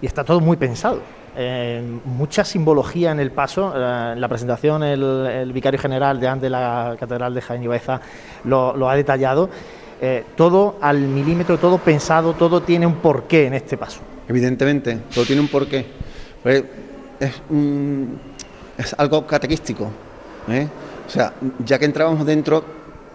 Y 0.00 0.06
está 0.06 0.24
todo 0.24 0.40
muy 0.40 0.56
pensado. 0.56 1.02
Eh, 1.36 1.82
mucha 2.04 2.44
simbología 2.44 3.12
en 3.12 3.20
el 3.20 3.30
paso. 3.30 3.72
Eh, 3.76 4.12
en 4.12 4.20
la 4.20 4.28
presentación 4.28 4.82
el, 4.82 5.52
vicario 5.52 5.78
general 5.78 6.18
de, 6.18 6.34
de 6.36 6.50
la 6.50 6.96
Catedral 6.98 7.34
de 7.34 7.40
Jaén 7.40 7.62
Ibáeza 7.62 8.00
lo, 8.44 8.88
ha 8.88 8.96
detallado. 8.96 9.50
Eh, 10.00 10.24
todo 10.34 10.78
al 10.80 10.98
milímetro, 10.98 11.58
todo 11.58 11.78
pensado, 11.78 12.32
todo 12.32 12.62
tiene 12.62 12.86
un 12.86 12.96
porqué 12.96 13.46
en 13.46 13.54
este 13.54 13.76
paso. 13.76 14.00
Evidentemente, 14.26 14.98
todo 15.14 15.24
tiene 15.24 15.42
un 15.42 15.48
porqué. 15.48 15.84
Pues, 16.42 16.64
es, 17.20 17.42
es 18.78 18.94
algo 18.98 19.26
catequístico. 19.26 19.90
O 21.10 21.12
sea, 21.12 21.32
ya 21.66 21.76
que 21.76 21.86
entrábamos 21.86 22.24
dentro, 22.24 22.62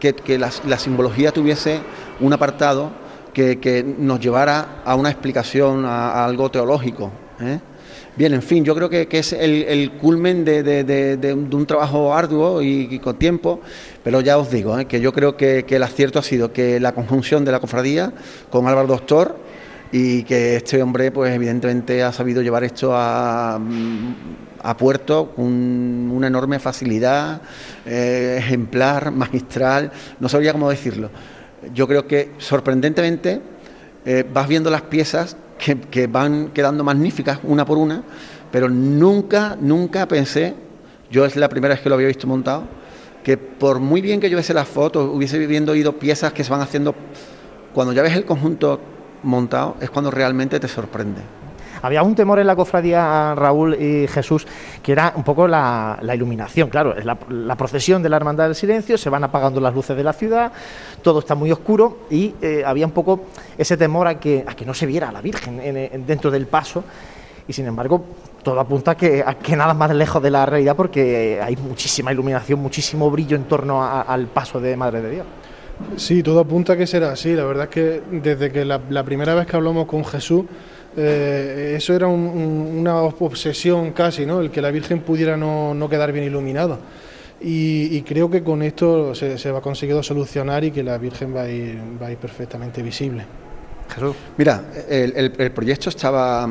que, 0.02 0.38
la, 0.38 0.78
simbología 0.78 1.32
tuviese 1.32 1.80
un 2.20 2.34
apartado 2.34 2.92
que, 3.34 3.86
nos 3.98 4.20
llevara 4.20 4.82
a 4.84 4.96
una 4.96 5.10
explicación, 5.10 5.86
a, 5.86 6.26
algo 6.26 6.52
teológico. 6.52 7.10
¿eh? 7.40 7.58
Bien, 8.18 8.34
en 8.34 8.42
fin, 8.42 8.66
yo 8.66 8.76
creo 8.76 8.90
que, 8.90 9.08
es 9.10 9.32
el, 9.32 9.94
culmen 9.94 10.44
de, 10.44 11.34
un 11.34 11.66
trabajo 11.66 12.14
arduo 12.14 12.62
y, 12.62 13.00
con 13.00 13.18
tiempo, 13.18 13.62
pero 14.04 14.20
ya 14.20 14.38
os 14.38 14.52
digo 14.52 14.78
¿eh? 14.78 14.84
que 14.88 15.00
yo 15.00 15.14
creo 15.14 15.38
que, 15.38 15.66
el 15.66 15.84
acierto 15.84 16.20
ha 16.20 16.24
sido 16.24 16.52
que 16.52 16.82
la 16.82 16.92
conjunción 16.92 17.46
de 17.46 17.54
la 17.54 17.62
cofradía 17.62 18.12
con 18.50 18.68
Álvaro 18.68 18.88
Doctor 18.90 19.38
y 19.98 20.24
que 20.24 20.58
este 20.58 20.84
hombre, 20.84 21.10
pues 21.10 21.34
evidentemente 21.34 22.04
ha 22.04 22.12
sabido 22.12 22.42
llevar 22.42 22.66
esto 22.66 22.92
a 22.94 23.58
puerto 24.78 25.32
con 25.34 25.46
una 25.46 26.28
enorme 26.28 26.60
facilidad, 26.60 27.42
eh, 27.86 28.36
ejemplar, 28.38 29.12
magistral, 29.12 29.94
no 30.20 30.28
sabría 30.28 30.52
cómo 30.52 30.70
decirlo. 30.70 31.12
Yo 31.74 31.88
creo 31.88 32.06
que 32.08 32.34
sorprendentemente 32.40 33.40
eh, 34.04 34.26
vas 34.34 34.50
viendo 34.50 34.70
las 34.70 34.82
piezas 34.82 35.38
que, 35.58 36.08
van 36.08 36.50
quedando 36.50 36.84
magníficas 36.84 37.40
una 37.44 37.64
por 37.64 37.78
una, 37.78 38.04
pero 38.52 38.68
nunca, 38.68 39.56
nunca 39.62 40.10
pensé, 40.10 40.56
yo 41.10 41.24
es 41.24 41.38
la 41.38 41.48
primera 41.48 41.74
vez 41.74 41.82
que 41.82 41.88
lo 41.88 41.96
había 41.96 42.08
visto 42.08 42.28
montado, 42.28 42.66
que 43.24 43.38
por 43.38 43.80
muy 43.80 44.02
bien 44.02 44.20
que 44.20 44.30
yo 44.30 44.36
viese 44.36 44.54
las 44.54 44.68
fotos, 44.68 45.10
hubiese 45.10 45.40
viviendo 45.40 45.72
oído 45.72 45.94
piezas 45.98 46.34
que 46.34 46.44
se 46.44 46.52
van 46.52 46.60
haciendo, 46.60 46.94
cuando 47.74 47.94
ya 47.94 48.02
ves 48.02 48.14
el 48.18 48.26
conjunto 48.26 48.82
montado, 49.26 49.76
es 49.82 49.90
cuando 49.90 50.12
realmente 50.12 50.60
te 50.60 50.68
sorprende. 50.68 51.22
Había 51.82 52.02
un 52.02 52.16
temor 52.16 52.40
en 52.40 52.48
la 52.48 52.56
cofradía 52.56 53.36
Raúl 53.36 53.76
y 53.76 54.08
Jesús, 54.08 54.48
que 54.82 54.92
era 54.92 55.14
un 55.16 55.24
poco 55.24 55.48
la, 55.48 56.00
iluminación. 56.14 56.70
Claro, 56.70 56.96
es 56.96 57.06
la, 57.06 57.56
procesión 57.56 58.02
de 58.02 58.10
la 58.10 58.18
Hermandad 58.18 58.46
del 58.46 58.56
Silencio, 58.56 58.98
se 58.98 59.10
van 59.10 59.24
apagando 59.24 59.60
las 59.62 59.74
luces 59.74 59.96
de 59.96 60.04
la 60.04 60.14
ciudad, 60.14 60.52
todo 61.04 61.20
está 61.20 61.36
muy 61.36 61.52
oscuro 61.52 62.00
y 62.10 62.34
eh, 62.42 62.64
había 62.66 62.88
un 62.88 62.92
poco 62.92 63.26
ese 63.58 63.78
temor 63.78 64.08
a 64.08 64.20
que, 64.20 64.44
a 64.48 64.56
que 64.56 64.66
no 64.66 64.74
se 64.74 64.86
viera 64.86 65.10
a 65.10 65.12
la 65.12 65.22
Virgen 65.22 65.62
dentro 66.08 66.32
del 66.32 66.48
paso. 66.48 66.84
Y 67.48 67.54
sin 67.54 67.68
embargo, 67.68 68.04
todo 68.42 68.60
apunta 68.60 68.92
a 68.92 68.96
que, 68.96 69.24
a 69.26 69.36
que, 69.36 69.56
nada 69.56 69.76
más 69.76 69.94
lejos 69.94 70.24
de 70.24 70.32
la 70.32 70.46
realidad 70.46 70.76
porque 70.76 71.40
hay 71.40 71.56
muchísima 71.58 72.12
iluminación, 72.12 72.60
muchísimo 72.60 73.12
brillo 73.12 73.36
en 73.36 73.44
torno 73.44 73.84
al 73.84 74.26
paso 74.28 74.60
de 74.60 74.76
Madre 74.76 75.02
de 75.02 75.10
Dios. 75.12 75.26
Sí, 75.98 76.24
todo 76.24 76.40
apunta 76.40 76.74
a 76.74 76.78
que 76.78 76.88
será 76.88 77.12
así. 77.12 77.34
La 77.34 77.44
verdad 77.44 77.66
es 77.66 77.70
que 77.70 78.02
desde 78.12 78.52
que 78.52 78.66
la 78.66 79.04
primera 79.04 79.36
vez 79.36 79.46
que 79.46 79.56
hablamos 79.56 79.88
con 79.88 80.06
Jesús, 80.06 80.46
eh, 80.98 81.74
eso 81.76 81.94
era 81.94 82.08
una 82.08 83.02
obsesión 83.02 83.92
casi, 83.92 84.26
¿no? 84.26 84.40
El 84.40 84.50
que 84.50 84.62
la 84.62 84.72
Virgen 84.72 85.02
pudiera 85.02 85.36
no, 85.36 85.88
quedar 85.90 86.12
bien 86.12 86.26
iluminada. 86.26 86.80
Y, 87.42 88.02
creo 88.04 88.30
que 88.30 88.42
con 88.44 88.62
esto 88.62 89.14
se, 89.14 89.52
va 89.52 89.60
a 89.60 89.62
conseguir 89.62 90.02
solucionar 90.04 90.64
y 90.64 90.72
que 90.72 90.84
la 90.84 90.98
Virgen 90.98 91.36
va 91.36 91.44
a 91.44 91.50
ir, 91.50 91.78
va 92.02 92.08
a 92.08 92.12
ir 92.12 92.18
perfectamente 92.18 92.82
visible. 92.82 93.26
Jesús. 93.94 94.16
Mira, 94.38 94.64
el, 94.90 95.52
proyecto 95.52 95.90
estaba 95.90 96.50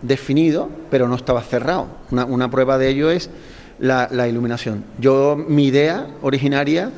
definido, 0.00 0.68
pero 0.90 1.06
no 1.06 1.14
estaba 1.16 1.42
cerrado. 1.42 1.86
Una, 2.10 2.50
prueba 2.50 2.78
de 2.78 2.88
ello 2.88 3.10
es 3.10 3.30
la, 3.78 4.26
iluminación. 4.26 4.84
Yo, 4.98 5.36
mi 5.36 5.66
idea 5.66 6.08
originaria, 6.22 6.90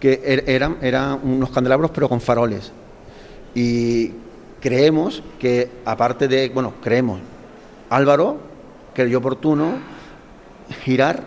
que 0.00 0.22
er, 0.24 0.44
eran, 0.46 0.76
eran 0.80 1.20
unos 1.22 1.50
candelabros, 1.50 1.90
pero 1.90 2.08
con 2.08 2.20
faroles. 2.20 2.72
Y 3.54 4.12
creemos 4.60 5.22
que, 5.38 5.70
aparte 5.84 6.28
de, 6.28 6.48
bueno, 6.50 6.74
creemos, 6.82 7.20
Álvaro 7.90 8.38
creyó 8.94 9.18
oportuno 9.18 9.74
girar, 10.82 11.22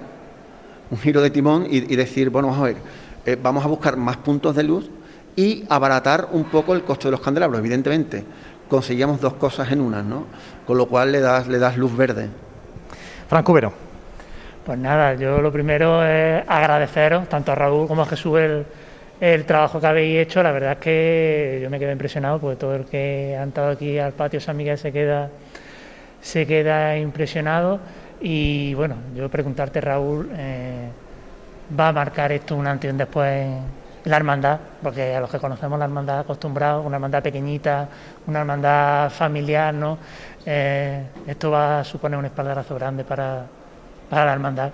un 0.90 0.98
giro 0.98 1.22
de 1.22 1.30
timón 1.30 1.68
y, 1.70 1.96
decir, 1.96 2.30
bueno, 2.30 2.50
vamos 2.50 2.62
a 2.62 2.66
ver, 2.66 2.78
eh, 3.26 3.38
vamos 3.42 3.64
a 3.64 3.68
buscar 3.68 3.96
más 3.96 4.18
puntos 4.18 4.56
de 4.56 4.64
luz 4.64 4.90
y 5.36 5.64
abaratar 5.70 6.30
un 6.32 6.44
poco 6.46 6.74
el 6.74 6.84
costo 6.84 7.08
de 7.08 7.14
los 7.14 7.22
candelabros, 7.22 7.60
evidentemente. 7.60 8.26
Conseguíamos 8.70 9.20
dos 9.22 9.34
cosas 9.34 9.72
en 9.72 9.82
una, 9.82 10.02
¿no? 10.02 10.26
Con 10.68 10.78
lo 10.78 10.88
cual 10.88 11.12
le 11.12 11.20
das, 11.20 11.48
le 11.48 11.60
das 11.60 11.78
luz 11.78 11.96
verde. 11.96 12.30
Franco 13.28 13.54
Vero. 13.54 13.91
Pues 14.66 14.78
nada, 14.78 15.16
yo 15.16 15.42
lo 15.42 15.52
primero 15.52 16.06
es 16.06 16.44
agradeceros, 16.48 17.28
tanto 17.28 17.52
a 17.52 17.56
Raúl 17.56 17.88
como 17.88 18.04
a 18.04 18.06
Jesús, 18.06 18.40
el, 19.20 19.46
trabajo 19.46 19.80
que 19.80 19.88
habéis 19.88 20.20
hecho, 20.20 20.44
la 20.44 20.52
verdad 20.52 20.74
es 20.74 20.78
que 20.78 21.60
yo 21.64 21.70
me 21.72 21.80
quedo 21.80 21.92
impresionado, 21.92 22.40
porque 22.40 22.58
todo 22.58 22.76
el 22.76 22.86
que 22.86 23.36
ha 23.40 23.42
entrado 23.42 23.72
aquí 23.72 23.98
al 23.98 24.14
patio 24.14 24.40
San 24.40 24.58
Miguel 24.58 24.78
se 24.78 24.92
queda, 24.92 25.30
se 26.22 26.46
queda 26.46 26.96
impresionado. 26.96 27.80
Y 28.22 28.76
bueno, 28.76 28.98
yo 29.16 29.30
preguntarte, 29.30 29.82
Raúl, 29.82 30.30
eh, 30.38 30.90
¿va 31.78 31.88
a 31.88 31.94
marcar 31.94 32.32
esto 32.32 32.56
un 32.56 32.68
antes 32.68 32.88
y 32.88 32.92
un 32.92 32.98
después 33.00 33.48
la 34.04 34.16
hermandad? 34.16 34.60
Porque 34.84 35.16
a 35.16 35.20
los 35.22 35.32
que 35.32 35.40
conocemos 35.40 35.80
la 35.80 35.86
hermandad 35.86 36.20
acostumbrados, 36.20 36.86
una 36.86 36.98
hermandad 36.98 37.24
pequeñita, 37.24 37.88
una 38.28 38.42
hermandad 38.42 39.10
familiar, 39.10 39.74
¿no? 39.74 39.98
Eh, 40.46 41.04
esto 41.26 41.50
va 41.50 41.80
a 41.80 41.84
suponer 41.84 42.20
un 42.20 42.26
espaldarazo 42.26 42.76
grande 42.76 43.04
para, 43.04 43.46
para 44.12 44.26
la 44.26 44.34
hermandad. 44.34 44.72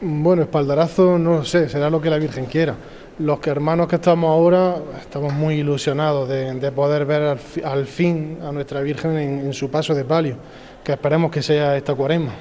Bueno, 0.00 0.42
espaldarazo 0.42 1.18
no 1.18 1.44
sé, 1.44 1.68
será 1.68 1.90
lo 1.90 2.00
que 2.00 2.10
la 2.10 2.18
Virgen 2.18 2.44
quiera 2.44 2.76
los 3.18 3.38
que 3.38 3.50
hermanos 3.50 3.86
que 3.86 3.96
estamos 3.96 4.28
ahora 4.28 4.76
estamos 5.00 5.32
muy 5.32 5.56
ilusionados 5.56 6.28
de, 6.28 6.72
poder 6.72 7.04
ver 7.04 7.38
al, 7.64 7.86
fin 7.86 8.38
a 8.42 8.50
nuestra 8.50 8.80
Virgen 8.80 9.16
en, 9.16 9.52
su 9.52 9.70
paso 9.70 9.94
de 9.94 10.04
palio, 10.04 10.36
que 10.82 10.92
esperemos 10.92 11.30
que 11.30 11.42
sea 11.42 11.76
esta 11.76 11.94
cuaresma. 11.94 12.32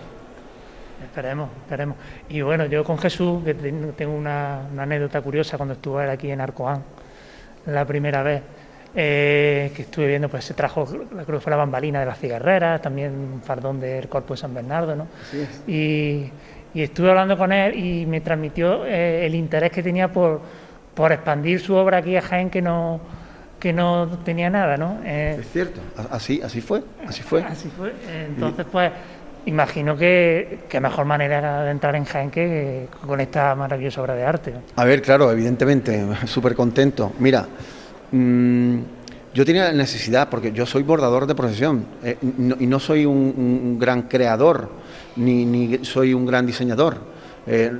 Esperemos, 1.03 1.49
esperemos. 1.61 1.97
Y 2.29 2.41
bueno, 2.41 2.65
yo 2.65 2.83
con 2.83 2.97
Jesús, 2.97 3.43
que 3.43 3.53
tengo 3.53 4.15
una, 4.15 4.67
anécdota 4.77 5.21
curiosa 5.21 5.57
cuando 5.57 5.73
estuve 5.73 6.09
aquí 6.09 6.31
en 6.31 6.41
Arcoán, 6.41 6.81
la 7.67 7.85
primera 7.85 8.23
vez 8.23 8.41
eh, 8.95 9.71
que 9.75 9.83
estuve 9.83 10.07
viendo, 10.07 10.29
pues 10.29 10.45
se 10.45 10.53
trajo, 10.53 10.87
la 11.15 11.23
cruz 11.23 11.43
fue 11.43 11.51
la 11.51 11.57
bambalina 11.57 11.99
de 11.99 12.05
las 12.05 12.19
cigarreras, 12.19 12.81
también 12.81 13.11
un 13.11 13.41
fardón 13.41 13.79
del 13.79 14.07
Corpus 14.07 14.39
de 14.39 14.41
San 14.41 14.53
Bernardo, 14.53 14.95
¿no? 14.95 15.07
Y, 15.67 16.29
y 16.73 16.81
estuve 16.81 17.09
hablando 17.09 17.37
con 17.37 17.51
él 17.51 17.77
y 17.77 18.05
me 18.05 18.21
transmitió 18.21 18.85
eh, 18.85 19.25
el 19.25 19.35
interés 19.35 19.71
que 19.71 19.81
tenía 19.81 20.11
por, 20.11 20.41
por 20.93 21.11
expandir 21.11 21.59
su 21.59 21.73
obra 21.73 21.97
aquí 21.97 22.15
a 22.15 22.21
Jaén 22.21 22.49
que 22.49 22.61
no 22.61 23.01
que 23.59 23.71
no 23.71 24.09
tenía 24.25 24.49
nada, 24.49 24.75
¿no? 24.75 24.99
Eh, 25.05 25.37
es 25.39 25.49
cierto, 25.49 25.79
así, 26.11 26.41
así 26.43 26.59
fue, 26.59 26.83
así 27.07 27.23
fue. 27.23 27.41
Así 27.43 27.69
fue. 27.69 27.93
Entonces, 28.27 28.65
pues, 28.69 28.91
imagino 29.45 29.95
que, 29.95 30.59
que 30.67 30.81
mejor 30.81 31.05
manera 31.05 31.37
era 31.37 31.63
de 31.63 31.71
entrar 31.71 31.95
en 31.95 32.03
Jaén 32.03 32.29
que 32.29 32.89
con 33.07 33.21
esta 33.21 33.55
maravillosa 33.55 34.01
obra 34.01 34.15
de 34.15 34.25
arte. 34.25 34.53
A 34.75 34.83
ver, 34.83 35.01
claro, 35.01 35.31
evidentemente, 35.31 36.05
súper 36.25 36.55
contento. 36.55 37.13
Mira, 37.19 37.45
mmm, 38.13 38.79
yo 39.33 39.45
tenía 39.45 39.63
la 39.63 39.73
necesidad, 39.73 40.29
porque 40.29 40.51
yo 40.51 40.65
soy 40.67 40.83
bordador 40.83 41.25
de 41.25 41.33
profesión 41.33 41.85
eh, 42.03 42.17
y 42.59 42.67
no 42.67 42.79
soy 42.79 43.05
un, 43.05 43.79
gran 43.79 44.03
creador, 44.03 44.69
ni, 45.15 45.79
soy 45.81 46.13
un 46.13 46.25
gran 46.25 46.45
diseñador. 46.45 46.97
Eh, 47.47 47.71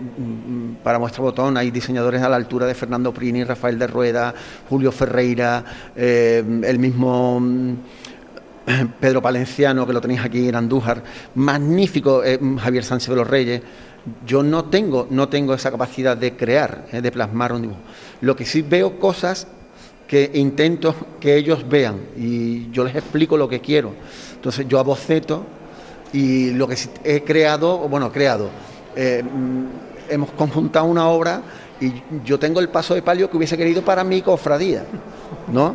para 0.83 0.97
Muestra 0.97 1.21
Botón 1.21 1.55
hay 1.55 1.69
diseñadores 1.69 2.21
a 2.23 2.27
la 2.27 2.37
altura 2.37 2.65
de 2.65 2.73
Fernando 2.73 3.13
Prini, 3.13 3.43
Rafael 3.43 3.77
de 3.77 3.85
Rueda, 3.85 4.33
Julio 4.67 4.91
Ferreira, 4.91 5.63
eh, 5.95 6.43
el 6.63 6.79
mismo 6.79 7.39
mm, 7.39 7.75
Pedro 8.99 9.21
Palenciano, 9.21 9.85
que 9.85 9.93
lo 9.93 10.01
tenéis 10.01 10.21
aquí 10.21 10.49
en 10.49 10.55
Andújar, 10.55 11.03
magnífico 11.35 12.23
Javier 12.59 12.83
Sánchez 12.83 13.09
de 13.09 13.15
los 13.15 13.27
Reyes. 13.27 13.61
Yo 14.25 14.41
no 14.41 14.65
tengo, 14.65 15.07
no 15.11 15.29
tengo 15.29 15.53
esa 15.53 15.69
capacidad 15.69 16.17
de 16.17 16.35
crear, 16.35 16.87
de 16.91 17.11
plasmar 17.11 17.53
un 17.53 17.61
dibujo. 17.61 17.79
Lo 18.21 18.35
que 18.35 18.43
sí 18.43 18.63
veo 18.63 18.99
cosas 18.99 19.47
que 20.13 20.29
intento 20.35 20.93
que 21.19 21.35
ellos 21.35 21.67
vean 21.67 21.99
y 22.15 22.69
yo 22.69 22.83
les 22.83 22.95
explico 22.95 23.35
lo 23.35 23.49
que 23.49 23.61
quiero. 23.61 23.93
Entonces 24.35 24.67
yo 24.67 24.77
aboceto 24.77 25.43
y 26.13 26.51
lo 26.51 26.67
que 26.67 26.77
he 27.03 27.23
creado, 27.23 27.79
bueno, 27.89 28.11
creado, 28.11 28.51
eh, 28.95 29.23
mm, 29.23 30.11
hemos 30.11 30.29
conjuntado 30.33 30.85
una 30.85 31.07
obra 31.07 31.41
y 31.81 31.91
yo 32.23 32.37
tengo 32.37 32.59
el 32.59 32.69
paso 32.69 32.93
de 32.93 33.01
palio 33.01 33.27
que 33.27 33.37
hubiese 33.37 33.57
querido 33.57 33.81
para 33.81 34.03
mi 34.03 34.21
cofradía, 34.21 34.85
¿no? 35.51 35.73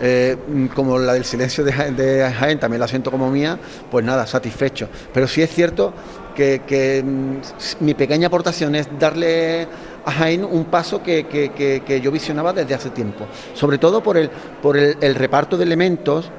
Eh, 0.00 0.36
mm, 0.48 0.66
como 0.74 0.98
la 0.98 1.12
del 1.12 1.24
silencio 1.24 1.62
de, 1.62 1.92
de, 1.92 2.32
Jaén 2.32 2.58
también 2.58 2.80
la 2.80 2.88
siento 2.88 3.12
como 3.12 3.30
mía, 3.30 3.60
pues 3.88 4.04
nada, 4.04 4.26
satisfecho. 4.26 4.88
Pero 5.14 5.28
sí 5.28 5.40
es 5.40 5.54
cierto 5.54 5.94
que, 6.34 7.04
mm, 7.04 7.84
mi 7.84 7.94
pequeña 7.94 8.26
aportación 8.26 8.74
es 8.74 8.88
darle 8.98 9.66
a 10.08 10.46
un 10.46 10.64
paso 10.64 11.02
que, 11.02 12.00
yo 12.02 12.10
visionaba 12.10 12.52
desde 12.52 12.74
hace 12.74 12.90
tiempo, 12.90 13.26
sobre 13.54 13.78
todo 13.78 14.02
por 14.02 14.16
el, 14.16 14.30
por 14.62 14.76
el, 14.76 15.14
reparto 15.14 15.56
de 15.56 15.64
elementos, 15.64 16.30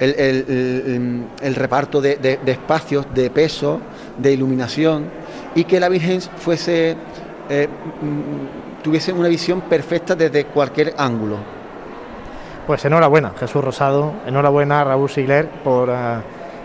el, 0.00 1.54
reparto 1.54 2.00
de, 2.00 2.38
espacios, 2.46 3.06
de 3.14 3.30
peso, 3.30 3.80
de 4.16 4.32
iluminación, 4.32 5.06
y 5.54 5.64
que 5.64 5.78
la 5.78 5.88
Virgen 5.88 6.20
fuese, 6.20 6.96
eh, 7.50 7.68
mm, 7.68 8.82
tuviese 8.82 9.12
una 9.12 9.28
visión 9.28 9.62
perfecta 9.62 10.14
desde 10.14 10.46
cualquier 10.46 10.94
ángulo. 10.96 11.36
Pues 12.66 12.84
enhorabuena, 12.84 13.32
Jesús 13.38 13.62
Rosado, 13.62 14.12
enhorabuena, 14.26 14.84
Raúl 14.84 15.08
Sigler, 15.08 15.48
por 15.64 15.88
eh, 15.90 15.94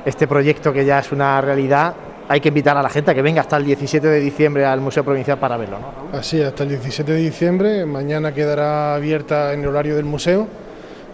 este 0.05 0.28
proyecto 0.28 0.72
que 0.72 0.86
ya 0.86 0.99
es 0.99 1.11
una 1.11 1.39
realidad 1.41 1.93
hay 2.28 2.40
que 2.42 2.50
invitar 2.50 2.78
a 2.78 2.82
la 2.82 2.90
gente 2.90 3.12
a 3.12 3.14
que 3.14 3.22
venga 3.22 3.42
hasta 3.42 3.58
el 3.58 3.66
17 3.66 4.08
de 4.08 4.20
diciembre 4.20 4.66
al 4.66 4.82
Museo 4.82 5.04
Provincial 5.04 5.38
para 5.38 5.58
verlo. 5.58 5.78
¿no? 5.80 6.18
Así, 6.18 6.42
hasta 6.42 6.64
el 6.64 6.70
17 6.70 7.12
de 7.12 7.20
diciembre, 7.20 7.86
mañana 7.86 8.34
quedará 8.34 8.96
abierta 8.96 9.54
en 9.54 9.62
el 9.62 9.68
horario 9.68 9.96
del 9.96 10.06
museo 10.06 10.48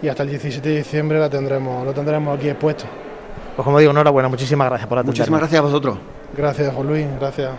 y 0.02 0.08
hasta 0.08 0.24
el 0.24 0.30
17 0.30 0.68
de 0.68 0.78
diciembre 0.78 1.20
la 1.20 1.30
tendremos, 1.30 1.86
lo 1.86 1.94
tendremos 1.94 2.38
aquí 2.38 2.50
expuesto. 2.50 2.86
Pues 3.56 3.66
como 3.66 3.80
digo, 3.80 3.92
enhorabuena, 3.92 4.30
muchísimas 4.30 4.70
gracias 4.70 4.88
por 4.88 4.98
atendernos. 5.00 5.20
Muchísimas 5.20 5.40
gracias 5.42 5.60
a 5.60 5.64
vosotros. 5.64 5.98
Gracias, 6.38 6.74
Juan 6.74 6.88
Luis, 6.88 7.08
gracias. 7.20 7.52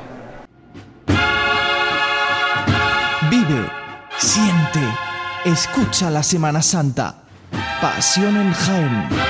Vive, 3.31 3.67
siente, 4.17 4.81
escucha 5.45 6.11
la 6.11 6.23
Semana 6.23 6.63
Santa. 6.63 7.17
Pasión 7.81 8.37
en 8.37 8.53
Jaén. 8.53 9.30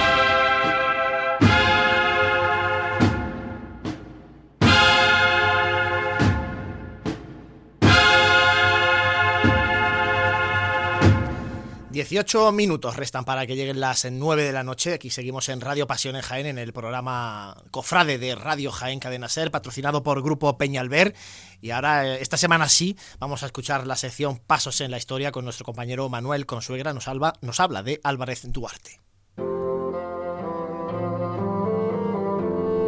18 12.11 12.50
minutos 12.50 12.96
restan 12.96 13.24
para 13.24 13.46
que 13.46 13.54
lleguen 13.54 13.78
las 13.78 14.04
9 14.04 14.42
de 14.42 14.50
la 14.50 14.64
noche. 14.64 14.94
Aquí 14.94 15.11
seguimos 15.11 15.48
en 15.48 15.61
Radio 15.61 15.86
Pasión 15.86 16.16
en 16.16 16.22
Jaén, 16.22 16.46
en 16.46 16.58
el 16.58 16.72
programa 16.72 17.56
Cofrade 17.70 18.18
de 18.18 18.34
Radio 18.34 18.72
Jaén 18.72 18.98
Cadena 18.98 19.28
Ser, 19.28 19.52
patrocinado 19.52 20.02
por 20.02 20.20
Grupo 20.20 20.58
Peñalver. 20.58 21.14
Y 21.61 21.70
ahora, 21.70 22.08
eh, 22.08 22.18
esta 22.20 22.36
semana 22.36 22.68
sí, 22.68 22.96
vamos 23.20 23.44
a 23.44 23.46
escuchar 23.46 23.86
la 23.86 23.94
sección 23.94 24.38
Pasos 24.44 24.80
en 24.80 24.90
la 24.90 24.98
Historia 24.98 25.30
con 25.30 25.44
nuestro 25.44 25.64
compañero 25.64 26.08
Manuel 26.08 26.46
Consuegra. 26.46 26.92
Nos, 26.92 27.06
nos 27.42 27.61
habla 27.61 27.84
de 27.84 28.00
Álvarez 28.02 28.42
Duarte. 28.46 29.00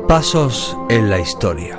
Pasos 0.08 0.76
en 0.90 1.10
la 1.10 1.20
Historia. 1.20 1.78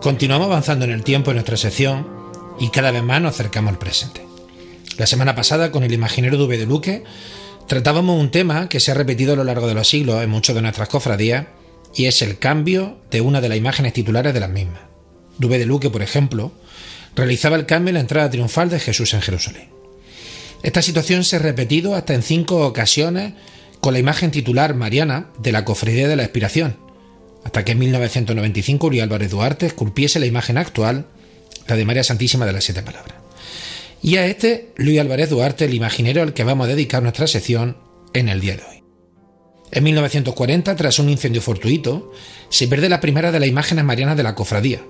Continuamos 0.00 0.46
avanzando 0.46 0.84
en 0.84 0.92
el 0.92 1.02
tiempo 1.02 1.32
en 1.32 1.38
nuestra 1.38 1.56
sección 1.56 2.06
y 2.60 2.68
cada 2.68 2.92
vez 2.92 3.02
más 3.02 3.20
nos 3.20 3.34
acercamos 3.34 3.72
al 3.72 3.78
presente. 3.80 4.33
La 4.96 5.06
semana 5.06 5.34
pasada, 5.34 5.72
con 5.72 5.82
el 5.82 5.92
imaginero 5.92 6.36
Dube 6.36 6.56
de 6.56 6.66
Luque, 6.66 7.02
tratábamos 7.66 8.20
un 8.20 8.30
tema 8.30 8.68
que 8.68 8.78
se 8.78 8.92
ha 8.92 8.94
repetido 8.94 9.32
a 9.32 9.36
lo 9.36 9.42
largo 9.42 9.66
de 9.66 9.74
los 9.74 9.88
siglos 9.88 10.22
en 10.22 10.30
muchas 10.30 10.54
de 10.54 10.62
nuestras 10.62 10.88
cofradías, 10.88 11.46
y 11.96 12.06
es 12.06 12.22
el 12.22 12.38
cambio 12.38 12.98
de 13.10 13.20
una 13.20 13.40
de 13.40 13.48
las 13.48 13.58
imágenes 13.58 13.92
titulares 13.92 14.34
de 14.34 14.40
las 14.40 14.50
mismas. 14.50 14.82
Dube 15.38 15.58
de 15.58 15.66
Luque, 15.66 15.90
por 15.90 16.02
ejemplo, 16.02 16.52
realizaba 17.16 17.56
el 17.56 17.66
cambio 17.66 17.90
en 17.90 17.94
la 17.94 18.00
entrada 18.00 18.30
triunfal 18.30 18.70
de 18.70 18.78
Jesús 18.78 19.14
en 19.14 19.22
Jerusalén. 19.22 19.68
Esta 20.62 20.80
situación 20.80 21.24
se 21.24 21.36
ha 21.36 21.40
repetido 21.40 21.96
hasta 21.96 22.14
en 22.14 22.22
cinco 22.22 22.64
ocasiones 22.64 23.34
con 23.80 23.94
la 23.94 23.98
imagen 23.98 24.30
titular 24.30 24.74
mariana 24.74 25.26
de 25.38 25.52
la 25.52 25.64
Cofradía 25.64 26.06
de 26.06 26.16
la 26.16 26.22
Expiración, 26.22 26.76
hasta 27.44 27.64
que 27.64 27.72
en 27.72 27.80
1995 27.80 28.86
Uri 28.86 29.00
Álvarez 29.00 29.30
Duarte 29.32 29.66
esculpiese 29.66 30.20
la 30.20 30.26
imagen 30.26 30.56
actual, 30.56 31.06
la 31.66 31.74
de 31.74 31.84
María 31.84 32.04
Santísima 32.04 32.46
de 32.46 32.52
las 32.52 32.64
Siete 32.64 32.82
Palabras. 32.82 33.23
Y 34.04 34.18
a 34.18 34.26
este, 34.26 34.68
Luis 34.76 35.00
Álvarez 35.00 35.30
Duarte, 35.30 35.64
el 35.64 35.72
imaginero 35.72 36.20
al 36.20 36.34
que 36.34 36.44
vamos 36.44 36.66
a 36.66 36.68
dedicar 36.68 37.02
nuestra 37.02 37.26
sección 37.26 37.78
en 38.12 38.28
el 38.28 38.38
día 38.38 38.58
de 38.58 38.62
hoy. 38.62 38.84
En 39.72 39.82
1940, 39.82 40.76
tras 40.76 40.98
un 40.98 41.08
incendio 41.08 41.40
fortuito, 41.40 42.12
se 42.50 42.68
pierde 42.68 42.90
la 42.90 43.00
primera 43.00 43.32
de 43.32 43.40
las 43.40 43.48
imágenes 43.48 43.82
marianas 43.82 44.18
de 44.18 44.22
la 44.22 44.34
cofradía, 44.34 44.82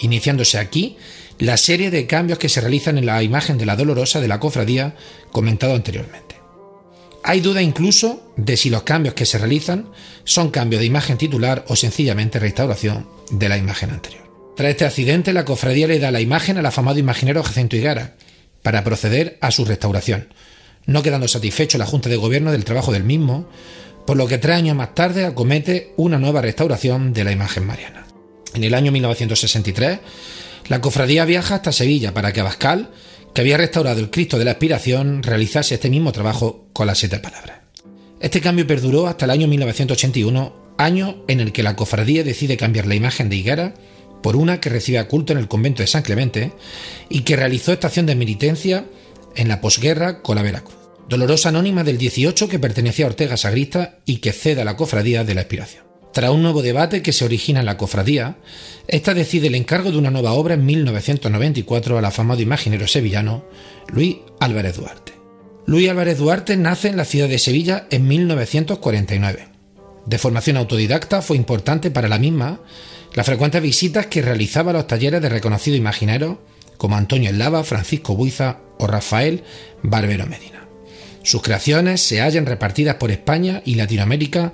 iniciándose 0.00 0.58
aquí 0.58 0.98
la 1.38 1.56
serie 1.56 1.90
de 1.90 2.06
cambios 2.06 2.38
que 2.38 2.50
se 2.50 2.60
realizan 2.60 2.98
en 2.98 3.06
la 3.06 3.22
imagen 3.22 3.56
de 3.56 3.64
la 3.64 3.74
Dolorosa 3.74 4.20
de 4.20 4.28
la 4.28 4.38
cofradía 4.38 4.96
comentado 5.32 5.74
anteriormente. 5.74 6.36
Hay 7.24 7.40
duda 7.40 7.62
incluso 7.62 8.34
de 8.36 8.58
si 8.58 8.68
los 8.68 8.82
cambios 8.82 9.14
que 9.14 9.24
se 9.24 9.38
realizan 9.38 9.88
son 10.24 10.50
cambios 10.50 10.80
de 10.80 10.86
imagen 10.86 11.16
titular 11.16 11.64
o 11.68 11.74
sencillamente 11.74 12.38
restauración 12.38 13.08
de 13.30 13.48
la 13.48 13.56
imagen 13.56 13.92
anterior. 13.92 14.30
Tras 14.56 14.68
este 14.68 14.84
accidente, 14.84 15.32
la 15.32 15.46
cofradía 15.46 15.86
le 15.86 16.00
da 16.00 16.10
la 16.10 16.20
imagen 16.20 16.58
al 16.58 16.66
afamado 16.66 16.98
imaginero 16.98 17.42
Jacinto 17.42 17.74
Higara, 17.76 18.16
para 18.62 18.84
proceder 18.84 19.38
a 19.40 19.50
su 19.50 19.64
restauración, 19.64 20.28
no 20.86 21.02
quedando 21.02 21.28
satisfecho 21.28 21.78
la 21.78 21.86
Junta 21.86 22.08
de 22.08 22.16
Gobierno 22.16 22.52
del 22.52 22.64
trabajo 22.64 22.92
del 22.92 23.04
mismo, 23.04 23.48
por 24.06 24.16
lo 24.16 24.26
que 24.26 24.38
tres 24.38 24.56
años 24.56 24.76
más 24.76 24.94
tarde 24.94 25.24
acomete 25.24 25.92
una 25.96 26.18
nueva 26.18 26.40
restauración 26.40 27.12
de 27.12 27.24
la 27.24 27.32
imagen 27.32 27.66
mariana. 27.66 28.06
En 28.54 28.64
el 28.64 28.74
año 28.74 28.90
1963, 28.90 29.98
la 30.68 30.80
cofradía 30.80 31.24
viaja 31.24 31.56
hasta 31.56 31.72
Sevilla 31.72 32.14
para 32.14 32.32
que 32.32 32.40
Abascal, 32.40 32.90
que 33.34 33.42
había 33.42 33.58
restaurado 33.58 34.00
el 34.00 34.10
Cristo 34.10 34.38
de 34.38 34.46
la 34.46 34.52
Aspiración, 34.52 35.22
realizase 35.22 35.74
este 35.74 35.90
mismo 35.90 36.12
trabajo 36.12 36.68
con 36.72 36.86
las 36.86 36.98
siete 36.98 37.18
palabras. 37.18 37.58
Este 38.20 38.40
cambio 38.40 38.66
perduró 38.66 39.06
hasta 39.06 39.26
el 39.26 39.30
año 39.30 39.46
1981, 39.46 40.74
año 40.78 41.24
en 41.28 41.40
el 41.40 41.52
que 41.52 41.62
la 41.62 41.76
cofradía 41.76 42.24
decide 42.24 42.56
cambiar 42.56 42.86
la 42.86 42.94
imagen 42.94 43.28
de 43.28 43.36
Higuera 43.36 43.74
por 44.22 44.36
una 44.36 44.60
que 44.60 44.70
recibe 44.70 45.06
culto 45.06 45.32
en 45.32 45.38
el 45.38 45.48
convento 45.48 45.82
de 45.82 45.86
San 45.86 46.02
Clemente 46.02 46.52
y 47.08 47.20
que 47.20 47.36
realizó 47.36 47.72
estación 47.72 48.06
de 48.06 48.16
militencia 48.16 48.86
en 49.36 49.48
la 49.48 49.60
posguerra 49.60 50.22
con 50.22 50.36
la 50.36 50.42
Veracruz. 50.42 50.76
Dolorosa 51.08 51.48
anónima 51.48 51.84
del 51.84 51.96
18 51.96 52.48
que 52.48 52.58
pertenecía 52.58 53.06
a 53.06 53.08
Ortega 53.08 53.36
Sagrista 53.36 54.00
y 54.04 54.18
que 54.18 54.32
cede 54.32 54.62
a 54.62 54.64
la 54.64 54.76
cofradía 54.76 55.24
de 55.24 55.34
la 55.34 55.42
expiración. 55.42 55.84
Tras 56.12 56.30
un 56.30 56.42
nuevo 56.42 56.62
debate 56.62 57.02
que 57.02 57.12
se 57.12 57.24
origina 57.24 57.60
en 57.60 57.66
la 57.66 57.76
cofradía, 57.76 58.38
esta 58.88 59.14
decide 59.14 59.46
el 59.46 59.54
encargo 59.54 59.90
de 59.90 59.98
una 59.98 60.10
nueva 60.10 60.32
obra 60.32 60.54
en 60.54 60.66
1994 60.66 61.96
al 61.96 62.04
afamado 62.04 62.42
imaginero 62.42 62.86
sevillano 62.88 63.44
Luis 63.88 64.16
Álvarez 64.40 64.76
Duarte. 64.76 65.12
Luis 65.66 65.88
Álvarez 65.88 66.18
Duarte 66.18 66.56
nace 66.56 66.88
en 66.88 66.96
la 66.96 67.04
ciudad 67.04 67.28
de 67.28 67.38
Sevilla 67.38 67.86
en 67.90 68.08
1949. 68.08 69.48
De 70.06 70.18
formación 70.18 70.56
autodidacta 70.56 71.20
fue 71.20 71.36
importante 71.36 71.90
para 71.90 72.08
la 72.08 72.18
misma 72.18 72.60
las 73.14 73.26
frecuentes 73.26 73.62
visitas 73.62 74.06
que 74.06 74.22
realizaba 74.22 74.70
a 74.70 74.74
los 74.74 74.86
talleres 74.86 75.20
de 75.22 75.28
reconocidos 75.28 75.78
imagineros 75.78 76.38
como 76.76 76.96
Antonio 76.96 77.30
Eslava, 77.30 77.64
Francisco 77.64 78.14
Buiza 78.14 78.58
o 78.78 78.86
Rafael 78.86 79.42
Barbero 79.82 80.26
Medina. 80.26 80.66
Sus 81.22 81.42
creaciones 81.42 82.00
se 82.00 82.20
hallan 82.20 82.46
repartidas 82.46 82.94
por 82.96 83.10
España 83.10 83.62
y 83.64 83.74
Latinoamérica, 83.74 84.52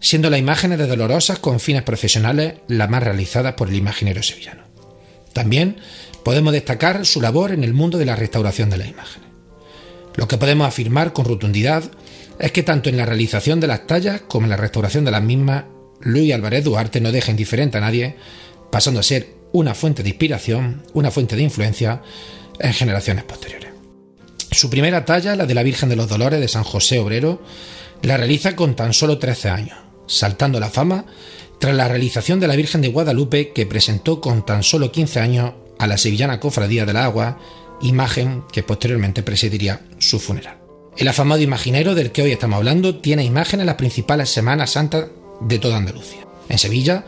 siendo 0.00 0.30
las 0.30 0.40
imágenes 0.40 0.78
de 0.78 0.86
Dolorosas 0.86 1.38
con 1.38 1.60
fines 1.60 1.82
profesionales 1.82 2.54
las 2.68 2.90
más 2.90 3.02
realizadas 3.02 3.54
por 3.54 3.68
el 3.68 3.76
imaginero 3.76 4.22
sevillano. 4.22 4.62
También 5.32 5.76
podemos 6.24 6.52
destacar 6.52 7.04
su 7.06 7.20
labor 7.20 7.52
en 7.52 7.62
el 7.62 7.74
mundo 7.74 7.98
de 7.98 8.06
la 8.06 8.16
restauración 8.16 8.70
de 8.70 8.78
las 8.78 8.88
imágenes. 8.88 9.28
Lo 10.16 10.26
que 10.26 10.38
podemos 10.38 10.66
afirmar 10.66 11.12
con 11.12 11.26
rotundidad 11.26 11.84
es 12.38 12.52
que 12.52 12.62
tanto 12.62 12.88
en 12.88 12.96
la 12.96 13.06
realización 13.06 13.60
de 13.60 13.66
las 13.66 13.86
tallas 13.86 14.22
como 14.22 14.46
en 14.46 14.50
la 14.50 14.56
restauración 14.56 15.04
de 15.04 15.10
las 15.10 15.22
mismas, 15.22 15.64
Luis 16.00 16.32
Álvarez 16.32 16.64
Duarte 16.64 17.00
no 17.00 17.12
deja 17.12 17.30
indiferente 17.30 17.78
a 17.78 17.80
nadie, 17.80 18.16
pasando 18.70 19.00
a 19.00 19.02
ser 19.02 19.34
una 19.52 19.74
fuente 19.74 20.02
de 20.02 20.10
inspiración, 20.10 20.82
una 20.92 21.10
fuente 21.10 21.36
de 21.36 21.42
influencia 21.42 22.02
en 22.58 22.72
generaciones 22.72 23.24
posteriores. 23.24 23.70
Su 24.50 24.70
primera 24.70 25.04
talla, 25.04 25.36
la 25.36 25.46
de 25.46 25.54
la 25.54 25.62
Virgen 25.62 25.88
de 25.88 25.96
los 25.96 26.08
Dolores 26.08 26.40
de 26.40 26.48
San 26.48 26.64
José 26.64 26.98
Obrero, 26.98 27.42
la 28.02 28.16
realiza 28.16 28.56
con 28.56 28.76
tan 28.76 28.92
solo 28.92 29.18
13 29.18 29.48
años, 29.48 29.78
saltando 30.06 30.60
la 30.60 30.70
fama 30.70 31.06
tras 31.58 31.74
la 31.74 31.88
realización 31.88 32.38
de 32.38 32.48
la 32.48 32.56
Virgen 32.56 32.82
de 32.82 32.88
Guadalupe 32.88 33.52
que 33.52 33.66
presentó 33.66 34.20
con 34.20 34.44
tan 34.44 34.62
solo 34.62 34.92
15 34.92 35.20
años 35.20 35.52
a 35.78 35.86
la 35.86 35.98
sevillana 35.98 36.40
Cofradía 36.40 36.84
del 36.86 36.96
Agua, 36.96 37.38
imagen 37.80 38.44
que 38.52 38.62
posteriormente 38.62 39.22
presidiría 39.22 39.80
su 39.98 40.18
funeral. 40.20 40.58
El 40.96 41.08
afamado 41.08 41.42
imaginero 41.42 41.94
del 41.94 42.12
que 42.12 42.22
hoy 42.22 42.32
estamos 42.32 42.56
hablando 42.56 42.96
tiene 42.96 43.24
imágenes 43.24 43.62
en 43.62 43.66
las 43.66 43.74
principales 43.76 44.30
Semanas 44.30 44.70
Santas 44.70 45.06
de 45.40 45.58
toda 45.58 45.76
Andalucía. 45.76 46.26
En 46.48 46.58
Sevilla 46.58 47.04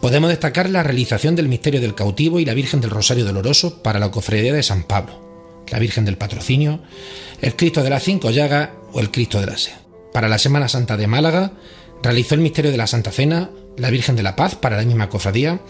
podemos 0.00 0.30
destacar 0.30 0.68
la 0.68 0.82
realización 0.82 1.36
del 1.36 1.48
Misterio 1.48 1.80
del 1.80 1.94
Cautivo 1.94 2.40
y 2.40 2.44
la 2.44 2.54
Virgen 2.54 2.80
del 2.80 2.90
Rosario 2.90 3.24
Doloroso 3.24 3.82
para 3.82 4.00
la 4.00 4.10
Cofradía 4.10 4.52
de 4.52 4.62
San 4.62 4.82
Pablo, 4.82 5.64
la 5.70 5.78
Virgen 5.78 6.04
del 6.04 6.18
Patrocinio, 6.18 6.80
el 7.40 7.56
Cristo 7.56 7.82
de 7.82 7.90
las 7.90 8.02
Cinco 8.02 8.30
Llagas 8.30 8.70
o 8.92 9.00
el 9.00 9.10
Cristo 9.10 9.40
de 9.40 9.46
la 9.46 9.56
Sed. 9.56 9.72
Para 10.12 10.28
la 10.28 10.38
Semana 10.38 10.68
Santa 10.68 10.96
de 10.96 11.06
Málaga 11.06 11.52
realizó 12.02 12.34
el 12.34 12.40
Misterio 12.40 12.70
de 12.70 12.76
la 12.76 12.86
Santa 12.86 13.12
Cena, 13.12 13.50
la 13.76 13.90
Virgen 13.90 14.16
de 14.16 14.22
la 14.22 14.36
Paz 14.36 14.56
para 14.56 14.76
la 14.76 14.82
misma 14.82 15.08
cofradía, 15.08 15.60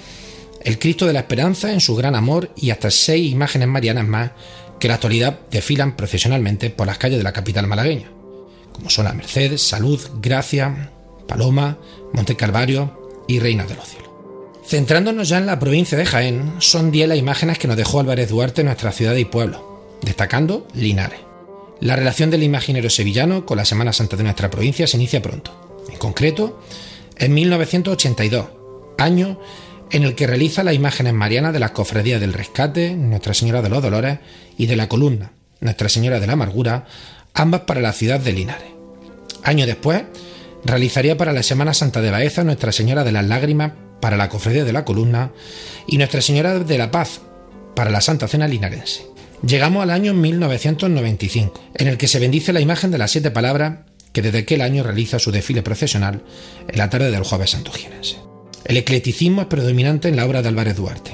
el 0.64 0.78
Cristo 0.78 1.06
de 1.06 1.12
la 1.12 1.20
Esperanza 1.20 1.72
en 1.72 1.80
su 1.80 1.94
gran 1.94 2.14
amor 2.14 2.50
y 2.56 2.70
hasta 2.70 2.90
seis 2.90 3.30
imágenes 3.30 3.68
marianas 3.68 4.06
más 4.06 4.30
que 4.78 4.86
en 4.86 4.90
la 4.90 4.94
actualidad 4.94 5.40
desfilan 5.50 5.96
profesionalmente 5.96 6.70
por 6.70 6.86
las 6.86 6.98
calles 6.98 7.18
de 7.18 7.24
la 7.24 7.32
capital 7.32 7.66
malagueña, 7.66 8.10
como 8.72 8.90
son 8.90 9.04
la 9.04 9.12
Merced, 9.12 9.56
Salud, 9.58 10.00
Gracia, 10.20 10.91
Paloma, 11.26 11.78
Monte 12.12 12.36
Calvario 12.36 13.24
y 13.26 13.38
Reina 13.38 13.64
de 13.64 13.76
los 13.76 13.88
Cielos. 13.88 14.10
Centrándonos 14.64 15.28
ya 15.28 15.38
en 15.38 15.46
la 15.46 15.58
provincia 15.58 15.98
de 15.98 16.06
Jaén, 16.06 16.54
son 16.58 16.90
10 16.90 17.08
las 17.08 17.18
imágenes 17.18 17.58
que 17.58 17.68
nos 17.68 17.76
dejó 17.76 18.00
Álvarez 18.00 18.28
Duarte 18.28 18.62
en 18.62 18.66
nuestra 18.66 18.92
ciudad 18.92 19.14
y 19.16 19.24
pueblo, 19.24 19.98
destacando 20.02 20.66
Linares. 20.74 21.20
La 21.80 21.96
relación 21.96 22.30
del 22.30 22.44
imaginero 22.44 22.88
sevillano 22.88 23.44
con 23.44 23.56
la 23.56 23.64
Semana 23.64 23.92
Santa 23.92 24.16
de 24.16 24.22
nuestra 24.22 24.50
provincia 24.50 24.86
se 24.86 24.96
inicia 24.96 25.20
pronto, 25.20 25.84
en 25.90 25.98
concreto 25.98 26.62
en 27.16 27.34
1982, 27.34 28.46
año 28.98 29.40
en 29.90 30.04
el 30.04 30.14
que 30.14 30.26
realiza 30.26 30.64
las 30.64 30.74
imágenes 30.74 31.12
marianas 31.12 31.52
de 31.52 31.58
las 31.58 31.72
cofradías 31.72 32.20
del 32.20 32.32
Rescate, 32.32 32.94
Nuestra 32.94 33.34
Señora 33.34 33.62
de 33.62 33.68
los 33.68 33.82
Dolores 33.82 34.20
y 34.56 34.66
de 34.66 34.76
la 34.76 34.88
Columna, 34.88 35.32
Nuestra 35.60 35.88
Señora 35.88 36.18
de 36.18 36.26
la 36.26 36.32
Amargura, 36.32 36.86
ambas 37.34 37.62
para 37.62 37.80
la 37.80 37.92
ciudad 37.92 38.20
de 38.20 38.32
Linares. 38.32 38.70
Año 39.42 39.66
después, 39.66 40.04
realizaría 40.64 41.16
para 41.16 41.32
la 41.32 41.42
Semana 41.42 41.74
Santa 41.74 42.00
de 42.00 42.10
Baeza 42.10 42.44
Nuestra 42.44 42.72
Señora 42.72 43.04
de 43.04 43.12
las 43.12 43.26
Lágrimas 43.26 43.72
para 44.00 44.16
la 44.16 44.28
Cofradía 44.28 44.64
de 44.64 44.72
la 44.72 44.84
Columna 44.84 45.32
y 45.86 45.98
Nuestra 45.98 46.20
Señora 46.20 46.58
de 46.58 46.78
la 46.78 46.90
Paz 46.90 47.20
para 47.74 47.90
la 47.90 48.00
Santa 48.00 48.28
Cena 48.28 48.48
linarense. 48.48 49.06
Llegamos 49.46 49.82
al 49.82 49.90
año 49.90 50.14
1995, 50.14 51.60
en 51.74 51.88
el 51.88 51.98
que 51.98 52.08
se 52.08 52.20
bendice 52.20 52.52
la 52.52 52.60
imagen 52.60 52.90
de 52.90 52.98
las 52.98 53.10
siete 53.10 53.30
palabras 53.30 53.80
que 54.12 54.22
desde 54.22 54.38
aquel 54.38 54.60
año 54.60 54.82
realiza 54.82 55.18
su 55.18 55.32
desfile 55.32 55.62
procesional 55.62 56.22
en 56.68 56.78
la 56.78 56.90
tarde 56.90 57.10
del 57.10 57.24
jueves 57.24 57.50
santo 57.50 57.72
el 58.64 58.76
eclecticismo 58.76 59.42
es 59.42 59.46
predominante 59.48 60.08
en 60.08 60.16
la 60.16 60.24
obra 60.24 60.42
de 60.42 60.48
Álvarez 60.48 60.76
Duarte, 60.76 61.12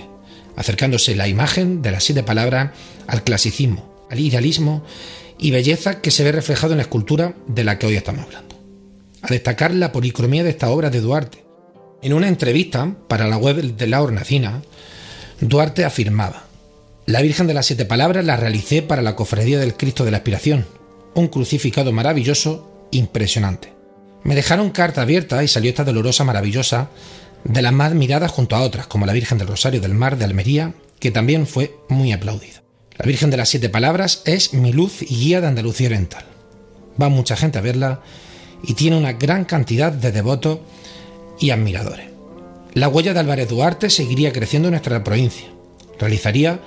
acercándose 0.57 1.17
la 1.17 1.29
imagen 1.29 1.81
de 1.81 1.91
las 1.91 2.05
siete 2.05 2.23
palabras 2.23 2.73
al 3.07 3.25
clasicismo, 3.25 4.07
al 4.11 4.21
idealismo 4.21 4.85
y 5.39 5.51
belleza 5.51 6.01
que 6.01 6.11
se 6.11 6.25
ve 6.25 6.33
reflejado 6.33 6.75
en 6.75 6.79
la 6.79 6.83
escultura 6.83 7.35
de 7.47 7.65
la 7.65 7.79
que 7.79 7.87
hoy 7.87 7.97
estamos 7.97 8.27
hablando. 8.27 8.48
A 9.23 9.29
destacar 9.29 9.75
la 9.75 9.91
policromía 9.91 10.45
de 10.45 10.51
esta 10.51 10.71
obra 10.71 10.91
de 10.91 11.01
Duarte. 11.01 11.45
En 12.03 12.13
una 12.13 12.29
entrevista 12.29 12.95
para 13.09 13.27
la 13.27 13.37
web 13.37 13.77
de 13.77 13.87
la 13.89 14.01
Hornacina, 14.01 14.63
Duarte 15.41 15.85
afirmaba: 15.85 16.45
La 17.07 17.21
Virgen 17.21 17.49
de 17.49 17.55
las 17.55 17.67
Siete 17.67 17.85
Palabras 17.85 18.25
la 18.25 18.37
realicé 18.37 18.83
para 18.83 19.03
la 19.03 19.17
Cofradía 19.17 19.59
del 19.59 19.75
Cristo 19.75 20.05
de 20.05 20.13
la 20.13 20.19
Aspiración, 20.19 20.67
un 21.15 21.27
crucificado 21.29 21.93
maravilloso, 21.93 22.87
impresionante. 22.93 23.73
Me 24.23 24.37
dejaron 24.37 24.71
carta 24.71 25.03
abierta 25.03 25.43
y 25.43 25.49
salió 25.49 25.71
esta 25.71 25.85
dolorosa 25.85 26.23
maravillosa 26.23 26.91
de 27.45 27.63
las 27.63 27.73
más 27.73 27.95
miradas 27.95 28.31
junto 28.31 28.55
a 28.55 28.63
otras, 28.63 28.87
como 28.87 29.07
la 29.07 29.13
Virgen 29.13 29.39
del 29.39 29.49
Rosario 29.49 29.81
del 29.81 29.95
Mar 29.95 30.17
de 30.17 30.25
Almería, 30.25 30.75
que 31.01 31.11
también 31.11 31.47
fue 31.47 31.77
muy 31.89 32.13
aplaudida. 32.13 32.63
La 32.97 33.07
Virgen 33.07 33.31
de 33.31 33.37
las 33.37 33.49
Siete 33.49 33.69
Palabras 33.69 34.23
es 34.25 34.55
mi 34.55 34.73
luz 34.73 35.03
y 35.03 35.17
guía 35.17 35.41
de 35.41 35.47
Andalucía 35.49 35.89
Oriental. 35.89 36.25
Va 37.01 37.09
mucha 37.09 37.37
gente 37.37 37.59
a 37.59 37.63
verla 37.63 38.03
y 38.63 38.75
tiene 38.75 38.97
una 38.97 39.13
gran 39.13 39.45
cantidad 39.45 39.93
de 39.93 40.13
devotos 40.13 40.61
y 41.39 41.51
admiradores. 41.51 42.07
La 42.75 42.89
huella 42.89 43.15
de 43.15 43.21
Álvarez 43.21 43.49
Duarte 43.49 43.91
seguiría 43.91 44.33
creciendo 44.33 44.69
en 44.69 44.73
nuestra 44.73 45.03
provincia. 45.03 45.49
Realizaría 45.99 46.61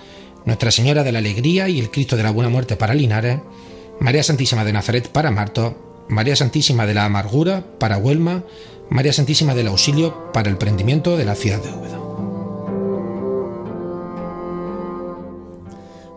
Nuestra 0.45 0.71
Señora 0.71 1.03
de 1.03 1.11
la 1.11 1.19
Alegría 1.19 1.69
y 1.69 1.79
el 1.79 1.91
Cristo 1.91 2.17
de 2.17 2.23
la 2.23 2.31
Buena 2.31 2.49
Muerte 2.49 2.75
para 2.75 2.93
Linares, 2.93 3.39
María 3.99 4.23
Santísima 4.23 4.65
de 4.65 4.73
Nazaret 4.73 5.07
para 5.09 5.31
Marto, 5.31 6.05
María 6.09 6.35
Santísima 6.35 6.85
de 6.85 6.95
la 6.95 7.05
Amargura 7.05 7.63
para 7.79 7.97
Huelma, 7.97 8.43
María 8.89 9.13
Santísima 9.13 9.53
del 9.53 9.67
Auxilio 9.67 10.31
para 10.33 10.49
el 10.49 10.57
prendimiento 10.57 11.15
de 11.15 11.25
la 11.25 11.35
ciudad 11.35 11.61
de 11.61 11.69
Úbeda. 11.69 11.99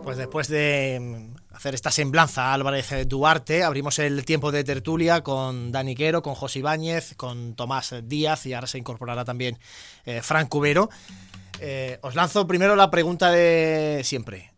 Pues 0.03 0.17
después 0.17 0.47
de 0.47 1.24
hacer 1.55 1.73
esta 1.73 1.89
semblanza 1.89 2.47
a 2.47 2.53
Álvarez 2.53 3.07
Duarte, 3.07 3.63
abrimos 3.63 3.97
el 3.99 4.25
tiempo 4.25 4.51
de 4.51 4.63
tertulia 4.63 5.21
con 5.21 5.71
Dani 5.71 5.95
Quero, 5.95 6.21
con 6.21 6.35
José 6.35 6.59
Ibáñez, 6.59 7.15
con 7.15 7.55
Tomás 7.55 7.95
Díaz 8.03 8.45
y 8.45 8.53
ahora 8.53 8.67
se 8.67 8.77
incorporará 8.77 9.23
también 9.23 9.57
eh, 10.05 10.21
Frank 10.21 10.49
Cubero. 10.49 10.89
Eh, 11.59 11.97
os 12.01 12.15
lanzo 12.15 12.45
primero 12.45 12.75
la 12.75 12.91
pregunta 12.91 13.31
de 13.31 14.01
siempre. 14.03 14.51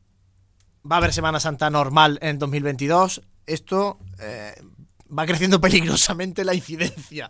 ¿Va 0.89 0.95
a 0.95 0.99
haber 0.99 1.13
Semana 1.13 1.39
Santa 1.39 1.69
normal 1.69 2.17
en 2.21 2.39
2022? 2.39 3.21
Esto 3.45 3.99
eh, 4.19 4.55
va 5.17 5.25
creciendo 5.27 5.61
peligrosamente 5.61 6.43
la 6.43 6.55
incidencia. 6.55 7.29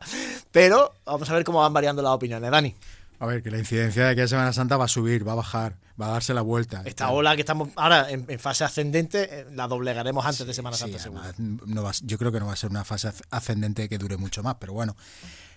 Pero 0.51 0.93
vamos 1.05 1.29
a 1.29 1.33
ver 1.33 1.43
cómo 1.43 1.59
van 1.59 1.73
variando 1.73 2.01
las 2.01 2.13
opiniones, 2.13 2.49
Dani. 2.49 2.73
A 3.19 3.25
ver, 3.25 3.41
que 3.41 3.49
la 3.49 3.57
incidencia 3.57 4.07
de 4.07 4.15
que 4.15 4.27
Semana 4.27 4.53
Santa 4.53 4.77
va 4.77 4.85
a 4.85 4.87
subir, 4.87 5.27
va 5.27 5.31
a 5.31 5.35
bajar, 5.35 5.77
va 5.99 6.07
a 6.07 6.11
darse 6.11 6.33
la 6.33 6.41
vuelta. 6.41 6.83
Esta 6.85 7.09
ola 7.09 7.35
que 7.35 7.41
estamos 7.41 7.69
ahora 7.75 8.09
en, 8.09 8.25
fase 8.39 8.63
ascendente, 8.63 9.39
eh, 9.41 9.45
la 9.53 9.67
doblegaremos 9.67 10.25
antes 10.25 10.45
de 10.45 10.53
Semana 10.53 10.77
Santa, 10.77 10.99
seguro. 10.99 11.21
No 11.37 11.83
va, 11.83 11.91
yo 12.03 12.17
creo 12.17 12.31
que 12.31 12.39
no 12.39 12.45
va 12.45 12.53
a 12.53 12.57
ser 12.57 12.69
una 12.69 12.83
fase 12.83 13.11
ascendente 13.31 13.89
que 13.89 13.97
dure 13.97 14.17
mucho 14.17 14.43
más, 14.43 14.55
pero 14.59 14.73
bueno. 14.73 14.95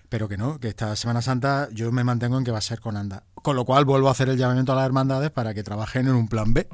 Pero 0.08 0.28
que 0.28 0.36
no, 0.36 0.58
que 0.58 0.68
esta 0.68 0.96
Semana 0.96 1.22
Santa 1.22 1.68
yo 1.70 1.92
me 1.92 2.02
mantengo 2.02 2.38
en 2.38 2.44
que 2.44 2.50
va 2.50 2.58
a 2.58 2.62
ser 2.62 2.80
con 2.80 2.96
anda. 2.96 3.24
Con 3.34 3.56
lo 3.56 3.64
cual 3.64 3.84
vuelvo 3.84 4.08
a 4.08 4.12
hacer 4.12 4.28
el 4.28 4.38
llamamiento 4.38 4.72
a 4.72 4.76
las 4.76 4.86
hermandades 4.86 5.30
para 5.30 5.54
que 5.54 5.62
trabajen 5.62 6.08
en 6.08 6.14
un 6.14 6.28
plan 6.28 6.52
B 6.52 6.66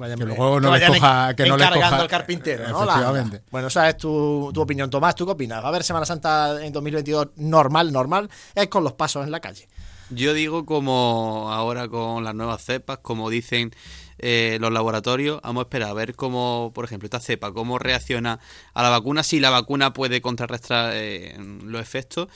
que, 0.00 0.24
luego 0.24 0.60
no 0.60 0.76
les 0.76 0.88
coja, 0.88 1.34
que 1.34 1.46
no 1.46 1.56
les 1.56 1.70
coja, 1.70 1.96
al 1.96 2.08
carpintero, 2.08 2.68
¿no? 2.68 2.84
Efectivamente. 2.84 3.42
bueno, 3.50 3.68
esa 3.68 3.88
es 3.88 3.96
tu, 3.96 4.50
tu, 4.52 4.60
opinión, 4.60 4.90
Tomás. 4.90 5.14
¿Tú 5.14 5.26
qué 5.26 5.32
opinas? 5.32 5.60
¿Va 5.62 5.66
a 5.66 5.68
haber 5.68 5.82
Semana 5.82 6.06
Santa 6.06 6.64
en 6.64 6.72
2022 6.72 7.28
normal, 7.36 7.92
normal? 7.92 8.30
Es 8.54 8.68
con 8.68 8.84
los 8.84 8.94
pasos 8.94 9.24
en 9.24 9.30
la 9.30 9.40
calle. 9.40 9.68
Yo 10.10 10.32
digo 10.32 10.64
como 10.64 11.50
ahora 11.52 11.88
con 11.88 12.24
las 12.24 12.34
nuevas 12.34 12.64
cepas, 12.64 12.98
como 12.98 13.28
dicen 13.28 13.74
eh, 14.18 14.58
los 14.60 14.72
laboratorios, 14.72 15.40
vamos 15.42 15.62
a 15.62 15.64
esperar 15.64 15.90
a 15.90 15.94
ver 15.94 16.14
cómo, 16.14 16.72
por 16.74 16.84
ejemplo, 16.84 17.06
esta 17.06 17.20
cepa, 17.20 17.52
cómo 17.52 17.78
reacciona 17.78 18.40
a 18.72 18.82
la 18.82 18.88
vacuna, 18.88 19.22
si 19.22 19.38
la 19.38 19.50
vacuna 19.50 19.92
puede 19.92 20.22
contrarrestar 20.22 20.92
eh, 20.94 21.36
los 21.62 21.80
efectos 21.80 22.28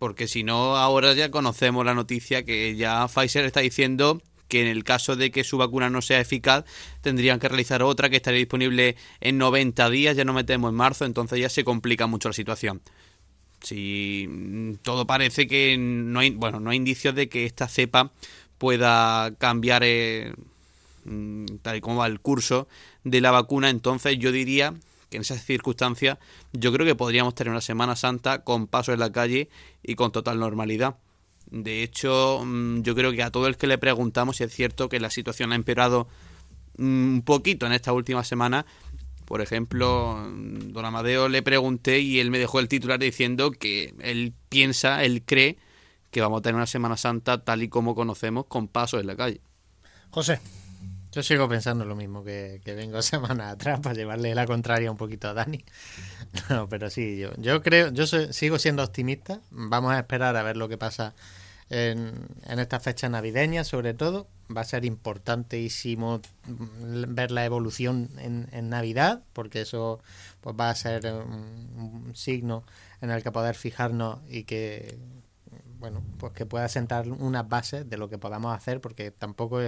porque 0.00 0.26
si 0.28 0.44
no, 0.44 0.78
ahora 0.78 1.12
ya 1.12 1.30
conocemos 1.30 1.84
la 1.84 1.92
noticia 1.92 2.42
que 2.42 2.74
ya 2.74 3.06
Pfizer 3.06 3.44
está 3.44 3.60
diciendo 3.60 4.22
que 4.50 4.60
en 4.60 4.66
el 4.66 4.84
caso 4.84 5.16
de 5.16 5.30
que 5.30 5.44
su 5.44 5.56
vacuna 5.56 5.88
no 5.88 6.02
sea 6.02 6.20
eficaz, 6.20 6.66
tendrían 7.00 7.40
que 7.40 7.48
realizar 7.48 7.82
otra 7.82 8.10
que 8.10 8.16
estaría 8.16 8.38
disponible 8.38 8.96
en 9.22 9.38
90 9.38 9.88
días, 9.88 10.16
ya 10.16 10.26
no 10.26 10.34
metemos 10.34 10.68
en 10.68 10.76
marzo, 10.76 11.06
entonces 11.06 11.40
ya 11.40 11.48
se 11.48 11.64
complica 11.64 12.06
mucho 12.06 12.28
la 12.28 12.34
situación. 12.34 12.82
Si 13.62 14.26
mm, 14.28 14.74
todo 14.82 15.06
parece 15.06 15.46
que 15.46 15.76
no 15.78 16.20
hay, 16.20 16.30
bueno, 16.30 16.60
no 16.60 16.70
hay 16.70 16.76
indicios 16.76 17.14
de 17.14 17.30
que 17.30 17.46
esta 17.46 17.68
cepa 17.68 18.12
pueda 18.58 19.34
cambiar 19.38 19.82
eh, 19.84 20.34
mm, 21.04 21.46
tal 21.62 21.76
y 21.76 21.80
como 21.80 21.96
va 21.96 22.06
el 22.06 22.20
curso 22.20 22.68
de 23.04 23.22
la 23.22 23.30
vacuna, 23.30 23.70
entonces 23.70 24.18
yo 24.18 24.32
diría 24.32 24.74
que 25.10 25.16
en 25.16 25.22
esas 25.22 25.44
circunstancias 25.44 26.18
yo 26.52 26.72
creo 26.72 26.86
que 26.86 26.94
podríamos 26.94 27.34
tener 27.34 27.50
una 27.50 27.60
Semana 27.60 27.96
Santa 27.96 28.44
con 28.44 28.66
paso 28.66 28.92
en 28.92 29.00
la 29.00 29.12
calle 29.12 29.48
y 29.82 29.94
con 29.94 30.12
total 30.12 30.38
normalidad. 30.38 30.96
De 31.50 31.82
hecho, 31.82 32.42
mm, 32.44 32.82
yo 32.82 32.94
creo 32.94 33.12
que 33.12 33.22
a 33.22 33.30
todo 33.30 33.46
el 33.46 33.56
que 33.56 33.66
le 33.66 33.78
preguntamos 33.78 34.36
si 34.36 34.44
es 34.44 34.54
cierto 34.54 34.88
que 34.88 35.00
la 35.00 35.10
situación 35.10 35.52
ha 35.52 35.56
empeorado 35.56 36.08
mm, 36.78 37.14
un 37.14 37.22
poquito 37.22 37.66
en 37.66 37.72
esta 37.72 37.92
última 37.92 38.24
semana, 38.24 38.66
Por 39.26 39.40
ejemplo, 39.42 40.26
don 40.28 40.84
Amadeo 40.84 41.28
le 41.28 41.42
pregunté 41.42 42.00
y 42.00 42.18
él 42.18 42.32
me 42.32 42.38
dejó 42.40 42.58
el 42.58 42.66
titular 42.66 42.98
diciendo 42.98 43.52
que 43.52 43.94
él 44.00 44.34
piensa, 44.48 45.04
él 45.04 45.22
cree 45.24 45.56
que 46.10 46.20
vamos 46.20 46.40
a 46.40 46.42
tener 46.42 46.56
una 46.56 46.66
Semana 46.66 46.96
Santa 46.96 47.44
tal 47.44 47.62
y 47.62 47.68
como 47.68 47.94
conocemos, 47.94 48.46
con 48.46 48.66
pasos 48.66 49.00
en 49.00 49.06
la 49.06 49.16
calle. 49.16 49.40
José. 50.10 50.40
Yo 51.12 51.24
sigo 51.24 51.48
pensando 51.48 51.84
lo 51.84 51.96
mismo 51.96 52.22
que, 52.22 52.60
vengo 52.64 53.02
semana 53.02 53.50
atrás 53.50 53.80
para 53.80 53.94
llevarle 53.94 54.34
la 54.34 54.46
contraria 54.46 54.90
un 54.90 54.96
poquito 54.96 55.28
a 55.28 55.34
Dani. 55.34 55.64
No, 56.48 56.68
pero 56.68 56.90
sí, 56.90 57.18
yo, 57.18 57.30
yo 57.38 57.60
creo, 57.62 57.92
yo 57.92 58.06
sigo 58.06 58.58
siendo 58.58 58.84
optimista. 58.84 59.40
Vamos 59.50 59.92
a 59.92 59.98
esperar 59.98 60.36
a 60.36 60.42
ver 60.44 60.56
lo 60.56 60.68
que 60.68 60.78
pasa 60.78 61.14
en, 61.70 62.26
en 62.46 62.58
estas 62.58 62.82
fechas 62.82 63.10
navideñas, 63.10 63.68
sobre 63.68 63.94
todo. 63.94 64.28
Va 64.54 64.62
a 64.62 64.64
ser 64.64 64.84
importantísimo 64.84 66.20
ver 66.46 67.30
la 67.30 67.44
evolución 67.44 68.10
en, 68.18 68.48
en 68.50 68.68
Navidad, 68.68 69.22
porque 69.32 69.62
eso 69.62 70.00
pues 70.40 70.56
va 70.58 70.70
a 70.70 70.74
ser 70.74 71.06
un, 71.06 72.12
signo 72.14 72.64
en 73.00 73.10
el 73.10 73.22
que 73.22 73.30
poder 73.30 73.54
fijarnos 73.54 74.18
y 74.28 74.42
que 74.44 74.98
bueno, 75.78 76.02
pues 76.18 76.32
que 76.32 76.44
pueda 76.44 76.68
sentar 76.68 77.08
unas 77.08 77.48
bases 77.48 77.88
de 77.88 77.96
lo 77.96 78.10
que 78.10 78.18
podamos 78.18 78.54
hacer, 78.54 78.80
porque 78.80 79.12
tampoco 79.12 79.60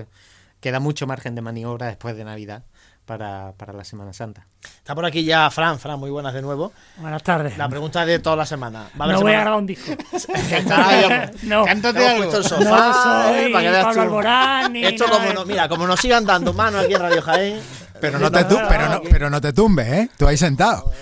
queda 0.60 0.80
mucho 0.80 1.06
margen 1.06 1.34
de 1.34 1.42
maniobra 1.42 1.86
después 1.86 2.16
de 2.16 2.24
Navidad 2.24 2.64
para, 3.04 3.52
para, 3.52 3.72
la 3.72 3.84
Semana 3.84 4.12
Santa. 4.12 4.46
Está 4.62 4.94
por 4.94 5.04
aquí 5.04 5.24
ya 5.24 5.50
Fran, 5.50 5.78
Fran, 5.78 5.98
muy 5.98 6.10
buenas 6.10 6.34
de 6.34 6.42
nuevo. 6.42 6.72
Buenas 6.98 7.22
tardes. 7.22 7.58
La 7.58 7.68
pregunta 7.68 8.06
de 8.06 8.18
toda 8.18 8.36
la 8.36 8.46
semana. 8.46 8.88
no 8.94 9.20
voy 9.20 9.32
a 9.32 9.40
grabar 9.40 9.58
un 9.58 9.66
disco. 9.66 9.92
no, 11.42 11.64
Cántate 11.64 12.08
algo. 12.08 12.24
Puesto 12.24 12.38
el 12.38 12.44
sofá, 12.44 12.64
no 12.64 13.02
soy 13.02 13.44
eh, 13.44 13.50
para 13.52 13.64
que 13.64 13.70
veas 13.70 13.84
Pablo 13.84 14.02
Alborán, 14.02 14.76
Esto 14.76 15.04
como 15.08 15.32
no, 15.32 15.44
mira, 15.44 15.68
como 15.68 15.86
nos 15.86 16.00
sigan 16.00 16.24
dando 16.24 16.52
manos 16.52 16.84
aquí 16.84 16.94
en 16.94 17.00
Radio 17.00 17.22
Jaén. 17.22 17.60
Pero 18.00 18.18
no 18.18 18.30
te, 18.30 18.44
pero 18.44 18.88
no, 18.88 19.02
pero 19.02 19.30
no 19.30 19.40
te 19.40 19.52
tumbes, 19.52 19.88
¿eh? 19.88 20.10
Tú 20.16 20.26
ahí 20.26 20.36
sentado. 20.36 20.92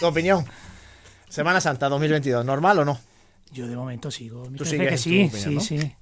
Tu 0.00 0.06
opinión. 0.06 0.46
Semana 1.28 1.60
Santa 1.60 1.88
2022, 1.88 2.44
¿normal 2.44 2.78
o 2.78 2.84
no? 2.84 2.98
Yo 3.52 3.66
de 3.66 3.76
momento 3.76 4.10
sigo. 4.10 4.48
¿Tú 4.56 4.64
sigues 4.64 4.88
que 4.88 4.98
sí, 4.98 5.30
sí, 5.30 5.60
sí. 5.60 5.94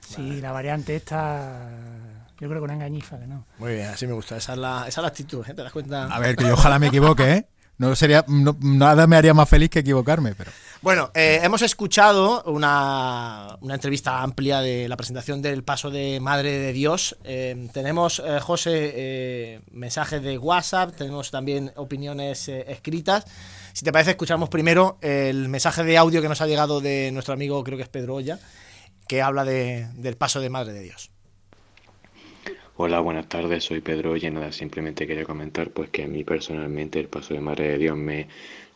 Sí, 0.00 0.40
la 0.40 0.52
variante 0.52 0.94
esta 0.94 1.70
yo 2.42 2.48
creo 2.48 2.60
que 2.60 2.64
una 2.64 2.74
engañifa, 2.74 3.20
que 3.20 3.28
no. 3.28 3.46
Muy 3.58 3.74
bien, 3.74 3.86
así 3.86 4.04
me 4.04 4.14
gusta. 4.14 4.36
Esa 4.36 4.54
es 4.54 4.58
la, 4.58 4.88
esa 4.88 5.00
es 5.00 5.02
la 5.02 5.06
actitud, 5.06 5.46
¿eh? 5.48 5.54
¿Te 5.54 5.62
das 5.62 5.70
cuenta? 5.70 6.06
A 6.06 6.18
ver, 6.18 6.34
que 6.34 6.42
yo 6.42 6.54
ojalá 6.54 6.80
me 6.80 6.88
equivoque, 6.88 7.30
¿eh? 7.30 7.46
No 7.78 7.94
sería, 7.94 8.24
nada 8.26 9.06
me 9.06 9.14
haría 9.14 9.32
más 9.32 9.48
feliz 9.48 9.70
que 9.70 9.78
equivocarme, 9.78 10.34
pero... 10.34 10.50
Bueno, 10.80 11.12
eh, 11.14 11.38
hemos 11.44 11.62
escuchado 11.62 12.42
una, 12.46 13.56
una, 13.60 13.74
entrevista 13.74 14.22
amplia 14.22 14.60
de 14.60 14.88
la 14.88 14.96
presentación 14.96 15.40
del 15.40 15.62
paso 15.62 15.92
de 15.92 16.18
Madre 16.18 16.58
de 16.58 16.72
Dios. 16.72 17.16
Eh, 17.22 17.68
tenemos, 17.72 18.20
eh, 18.26 18.40
José, 18.40 19.60
mensajes 19.70 20.20
de 20.20 20.36
WhatsApp, 20.36 20.96
tenemos 20.96 21.30
también 21.30 21.72
opiniones 21.76 22.48
escritas. 22.48 23.24
Si 23.72 23.84
te 23.84 23.92
parece, 23.92 24.10
escuchamos 24.10 24.48
primero 24.48 24.98
el 25.00 25.48
mensaje 25.48 25.84
de 25.84 25.96
audio 25.96 26.20
que 26.20 26.28
nos 26.28 26.40
ha 26.40 26.48
llegado 26.48 26.80
de 26.80 27.12
nuestro 27.12 27.34
amigo, 27.34 27.62
creo 27.62 27.76
que 27.76 27.84
es 27.84 27.88
Pedro 27.88 28.16
Olla, 28.16 28.40
que 29.06 29.22
habla 29.22 29.44
de, 29.44 29.86
del 29.94 30.16
paso 30.16 30.40
de 30.40 30.50
Madre 30.50 30.72
de 30.72 30.80
Dios. 30.80 31.12
Hola, 32.76 33.00
buenas 33.00 33.28
tardes, 33.28 33.64
soy 33.64 33.80
Pedro 33.80 34.16
y 34.16 34.30
nada, 34.30 34.52
simplemente 34.52 35.06
quería 35.06 35.24
comentar 35.24 35.70
pues 35.70 35.88
que 35.90 36.04
a 36.04 36.08
mí 36.08 36.22
personalmente 36.24 36.98
el 37.00 37.08
paso 37.08 37.32
de 37.34 37.40
Madre 37.40 37.68
de 37.68 37.78
Dios 37.78 37.96
me 37.96 38.28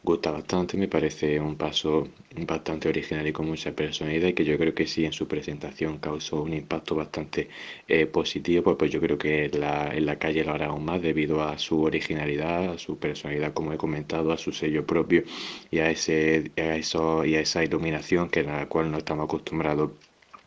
gusta 0.03 0.31
bastante, 0.31 0.77
me 0.79 0.89
parece 0.89 1.41
un 1.41 1.57
paso 1.57 2.09
bastante 2.47 2.89
original 2.89 3.27
y 3.27 3.33
con 3.33 3.47
mucha 3.47 3.73
personalidad 3.73 4.29
y 4.29 4.33
que 4.35 4.45
yo 4.45 4.57
creo 4.59 4.75
que 4.75 4.87
sí 4.87 5.05
en 5.05 5.13
su 5.13 5.27
presentación 5.29 5.99
causó 5.99 6.43
un 6.43 6.55
impacto 6.55 6.95
bastante 6.95 7.49
eh, 7.89 8.07
positivo, 8.07 8.63
pues, 8.63 8.77
pues 8.79 8.91
yo 8.93 9.01
creo 9.01 9.19
que 9.19 9.49
la, 9.51 9.95
en 9.95 10.07
la 10.07 10.19
calle 10.19 10.45
lo 10.45 10.53
hará 10.53 10.67
aún 10.67 10.85
más 10.85 11.03
debido 11.03 11.43
a 11.43 11.59
su 11.59 11.83
originalidad, 11.83 12.71
a 12.73 12.79
su 12.79 12.99
personalidad 12.99 13.53
como 13.55 13.73
he 13.73 13.77
comentado, 13.79 14.33
a 14.33 14.39
su 14.39 14.53
sello 14.53 14.87
propio 14.87 15.23
y 15.71 15.79
a, 15.81 15.91
ese, 15.91 16.53
a, 16.57 16.77
eso, 16.77 17.25
y 17.25 17.35
a 17.37 17.41
esa 17.41 17.65
iluminación 17.65 18.29
que 18.31 18.41
a 18.41 18.45
la 18.45 18.69
cual 18.69 18.91
no 18.91 18.99
estamos 18.99 19.25
acostumbrados 19.25 19.91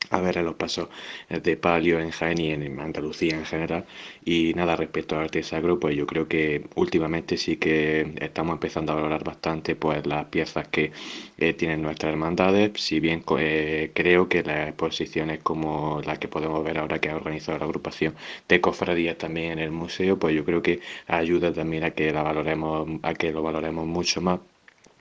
a 0.10 0.20
ver 0.22 0.38
los 0.38 0.55
pasos 0.55 0.89
de 1.30 1.57
palio 1.57 1.99
en 1.99 2.12
Jaén 2.12 2.39
y 2.39 2.51
en 2.51 2.80
Andalucía 2.80 3.36
en 3.36 3.45
general. 3.45 3.86
Y 4.24 4.53
nada, 4.55 4.76
respecto 4.76 5.16
al 5.16 5.24
arte 5.24 5.43
sacro, 5.43 5.80
pues 5.80 5.95
yo 5.95 6.05
creo 6.07 6.28
que 6.28 6.66
últimamente 6.76 7.38
sí 7.38 7.57
que 7.57 8.14
estamos 8.22 8.53
empezando 8.53 8.91
a 8.91 8.95
valorar 8.95 9.24
bastante 9.24 9.76
pues 9.76 10.05
las 10.05 10.26
piezas 10.26 10.68
que 10.68 10.91
eh, 11.38 11.53
tienen 11.53 11.82
nuestras 11.82 12.12
hermandades, 12.12 12.72
si 12.82 12.99
bien 12.99 13.24
eh, 13.38 13.91
creo 13.93 14.28
que 14.30 14.43
las 14.43 14.70
exposiciones 14.70 15.39
como 15.43 16.01
las 16.05 16.20
que 16.20 16.28
podemos 16.28 16.64
ver 16.64 16.78
ahora 16.78 16.99
que 16.99 17.10
ha 17.10 17.16
organizado 17.16 17.57
la 17.60 17.66
agrupación 17.66 18.16
de 18.47 18.62
cofradías 18.62 19.18
también 19.18 19.53
en 19.53 19.60
el 19.60 19.72
museo, 19.72 20.18
pues 20.20 20.36
yo 20.36 20.45
creo 20.45 20.62
que 20.62 20.80
ayuda 21.07 21.53
también 21.53 21.84
a 21.84 21.91
que 21.91 22.12
la 22.12 22.24
valoremos, 22.24 22.88
a 23.03 23.14
que 23.14 23.32
lo 23.32 23.41
valoremos 23.43 23.86
mucho 23.88 24.22
más 24.22 24.39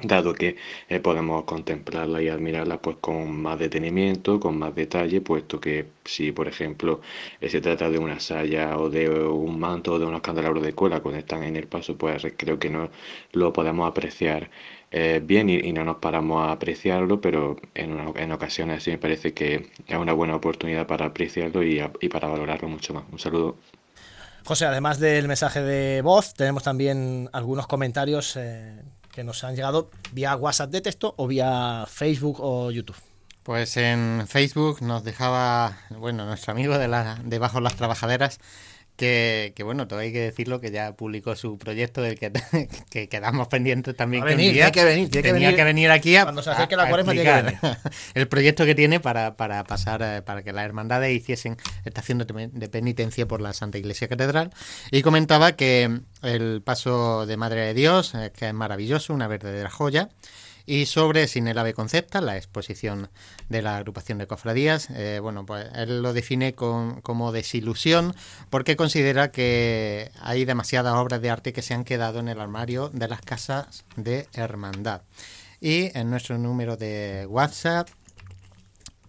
dado 0.02 0.32
que 0.34 0.56
eh, 0.88 1.00
podemos 1.00 1.44
contemplarla 1.44 2.22
y 2.22 2.28
admirarla 2.28 2.80
pues 2.80 2.98
con 3.00 3.40
más 3.40 3.58
detenimiento, 3.58 4.38
con 4.38 4.58
más 4.58 4.74
detalle, 4.74 5.20
puesto 5.20 5.60
que 5.60 5.86
si 6.04 6.30
por 6.32 6.46
ejemplo 6.48 7.00
eh, 7.40 7.48
se 7.48 7.60
trata 7.60 7.90
de 7.90 7.98
una 7.98 8.20
saya 8.20 8.78
o 8.78 8.90
de 8.90 9.08
un 9.10 9.58
manto 9.58 9.94
o 9.94 9.98
de 9.98 10.06
unos 10.06 10.20
candelabros 10.20 10.62
de 10.62 10.74
cola 10.74 11.00
cuando 11.00 11.18
están 11.18 11.42
en 11.42 11.56
el 11.56 11.66
paso, 11.66 11.96
pues 11.96 12.26
creo 12.36 12.58
que 12.58 12.70
no 12.70 12.90
lo 13.32 13.52
podemos 13.52 13.88
apreciar 13.88 14.50
eh, 14.90 15.20
bien 15.22 15.50
y, 15.50 15.72
no 15.72 15.84
nos 15.84 15.96
paramos 15.96 16.46
a 16.46 16.52
apreciarlo, 16.52 17.20
pero 17.20 17.56
en, 17.74 17.98
en, 18.16 18.32
ocasiones 18.32 18.84
sí 18.84 18.90
me 18.90 18.98
parece 18.98 19.34
que 19.34 19.70
es 19.86 19.96
una 19.98 20.14
buena 20.14 20.34
oportunidad 20.36 20.86
para 20.86 21.06
apreciarlo 21.06 21.62
y, 21.62 21.78
para 22.08 22.28
valorarlo 22.28 22.68
mucho 22.68 22.94
más. 22.94 23.04
Un 23.12 23.18
saludo. 23.18 23.56
José, 24.44 24.64
además 24.64 24.98
del 24.98 25.28
mensaje 25.28 25.60
de 25.60 26.00
voz, 26.00 26.32
tenemos 26.32 26.62
también 26.62 27.28
algunos 27.32 27.66
comentarios 27.66 28.38
que 29.18 29.24
nos 29.24 29.42
han 29.42 29.56
llegado 29.56 29.90
vía 30.12 30.36
WhatsApp 30.36 30.70
de 30.70 30.80
texto 30.80 31.12
o 31.16 31.26
vía 31.26 31.86
Facebook 31.88 32.36
o 32.38 32.70
YouTube. 32.70 32.94
Pues 33.42 33.76
en 33.76 34.26
Facebook 34.28 34.80
nos 34.80 35.02
dejaba, 35.02 35.76
bueno, 35.90 36.24
nuestro 36.24 36.52
amigo 36.52 36.78
de, 36.78 36.86
la, 36.86 37.18
de 37.24 37.40
Bajo 37.40 37.60
las 37.60 37.74
Trabajaderas, 37.74 38.38
que, 38.98 39.52
que, 39.54 39.62
bueno, 39.62 39.86
todo 39.86 40.00
hay 40.00 40.12
que 40.12 40.20
decirlo, 40.20 40.60
que 40.60 40.72
ya 40.72 40.92
publicó 40.96 41.36
su 41.36 41.56
proyecto 41.56 42.02
del 42.02 42.18
que, 42.18 42.32
que 42.90 43.08
quedamos 43.08 43.46
pendientes 43.46 43.96
también. 43.96 44.24
que 44.24 44.30
venir, 44.30 44.52
tiene 44.52 44.72
que 44.72 44.84
venir, 44.84 45.08
tenía 45.08 45.54
que 45.54 45.64
venir, 45.64 45.90
aquí 45.92 46.16
a, 46.16 46.24
Cuando 46.24 46.42
se 46.42 46.50
acerque 46.50 46.76
la 46.76 46.88
cuaresma 46.88 47.12
tiene 47.12 47.30
que 47.30 47.42
venir. 47.42 47.58
el 48.14 48.26
proyecto 48.26 48.66
que 48.66 48.74
tiene 48.74 48.98
para, 48.98 49.36
para 49.36 49.62
pasar, 49.62 50.02
eh, 50.02 50.20
para 50.22 50.42
que 50.42 50.52
las 50.52 50.64
hermandades 50.64 51.16
hiciesen 51.16 51.56
estación 51.84 52.18
de, 52.18 52.50
de 52.52 52.68
penitencia 52.68 53.26
por 53.26 53.40
la 53.40 53.52
Santa 53.52 53.78
Iglesia 53.78 54.08
Catedral. 54.08 54.50
Y 54.90 55.02
comentaba 55.02 55.52
que 55.52 56.00
el 56.22 56.60
paso 56.62 57.24
de 57.24 57.36
Madre 57.36 57.60
de 57.60 57.74
Dios, 57.74 58.16
eh, 58.16 58.32
que 58.36 58.48
es 58.48 58.54
maravilloso, 58.54 59.14
una 59.14 59.28
verdadera 59.28 59.70
joya. 59.70 60.08
Y 60.70 60.84
sobre 60.84 61.28
Sin 61.28 61.48
el 61.48 61.56
Ave 61.56 61.72
Concepta, 61.72 62.20
la 62.20 62.36
exposición 62.36 63.08
de 63.48 63.62
la 63.62 63.78
agrupación 63.78 64.18
de 64.18 64.26
cofradías, 64.26 64.90
eh, 64.90 65.18
bueno, 65.18 65.46
pues 65.46 65.66
él 65.74 66.02
lo 66.02 66.12
define 66.12 66.54
como 66.54 67.32
desilusión 67.32 68.14
porque 68.50 68.76
considera 68.76 69.30
que 69.30 70.10
hay 70.20 70.44
demasiadas 70.44 70.92
obras 70.92 71.22
de 71.22 71.30
arte 71.30 71.54
que 71.54 71.62
se 71.62 71.72
han 71.72 71.84
quedado 71.84 72.20
en 72.20 72.28
el 72.28 72.38
armario 72.38 72.90
de 72.90 73.08
las 73.08 73.22
casas 73.22 73.86
de 73.96 74.28
hermandad. 74.34 75.00
Y 75.58 75.90
en 75.98 76.10
nuestro 76.10 76.36
número 76.36 76.76
de 76.76 77.24
WhatsApp, 77.30 77.88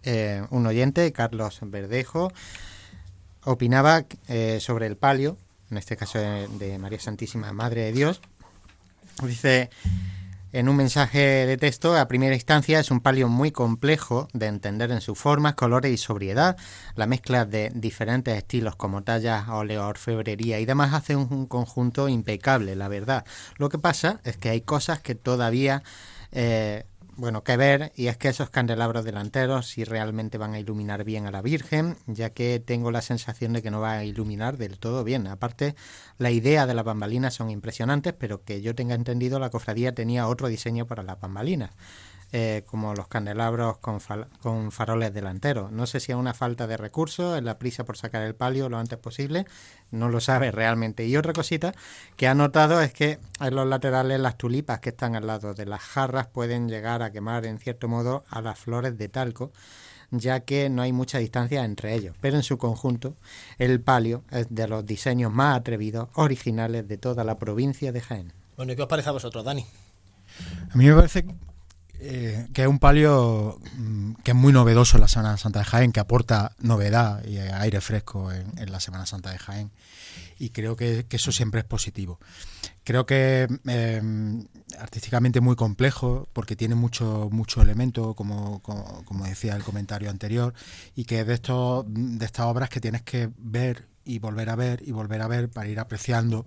eh, 0.04 0.42
un 0.52 0.66
oyente, 0.66 1.12
Carlos 1.12 1.60
Verdejo, 1.62 2.32
opinaba 3.44 4.06
eh, 4.30 4.60
sobre 4.62 4.86
el 4.86 4.96
palio, 4.96 5.38
en 5.70 5.78
este 5.78 5.98
caso 5.98 6.20
de 6.20 6.78
María 6.80 7.02
Santísima 7.02 7.52
Madre 7.52 7.82
de 7.82 7.92
Dios. 7.92 8.22
Dice 9.22 9.70
en 10.52 10.68
un 10.68 10.76
mensaje 10.76 11.20
de 11.46 11.58
texto, 11.58 11.96
a 11.96 12.08
primera 12.08 12.34
instancia, 12.34 12.80
es 12.80 12.90
un 12.90 13.02
palio 13.02 13.30
muy 13.30 13.52
complejo 13.52 14.28
de 14.34 14.48
entender 14.48 14.92
en 14.92 15.02
sus 15.02 15.18
formas, 15.18 15.54
colores 15.54 15.94
y 15.94 15.98
sobriedad. 15.98 16.58
La 16.96 17.06
mezcla 17.06 17.46
de 17.46 17.72
diferentes 17.76 18.36
estilos 18.36 18.76
como 18.76 19.04
tallas, 19.04 19.48
óleo, 19.50 19.88
orfebrería 19.88 20.60
y 20.60 20.66
demás 20.66 20.94
hace 20.94 21.16
un, 21.16 21.46
conjunto 21.46 22.10
impecable, 22.10 22.76
la 22.76 22.88
verdad. 22.88 23.26
Lo 23.58 23.70
que 23.70 23.78
pasa 23.78 24.22
es 24.24 24.38
que 24.38 24.50
hay 24.50 24.62
cosas 24.62 25.00
que 25.00 25.14
todavía 25.14 25.84
eh, 26.32 26.86
bueno, 27.20 27.44
que 27.44 27.58
ver, 27.58 27.92
y 27.96 28.08
es 28.08 28.16
que 28.16 28.30
esos 28.30 28.50
candelabros 28.50 29.04
delanteros 29.04 29.68
si 29.68 29.84
realmente 29.84 30.38
van 30.38 30.54
a 30.54 30.60
iluminar 30.60 31.04
bien 31.04 31.26
a 31.26 31.32
la 31.32 31.42
Virgen, 31.42 31.98
ya 32.08 32.30
que 32.30 32.62
tengo 32.62 32.92
la 32.92 33.02
sensación 33.02 33.52
de 33.52 33.62
que 33.62 33.72
no 33.72 33.82
va 33.82 33.94
a 33.94 34.06
iluminar 34.06 34.58
del 34.58 34.80
todo 34.80 35.04
bien. 35.04 35.28
Aparte, 35.28 35.76
la 36.18 36.32
idea 36.32 36.66
de 36.66 36.74
las 36.74 36.86
bambalinas 36.86 37.34
son 37.34 37.50
impresionantes, 37.50 38.14
pero 38.14 38.44
que 38.46 38.62
yo 38.62 38.74
tenga 38.74 38.96
entendido, 38.96 39.38
la 39.38 39.50
cofradía 39.50 39.94
tenía 39.94 40.28
otro 40.28 40.48
diseño 40.48 40.88
para 40.88 41.04
las 41.04 41.20
bambalinas. 41.20 41.72
Eh, 42.32 42.64
como 42.68 42.94
los 42.94 43.08
candelabros 43.08 43.80
con, 43.80 44.00
con, 44.40 44.72
faroles 44.72 45.12
delanteros. 45.12 45.72
No 45.72 45.88
sé 45.88 46.00
si 46.00 46.12
es 46.12 46.16
una 46.16 46.36
falta 46.36 46.68
de 46.68 46.78
recursos, 46.78 47.36
es 47.36 47.44
la 47.44 47.58
prisa 47.58 47.86
por 47.86 47.98
sacar 47.98 48.22
el 48.22 48.36
palio 48.36 48.70
lo 48.70 48.78
antes 48.78 49.00
posible, 49.00 49.48
no 49.90 50.10
lo 50.10 50.20
sabe 50.20 50.52
realmente. 50.52 51.08
Y 51.08 51.18
otra 51.18 51.34
cosita 51.34 51.74
que 52.18 52.28
ha 52.28 52.36
notado 52.36 52.82
es 52.82 52.94
que 52.94 53.18
en 53.40 53.56
los 53.56 53.66
laterales 53.66 54.20
las 54.20 54.38
tulipas 54.38 54.80
que 54.80 54.90
están 54.90 55.16
al 55.16 55.26
lado 55.26 55.56
de 55.56 55.66
las 55.66 55.82
jarras 55.82 56.28
pueden 56.28 56.70
llegar 56.70 57.02
a 57.02 57.12
quemar 57.12 57.48
en 57.48 57.58
cierto 57.58 57.88
modo 57.88 58.24
a 58.30 58.42
las 58.42 58.60
flores 58.60 58.96
de 58.96 59.10
talco 59.10 59.52
ya 60.12 60.42
que 60.42 60.70
no 60.70 60.82
hay 60.82 60.92
mucha 60.92 61.20
distancia 61.20 61.64
entre 61.64 61.94
ellos, 61.96 62.16
pero 62.22 62.36
en 62.36 62.44
su 62.44 62.58
conjunto 62.58 63.16
el 63.58 63.82
palio 63.82 64.24
es 64.32 64.48
de 64.50 64.68
los 64.68 64.86
diseños 64.86 65.32
más 65.32 65.58
atrevidos, 65.58 66.10
originales 66.14 66.88
de 66.88 66.98
toda 66.98 67.24
la 67.24 67.38
provincia 67.38 67.92
de 67.92 68.02
Jaén. 68.02 68.34
Bueno, 68.58 68.74
¿y 68.74 68.76
qué 68.76 68.82
os 68.84 68.88
parece 68.88 69.10
a 69.10 69.14
vosotros, 69.14 69.44
Dani? 69.44 69.66
A 70.72 70.76
mí 70.76 70.86
me 70.86 70.96
parece 70.96 71.26
eh, 72.02 72.48
que 72.54 72.62
es 72.62 72.68
un 72.68 72.80
palio 72.80 73.60
mm, 73.76 74.14
que 74.24 74.32
es 74.32 74.38
muy 74.38 74.54
novedoso 74.54 74.98
en 74.98 75.02
la 75.02 75.08
Semana 75.08 75.38
Santa 75.38 75.60
de 75.60 75.66
Jaén, 75.66 75.92
que 75.92 76.00
aporta 76.00 76.56
novedad 76.60 77.26
y 77.26 77.38
aire 77.38 77.82
fresco 77.82 78.32
en, 78.32 78.72
la 78.72 78.80
Semana 78.80 79.06
Santa 79.06 79.32
de 79.32 79.38
Jaén. 79.38 79.72
Y 80.38 80.52
creo 80.52 80.78
que, 80.78 81.06
eso 81.10 81.32
siempre 81.34 81.60
es 81.60 81.66
positivo. 81.66 82.20
Creo 82.86 83.06
que 83.06 83.48
em, 83.66 84.48
artísticamente 84.80 85.42
muy 85.42 85.58
complejo, 85.58 86.30
porque 86.32 86.56
tiene 86.56 86.76
mucho, 86.76 87.28
mucho 87.32 87.62
elemento, 87.62 88.16
como, 88.16 88.62
como, 88.62 89.26
decía 89.26 89.56
el 89.56 89.64
comentario 89.64 90.10
anterior, 90.10 90.54
y 90.96 91.04
que 91.04 91.26
de, 91.26 91.34
estos, 91.34 91.84
de 91.88 92.26
estas 92.26 92.46
obras 92.46 92.70
que 92.70 92.80
tienes 92.80 93.02
que 93.02 93.30
ver 93.38 93.88
y 94.06 94.20
volver 94.20 94.50
a 94.50 94.56
ver 94.56 94.82
y 94.88 94.92
volver 94.92 95.22
a 95.22 95.28
ver 95.28 95.50
para 95.50 95.68
ir 95.68 95.80
apreciando 95.80 96.46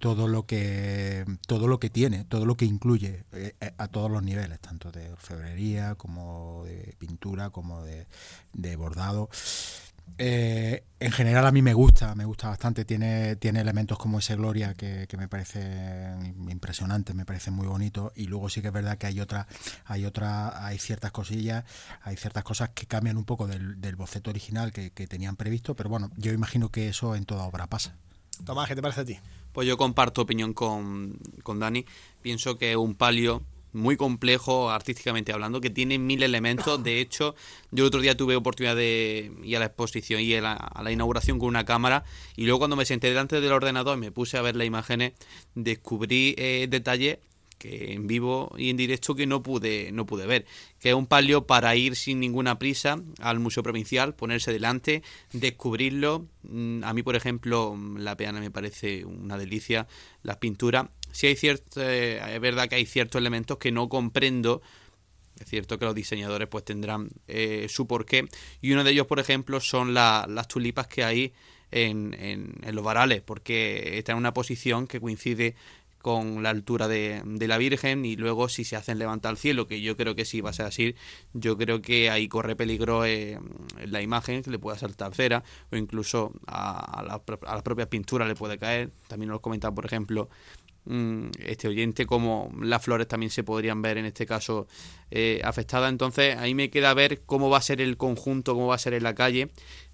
todo 0.00 0.26
lo 0.26 0.46
que 0.46 1.24
todo 1.46 1.68
lo 1.68 1.78
que 1.78 1.90
tiene, 1.90 2.24
todo 2.24 2.46
lo 2.46 2.56
que 2.56 2.64
incluye 2.64 3.24
eh, 3.32 3.54
eh, 3.60 3.72
a 3.76 3.86
todos 3.86 4.10
los 4.10 4.22
niveles, 4.22 4.58
tanto 4.58 4.90
de 4.90 5.12
orfebrería 5.12 5.94
como 5.94 6.64
de 6.64 6.94
pintura, 6.98 7.50
como 7.50 7.84
de, 7.84 8.76
bordado. 8.76 9.28
Eh, 10.18 10.84
en 10.98 11.12
general 11.12 11.46
a 11.46 11.52
mí 11.52 11.62
me 11.62 11.74
gusta, 11.74 12.14
me 12.14 12.24
gusta 12.24 12.48
bastante, 12.48 12.84
tiene, 12.84 13.36
tiene 13.36 13.60
elementos 13.60 13.98
como 13.98 14.18
ese 14.18 14.34
Gloria 14.36 14.74
que, 14.74 15.06
me 15.16 15.28
parece 15.28 16.16
impresionante, 16.48 17.14
me 17.14 17.26
parece 17.26 17.50
muy 17.50 17.66
bonito 17.66 18.12
y 18.16 18.24
luego 18.24 18.48
sí 18.48 18.62
que 18.62 18.68
es 18.68 18.72
verdad 18.72 18.98
que 18.98 19.06
hay 19.06 19.20
otra, 19.20 19.46
hay 19.84 20.06
otra, 20.06 20.66
hay 20.66 20.78
ciertas 20.78 21.12
cosillas, 21.12 21.64
hay 22.02 22.16
ciertas 22.16 22.42
cosas 22.42 22.70
que 22.70 22.86
cambian 22.86 23.18
un 23.18 23.24
poco 23.24 23.46
del, 23.46 23.96
boceto 23.96 24.30
original 24.30 24.72
que, 24.72 24.90
que 24.90 25.06
tenían 25.06 25.36
previsto, 25.36 25.76
pero 25.76 25.90
bueno, 25.90 26.10
yo 26.16 26.32
imagino 26.32 26.70
que 26.70 26.88
eso 26.88 27.14
en 27.14 27.26
toda 27.26 27.44
obra 27.44 27.66
pasa. 27.66 27.94
Tomás, 28.44 28.66
¿qué 28.66 28.74
te 28.74 28.82
parece 28.82 29.02
a 29.02 29.04
ti? 29.04 29.18
Pues 29.52 29.66
yo 29.66 29.76
comparto 29.76 30.22
opinión 30.22 30.52
con, 30.52 31.18
con 31.42 31.58
Dani. 31.58 31.84
Pienso 32.22 32.58
que 32.58 32.70
es 32.70 32.76
un 32.76 32.94
palio 32.94 33.42
muy 33.72 33.96
complejo 33.96 34.70
artísticamente 34.70 35.32
hablando, 35.32 35.60
que 35.60 35.70
tiene 35.70 35.98
mil 35.98 36.22
elementos. 36.22 36.82
De 36.82 37.00
hecho, 37.00 37.34
yo 37.70 37.86
otro 37.86 38.00
día 38.00 38.16
tuve 38.16 38.36
oportunidad 38.36 38.76
de 38.76 39.32
ir 39.42 39.56
a 39.56 39.60
la 39.60 39.66
exposición 39.66 40.20
y 40.20 40.34
a 40.34 40.40
la, 40.40 40.52
a 40.54 40.82
la 40.82 40.92
inauguración 40.92 41.38
con 41.38 41.48
una 41.48 41.64
cámara 41.64 42.04
y 42.36 42.44
luego 42.44 42.60
cuando 42.60 42.76
me 42.76 42.84
senté 42.84 43.08
delante 43.08 43.40
del 43.40 43.52
ordenador 43.52 43.96
y 43.96 44.00
me 44.00 44.12
puse 44.12 44.38
a 44.38 44.42
ver 44.42 44.56
las 44.56 44.66
imágenes, 44.66 45.12
descubrí 45.54 46.34
eh, 46.38 46.66
detalles 46.68 47.18
que 47.60 47.92
en 47.92 48.06
vivo 48.06 48.52
y 48.56 48.70
en 48.70 48.78
directo 48.78 49.14
que 49.14 49.26
no 49.26 49.42
pude 49.42 49.92
no 49.92 50.06
pude 50.06 50.26
ver 50.26 50.46
que 50.80 50.88
es 50.88 50.94
un 50.94 51.06
palio 51.06 51.46
para 51.46 51.76
ir 51.76 51.94
sin 51.94 52.18
ninguna 52.18 52.58
prisa 52.58 52.98
al 53.20 53.38
museo 53.38 53.62
provincial 53.62 54.14
ponerse 54.14 54.50
delante 54.50 55.02
descubrirlo. 55.32 56.26
Mm, 56.42 56.82
a 56.82 56.94
mí 56.94 57.02
por 57.02 57.16
ejemplo 57.16 57.78
la 57.98 58.16
peana 58.16 58.40
me 58.40 58.50
parece 58.50 59.04
una 59.04 59.36
delicia 59.36 59.86
las 60.22 60.38
pinturas. 60.38 60.86
Sí 61.12 61.26
hay 61.26 61.36
cierto 61.36 61.82
eh, 61.82 62.34
es 62.34 62.40
verdad 62.40 62.68
que 62.68 62.76
hay 62.76 62.86
ciertos 62.86 63.20
elementos 63.20 63.58
que 63.58 63.70
no 63.70 63.88
comprendo. 63.90 64.62
Es 65.38 65.48
cierto 65.48 65.78
que 65.78 65.84
los 65.84 65.94
diseñadores 65.94 66.48
pues 66.48 66.64
tendrán 66.64 67.10
eh, 67.28 67.66
su 67.68 67.86
porqué. 67.86 68.26
Y 68.62 68.72
uno 68.72 68.84
de 68.84 68.92
ellos 68.92 69.06
por 69.06 69.20
ejemplo 69.20 69.60
son 69.60 69.92
las 69.92 70.48
tulipas 70.48 70.86
que 70.86 71.04
hay 71.04 71.32
en, 71.70 72.14
en, 72.14 72.54
en, 72.62 72.74
los 72.74 72.84
varales, 72.84 73.22
porque 73.22 73.98
está 73.98 74.12
en 74.12 74.18
una 74.18 74.34
posición 74.34 74.86
que 74.86 75.00
coincide 75.00 75.54
con 76.02 76.42
la 76.42 76.50
altura 76.50 76.88
de, 76.88 77.22
de, 77.24 77.48
la 77.48 77.58
Virgen 77.58 78.04
y 78.04 78.16
luego 78.16 78.48
si 78.48 78.64
se 78.64 78.76
hacen 78.76 78.98
levantar 78.98 79.30
al 79.30 79.36
cielo, 79.36 79.66
que 79.66 79.80
yo 79.80 79.96
creo 79.96 80.14
que 80.14 80.24
sí 80.24 80.40
va 80.40 80.50
a 80.50 80.52
ser 80.52 80.66
así, 80.66 80.94
yo 81.34 81.56
creo 81.56 81.82
que 81.82 82.10
ahí 82.10 82.28
corre 82.28 82.56
peligro 82.56 83.04
eh, 83.04 83.38
la 83.86 84.00
imagen, 84.00 84.42
que 84.42 84.50
le 84.50 84.58
pueda 84.58 84.78
saltar 84.78 85.14
cera 85.14 85.42
o 85.70 85.76
incluso 85.76 86.32
a, 86.46 87.02
la, 87.06 87.22
a 87.46 87.54
las 87.54 87.62
propias 87.62 87.88
pinturas 87.88 88.26
le 88.28 88.34
puede 88.34 88.58
caer. 88.58 88.90
También 89.08 89.30
nos 89.30 89.40
comenta, 89.40 89.70
por 89.72 89.84
ejemplo, 89.84 90.28
mm, 90.86 91.28
este 91.40 91.68
oyente 91.68 92.06
como 92.06 92.50
las 92.62 92.82
flores 92.82 93.06
también 93.06 93.30
se 93.30 93.44
podrían 93.44 93.82
ver 93.82 93.98
en 93.98 94.06
este 94.06 94.26
caso 94.26 94.66
eh, 95.10 95.40
afectadas. 95.44 95.90
Entonces 95.90 96.36
ahí 96.36 96.54
me 96.54 96.70
queda 96.70 96.94
ver 96.94 97.22
cómo 97.26 97.50
va 97.50 97.58
a 97.58 97.62
ser 97.62 97.80
el 97.80 97.96
conjunto, 97.96 98.54
cómo 98.54 98.68
va 98.68 98.76
a 98.76 98.78
ser 98.78 98.94
en 98.94 99.02
la 99.02 99.14
calle 99.14 99.50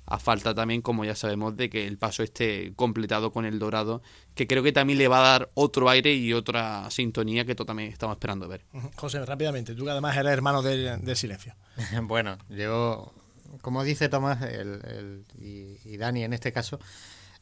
a 0.06 0.18
falta 0.18 0.54
también, 0.54 0.82
como 0.82 1.04
ya 1.04 1.16
sabemos, 1.16 1.56
de 1.56 1.68
que 1.68 1.86
el 1.86 1.98
paso 1.98 2.22
esté 2.22 2.72
completado 2.76 3.32
con 3.32 3.44
el 3.44 3.58
dorado, 3.58 4.02
que 4.34 4.46
creo 4.46 4.62
que 4.62 4.72
también 4.72 4.98
le 4.98 5.08
va 5.08 5.18
a 5.18 5.28
dar 5.28 5.50
otro 5.54 5.90
aire 5.90 6.14
y 6.14 6.32
otra 6.32 6.88
sintonía 6.90 7.44
que 7.44 7.56
también 7.56 7.90
estamos 7.90 8.14
esperando 8.14 8.46
ver. 8.46 8.64
José, 8.94 9.24
rápidamente, 9.24 9.74
tú 9.74 9.84
que 9.84 9.90
además 9.90 10.16
eres 10.16 10.32
hermano 10.32 10.62
del, 10.62 11.16
silencio. 11.16 11.54
bueno, 12.02 12.38
yo, 12.48 13.12
como 13.62 13.82
dice 13.82 14.08
Tomás 14.08 14.42
el, 14.42 15.24
y, 15.38 15.96
Dani 15.96 16.22
en 16.22 16.32
este 16.32 16.52
caso, 16.52 16.78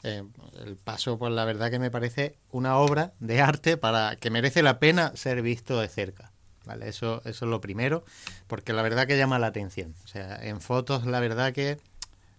eh, 0.03 0.23
el 0.65 0.77
paso, 0.77 1.19
pues 1.19 1.33
la 1.33 1.45
verdad 1.45 1.71
que 1.71 1.79
me 1.79 1.91
parece 1.91 2.37
una 2.51 2.79
obra 2.79 3.13
de 3.21 3.43
arte 3.43 3.77
para 3.77 4.17
que 4.17 4.31
merece 4.31 4.63
la 4.63 4.79
pena 4.79 5.13
ser 5.17 5.43
visto 5.43 5.81
de 5.81 5.89
cerca. 5.89 6.31
¿Vale? 6.67 6.89
Eso, 6.89 7.21
eso 7.27 7.45
es 7.45 7.51
lo 7.51 7.61
primero, 7.61 8.07
porque 8.47 8.73
la 8.73 8.81
verdad 8.81 9.07
que 9.07 9.19
llama 9.19 9.39
la 9.39 9.49
atención. 9.49 9.95
O 10.03 10.07
sea, 10.07 10.43
en 10.43 10.63
fotos 10.63 11.05
la 11.05 11.21
verdad 11.21 11.53
que 11.53 11.77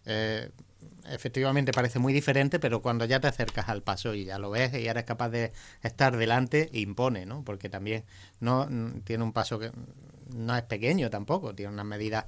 eh, 0.05 0.49
efectivamente 1.09 1.71
parece 1.71 1.99
muy 1.99 2.13
diferente, 2.13 2.59
pero 2.59 2.81
cuando 2.81 3.05
ya 3.05 3.19
te 3.19 3.27
acercas 3.27 3.69
al 3.69 3.83
paso 3.83 4.13
y 4.13 4.25
ya 4.25 4.39
lo 4.39 4.49
ves 4.49 4.73
y 4.73 4.87
eres 4.87 5.03
capaz 5.03 5.29
de 5.29 5.51
estar 5.83 6.17
delante, 6.17 6.69
impone, 6.73 7.25
¿no? 7.25 7.43
Porque 7.43 7.69
también 7.69 8.03
no 8.39 8.67
tiene 9.03 9.23
un 9.23 9.33
paso 9.33 9.59
que 9.59 9.71
no 10.33 10.55
es 10.55 10.63
pequeño 10.63 11.09
tampoco, 11.09 11.53
tiene 11.53 11.71
unas 11.71 11.85
medidas 11.85 12.25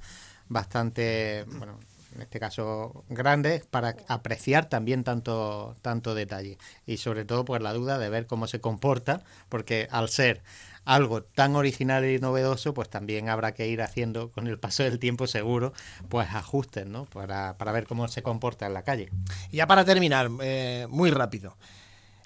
bastante, 0.48 1.44
bueno, 1.48 1.78
en 2.14 2.22
este 2.22 2.40
caso 2.40 3.04
grandes 3.08 3.66
para 3.66 3.96
apreciar 4.08 4.68
también 4.68 5.04
tanto 5.04 5.76
tanto 5.82 6.14
detalle 6.14 6.56
y 6.86 6.96
sobre 6.96 7.24
todo 7.24 7.44
pues 7.44 7.60
la 7.60 7.74
duda 7.74 7.98
de 7.98 8.08
ver 8.08 8.26
cómo 8.26 8.46
se 8.46 8.60
comporta, 8.60 9.22
porque 9.48 9.88
al 9.90 10.08
ser 10.08 10.42
algo 10.88 11.22
tan 11.22 11.54
original 11.54 12.06
y 12.06 12.18
novedoso, 12.18 12.72
pues 12.72 12.88
también 12.88 13.28
habrá 13.28 13.52
que 13.52 13.68
ir 13.68 13.82
haciendo 13.82 14.32
con 14.32 14.46
el 14.46 14.58
paso 14.58 14.82
del 14.82 14.98
tiempo 14.98 15.26
seguro, 15.26 15.74
pues 16.08 16.28
ajustes, 16.34 16.86
¿no? 16.86 17.04
Para, 17.04 17.52
ver 17.72 17.86
cómo 17.86 18.08
se 18.08 18.22
comporta 18.22 18.66
en 18.66 18.72
la 18.72 18.82
calle. 18.82 19.10
Y 19.50 19.58
ya 19.58 19.66
para 19.66 19.84
terminar, 19.84 20.30
eh, 20.40 20.86
muy 20.88 21.10
rápido. 21.10 21.58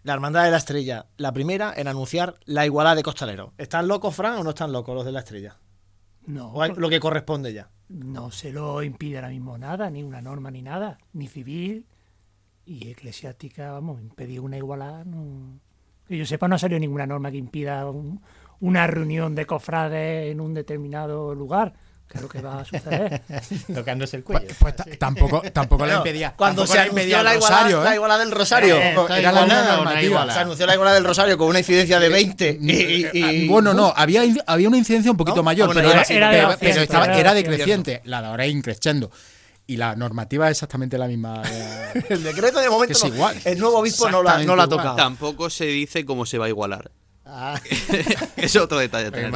La 0.05 0.13
Hermandad 0.15 0.45
de 0.45 0.53
la 0.53 0.59
Estrella, 0.59 1.07
la 1.17 1.33
primera 1.33 1.75
en 1.77 1.89
anunciar 1.89 2.37
la 2.45 2.65
igualdad 2.65 2.95
de 2.95 3.03
costalero. 3.03 3.53
¿Están 3.59 3.89
locos, 3.89 4.15
Fran, 4.15 4.39
o 4.39 4.45
no 4.45 4.51
están 4.51 4.71
locos 4.71 4.95
los 4.95 5.05
de 5.05 5.13
la 5.13 5.21
Estrella? 5.21 5.57
No. 6.27 6.53
¿O 6.53 6.65
lo 6.65 6.89
que 6.89 7.01
corresponde 7.01 7.53
ya? 7.53 7.69
No 7.89 8.31
se 8.31 8.53
lo 8.53 8.81
impide 8.85 9.17
ahora 9.17 9.31
mismo 9.31 9.59
nada, 9.59 9.91
ni 9.91 10.05
una 10.05 10.23
norma 10.23 10.53
ni 10.53 10.63
nada, 10.63 10.99
ni 11.13 11.27
civil 11.27 11.85
y 12.65 12.91
eclesiástica, 12.91 13.73
vamos, 13.73 14.01
impedir 14.01 14.39
una 14.39 14.57
igualdad. 14.57 15.05
No... 15.05 15.59
Que 16.07 16.17
yo 16.17 16.27
sepa, 16.27 16.47
no 16.47 16.55
ha 16.55 16.59
salido 16.59 16.79
ninguna 16.79 17.07
norma 17.07 17.31
que 17.31 17.39
impida 17.39 17.89
un, 17.91 18.21
una 18.63 18.87
reunión 18.87 19.35
de 19.35 19.45
cofrades 19.45 20.31
en 20.31 20.41
un 20.41 20.55
determinado 20.55 21.35
lugar. 21.35 21.75
¿Qué 22.09 22.19
es 22.19 22.23
lo 22.23 22.29
que 22.29 22.41
va 22.41 22.61
a 22.61 22.65
suceder? 22.65 23.23
Tocándose 23.75 24.19
el 24.19 24.25
cuello. 24.25 24.47
Pues, 24.59 24.75
pues 24.75 24.99
tampoco, 24.99 25.43
tampoco 25.51 25.85
le 25.85 25.95
impedía. 25.95 26.35
Cuando 26.37 26.67
se 26.67 26.79
anunció 26.79 27.23
la 27.23 27.35
igualdad, 27.35 27.85
la 27.85 27.95
igualdad 27.95 28.19
del 28.19 28.31
Rosario. 28.31 28.77
Eh, 28.77 28.95
era 29.19 29.33
la 29.33 29.47
normativa. 29.47 30.33
Se 30.33 30.39
anunció 30.39 30.67
la 30.67 30.75
igualdad 30.75 30.95
del 30.95 31.05
Rosario 31.05 31.37
con 31.37 31.49
una 31.49 31.59
incidencia 31.59 31.99
de 31.99 32.09
20. 32.09 32.59
Y, 32.61 33.49
bueno, 33.49 33.75
no, 33.75 33.93
había, 33.97 34.23
había 34.47 34.69
una 34.69 34.79
incidencia 34.79 35.11
un 35.11 35.17
poquito 35.17 35.43
mayor, 35.43 35.75
pero, 35.75 35.91
era, 35.91 36.03
era, 36.03 36.57
pero, 36.59 36.83
estaba, 36.83 37.07
era 37.19 37.35
decreciente. 37.35 38.01
La 38.05 38.23
de 38.23 38.29
ahora 38.29 38.45
es 38.45 38.53
increciendo 38.53 39.11
y 39.67 39.77
la 39.77 39.97
normativa 39.97 40.49
es 40.49 40.59
exactamente 40.59 40.99
la 40.99 41.09
misma. 41.09 41.43
el 42.09 42.23
decreto 42.23 42.61
de 42.61 42.69
momento 42.69 42.93
es 42.93 43.05
igual. 43.05 43.41
El 43.45 43.59
nuevo 43.59 43.79
obispo 43.79 44.09
no 44.11 44.23
la, 44.23 44.43
no 44.45 44.55
la 44.55 44.65
ha 44.65 44.69
tocado. 44.69 44.97
Tampoco 44.97 45.51
se 45.51 45.65
dice 45.65 46.05
cómo 46.05 46.27
se 46.27 46.39
va 46.39 46.47
a 46.47 46.49
igualar. 46.49 46.91
Ah. 47.35 47.59
es 48.37 48.57
otro 48.57 48.79
detalle. 48.79 49.11
Tener 49.11 49.31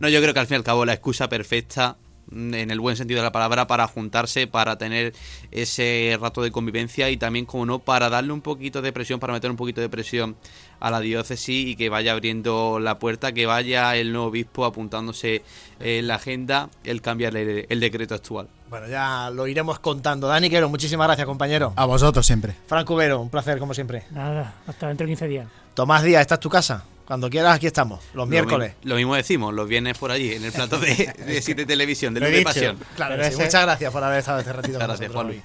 No, 0.00 0.08
yo 0.08 0.20
creo 0.20 0.34
que 0.34 0.40
al 0.40 0.46
fin 0.46 0.56
y 0.56 0.58
al 0.58 0.64
cabo 0.64 0.84
la 0.84 0.92
excusa 0.92 1.28
perfecta 1.28 1.96
en 2.32 2.70
el 2.70 2.80
buen 2.80 2.96
sentido 2.96 3.20
de 3.20 3.24
la 3.24 3.32
palabra, 3.32 3.66
para 3.66 3.86
juntarse, 3.86 4.46
para 4.46 4.76
tener 4.78 5.14
ese 5.50 6.18
rato 6.20 6.42
de 6.42 6.50
convivencia 6.50 7.08
y 7.10 7.16
también, 7.16 7.46
como 7.46 7.66
no, 7.66 7.78
para 7.78 8.08
darle 8.08 8.32
un 8.32 8.40
poquito 8.40 8.82
de 8.82 8.92
presión, 8.92 9.20
para 9.20 9.32
meter 9.32 9.50
un 9.50 9.56
poquito 9.56 9.80
de 9.80 9.88
presión 9.88 10.36
a 10.80 10.90
la 10.90 11.00
diócesis 11.00 11.68
y 11.68 11.76
que 11.76 11.88
vaya 11.88 12.12
abriendo 12.12 12.78
la 12.80 12.98
puerta, 12.98 13.32
que 13.32 13.46
vaya 13.46 13.96
el 13.96 14.12
nuevo 14.12 14.26
obispo 14.26 14.64
apuntándose 14.64 15.42
en 15.80 16.08
la 16.08 16.16
agenda 16.16 16.68
el 16.84 17.00
cambiar 17.00 17.36
el, 17.36 17.80
decreto 17.80 18.14
actual. 18.14 18.48
Bueno, 18.68 18.88
ya 18.88 19.30
lo 19.30 19.46
iremos 19.46 19.78
contando. 19.78 20.26
Dani 20.26 20.50
Quero, 20.50 20.68
muchísimas 20.68 21.06
gracias, 21.06 21.26
compañero. 21.26 21.72
A 21.76 21.84
vosotros 21.84 22.26
siempre. 22.26 22.56
Franco 22.66 22.96
Vero, 22.96 23.20
un 23.20 23.30
placer, 23.30 23.58
como 23.58 23.74
siempre. 23.74 24.02
Nada, 24.10 24.54
hasta 24.66 24.88
dentro 24.88 25.06
de 25.06 25.12
15 25.12 25.28
días. 25.28 25.48
Tomás 25.74 26.02
Díaz, 26.02 26.22
¿esta 26.22 26.34
es 26.34 26.40
tu 26.40 26.50
casa? 26.50 26.84
Cuando 27.06 27.30
quieras, 27.30 27.54
aquí 27.54 27.66
estamos, 27.66 28.00
los 28.14 28.28
miércoles. 28.28 28.72
lo 28.82 28.96
mismo 28.96 29.14
decimos, 29.14 29.54
los 29.54 29.68
viernes 29.68 29.96
por 29.96 30.10
allí, 30.10 30.32
en 30.32 30.44
el 30.44 30.52
plato 30.52 30.78
de, 30.78 31.14
de 31.56 31.66
Televisión, 31.66 32.12
de 32.14 32.20
de 32.20 32.42
Pasión. 32.42 32.78
Claro, 32.96 33.16
muchas 33.16 33.62
gracias 33.62 33.92
por 33.92 34.02
haber 34.02 34.18
estado 34.18 34.40
este 34.40 34.52
ratito 34.52 34.78
con 34.78 34.88
gracias, 34.88 35.12
Juan 35.12 35.26
Luis. 35.28 35.40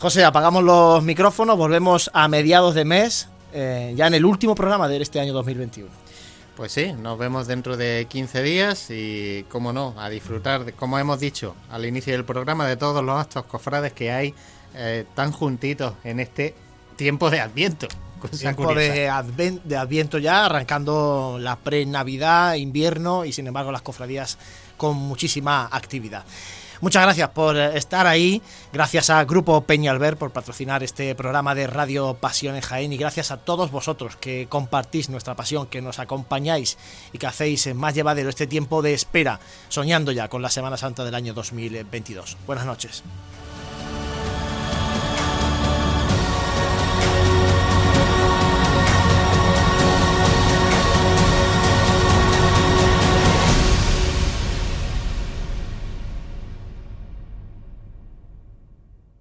José, 0.00 0.24
apagamos 0.24 0.64
los 0.64 1.02
micrófonos, 1.04 1.56
volvemos 1.56 2.10
a 2.14 2.26
mediados 2.26 2.74
de 2.74 2.84
mes, 2.84 3.28
eh, 3.52 3.92
ya 3.96 4.08
en 4.08 4.14
el 4.14 4.24
último 4.24 4.56
programa 4.56 4.88
de 4.88 5.00
este 5.00 5.20
año 5.20 5.32
2021. 5.32 5.88
Pues 6.56 6.72
sí, 6.72 6.92
nos 6.92 7.16
vemos 7.16 7.46
dentro 7.46 7.76
de 7.76 8.06
15 8.08 8.42
días 8.42 8.90
y, 8.90 9.44
como 9.48 9.72
no, 9.72 9.94
a 9.96 10.10
disfrutar, 10.10 10.64
de, 10.64 10.72
como 10.72 10.98
hemos 10.98 11.20
dicho 11.20 11.54
al 11.70 11.86
inicio 11.86 12.12
del 12.12 12.24
programa, 12.24 12.66
de 12.66 12.76
todos 12.76 13.04
los 13.04 13.20
actos 13.20 13.44
cofrades 13.44 13.92
que 13.92 14.10
hay 14.10 14.34
eh, 14.74 15.04
tan 15.14 15.30
juntitos 15.30 15.94
en 16.02 16.18
este 16.18 16.56
tiempo 16.96 17.30
de 17.30 17.38
Adviento. 17.38 17.86
Tiempo 18.26 18.74
de, 18.74 19.60
de 19.64 19.76
Adviento 19.76 20.18
ya, 20.18 20.46
arrancando 20.46 21.38
la 21.40 21.56
pre-Navidad, 21.56 22.54
invierno 22.54 23.24
y 23.24 23.32
sin 23.32 23.46
embargo 23.46 23.72
las 23.72 23.82
cofradías 23.82 24.38
con 24.76 24.96
muchísima 24.96 25.68
actividad. 25.70 26.24
Muchas 26.80 27.02
gracias 27.02 27.30
por 27.30 27.56
estar 27.56 28.06
ahí, 28.06 28.40
gracias 28.72 29.10
a 29.10 29.24
Grupo 29.24 29.62
Peñalver 29.62 30.16
por 30.16 30.30
patrocinar 30.30 30.84
este 30.84 31.12
programa 31.16 31.56
de 31.56 31.66
Radio 31.66 32.14
Pasión 32.14 32.54
en 32.54 32.60
Jaén 32.60 32.92
y 32.92 32.96
gracias 32.96 33.32
a 33.32 33.38
todos 33.38 33.72
vosotros 33.72 34.14
que 34.14 34.46
compartís 34.48 35.08
nuestra 35.08 35.34
pasión, 35.34 35.66
que 35.66 35.82
nos 35.82 35.98
acompañáis 35.98 36.78
y 37.12 37.18
que 37.18 37.26
hacéis 37.26 37.74
más 37.74 37.94
llevadero 37.94 38.28
este 38.28 38.46
tiempo 38.46 38.80
de 38.80 38.94
espera, 38.94 39.40
soñando 39.68 40.12
ya 40.12 40.28
con 40.28 40.40
la 40.40 40.50
Semana 40.50 40.76
Santa 40.76 41.04
del 41.04 41.16
año 41.16 41.34
2022. 41.34 42.36
Buenas 42.46 42.64
noches. 42.64 43.02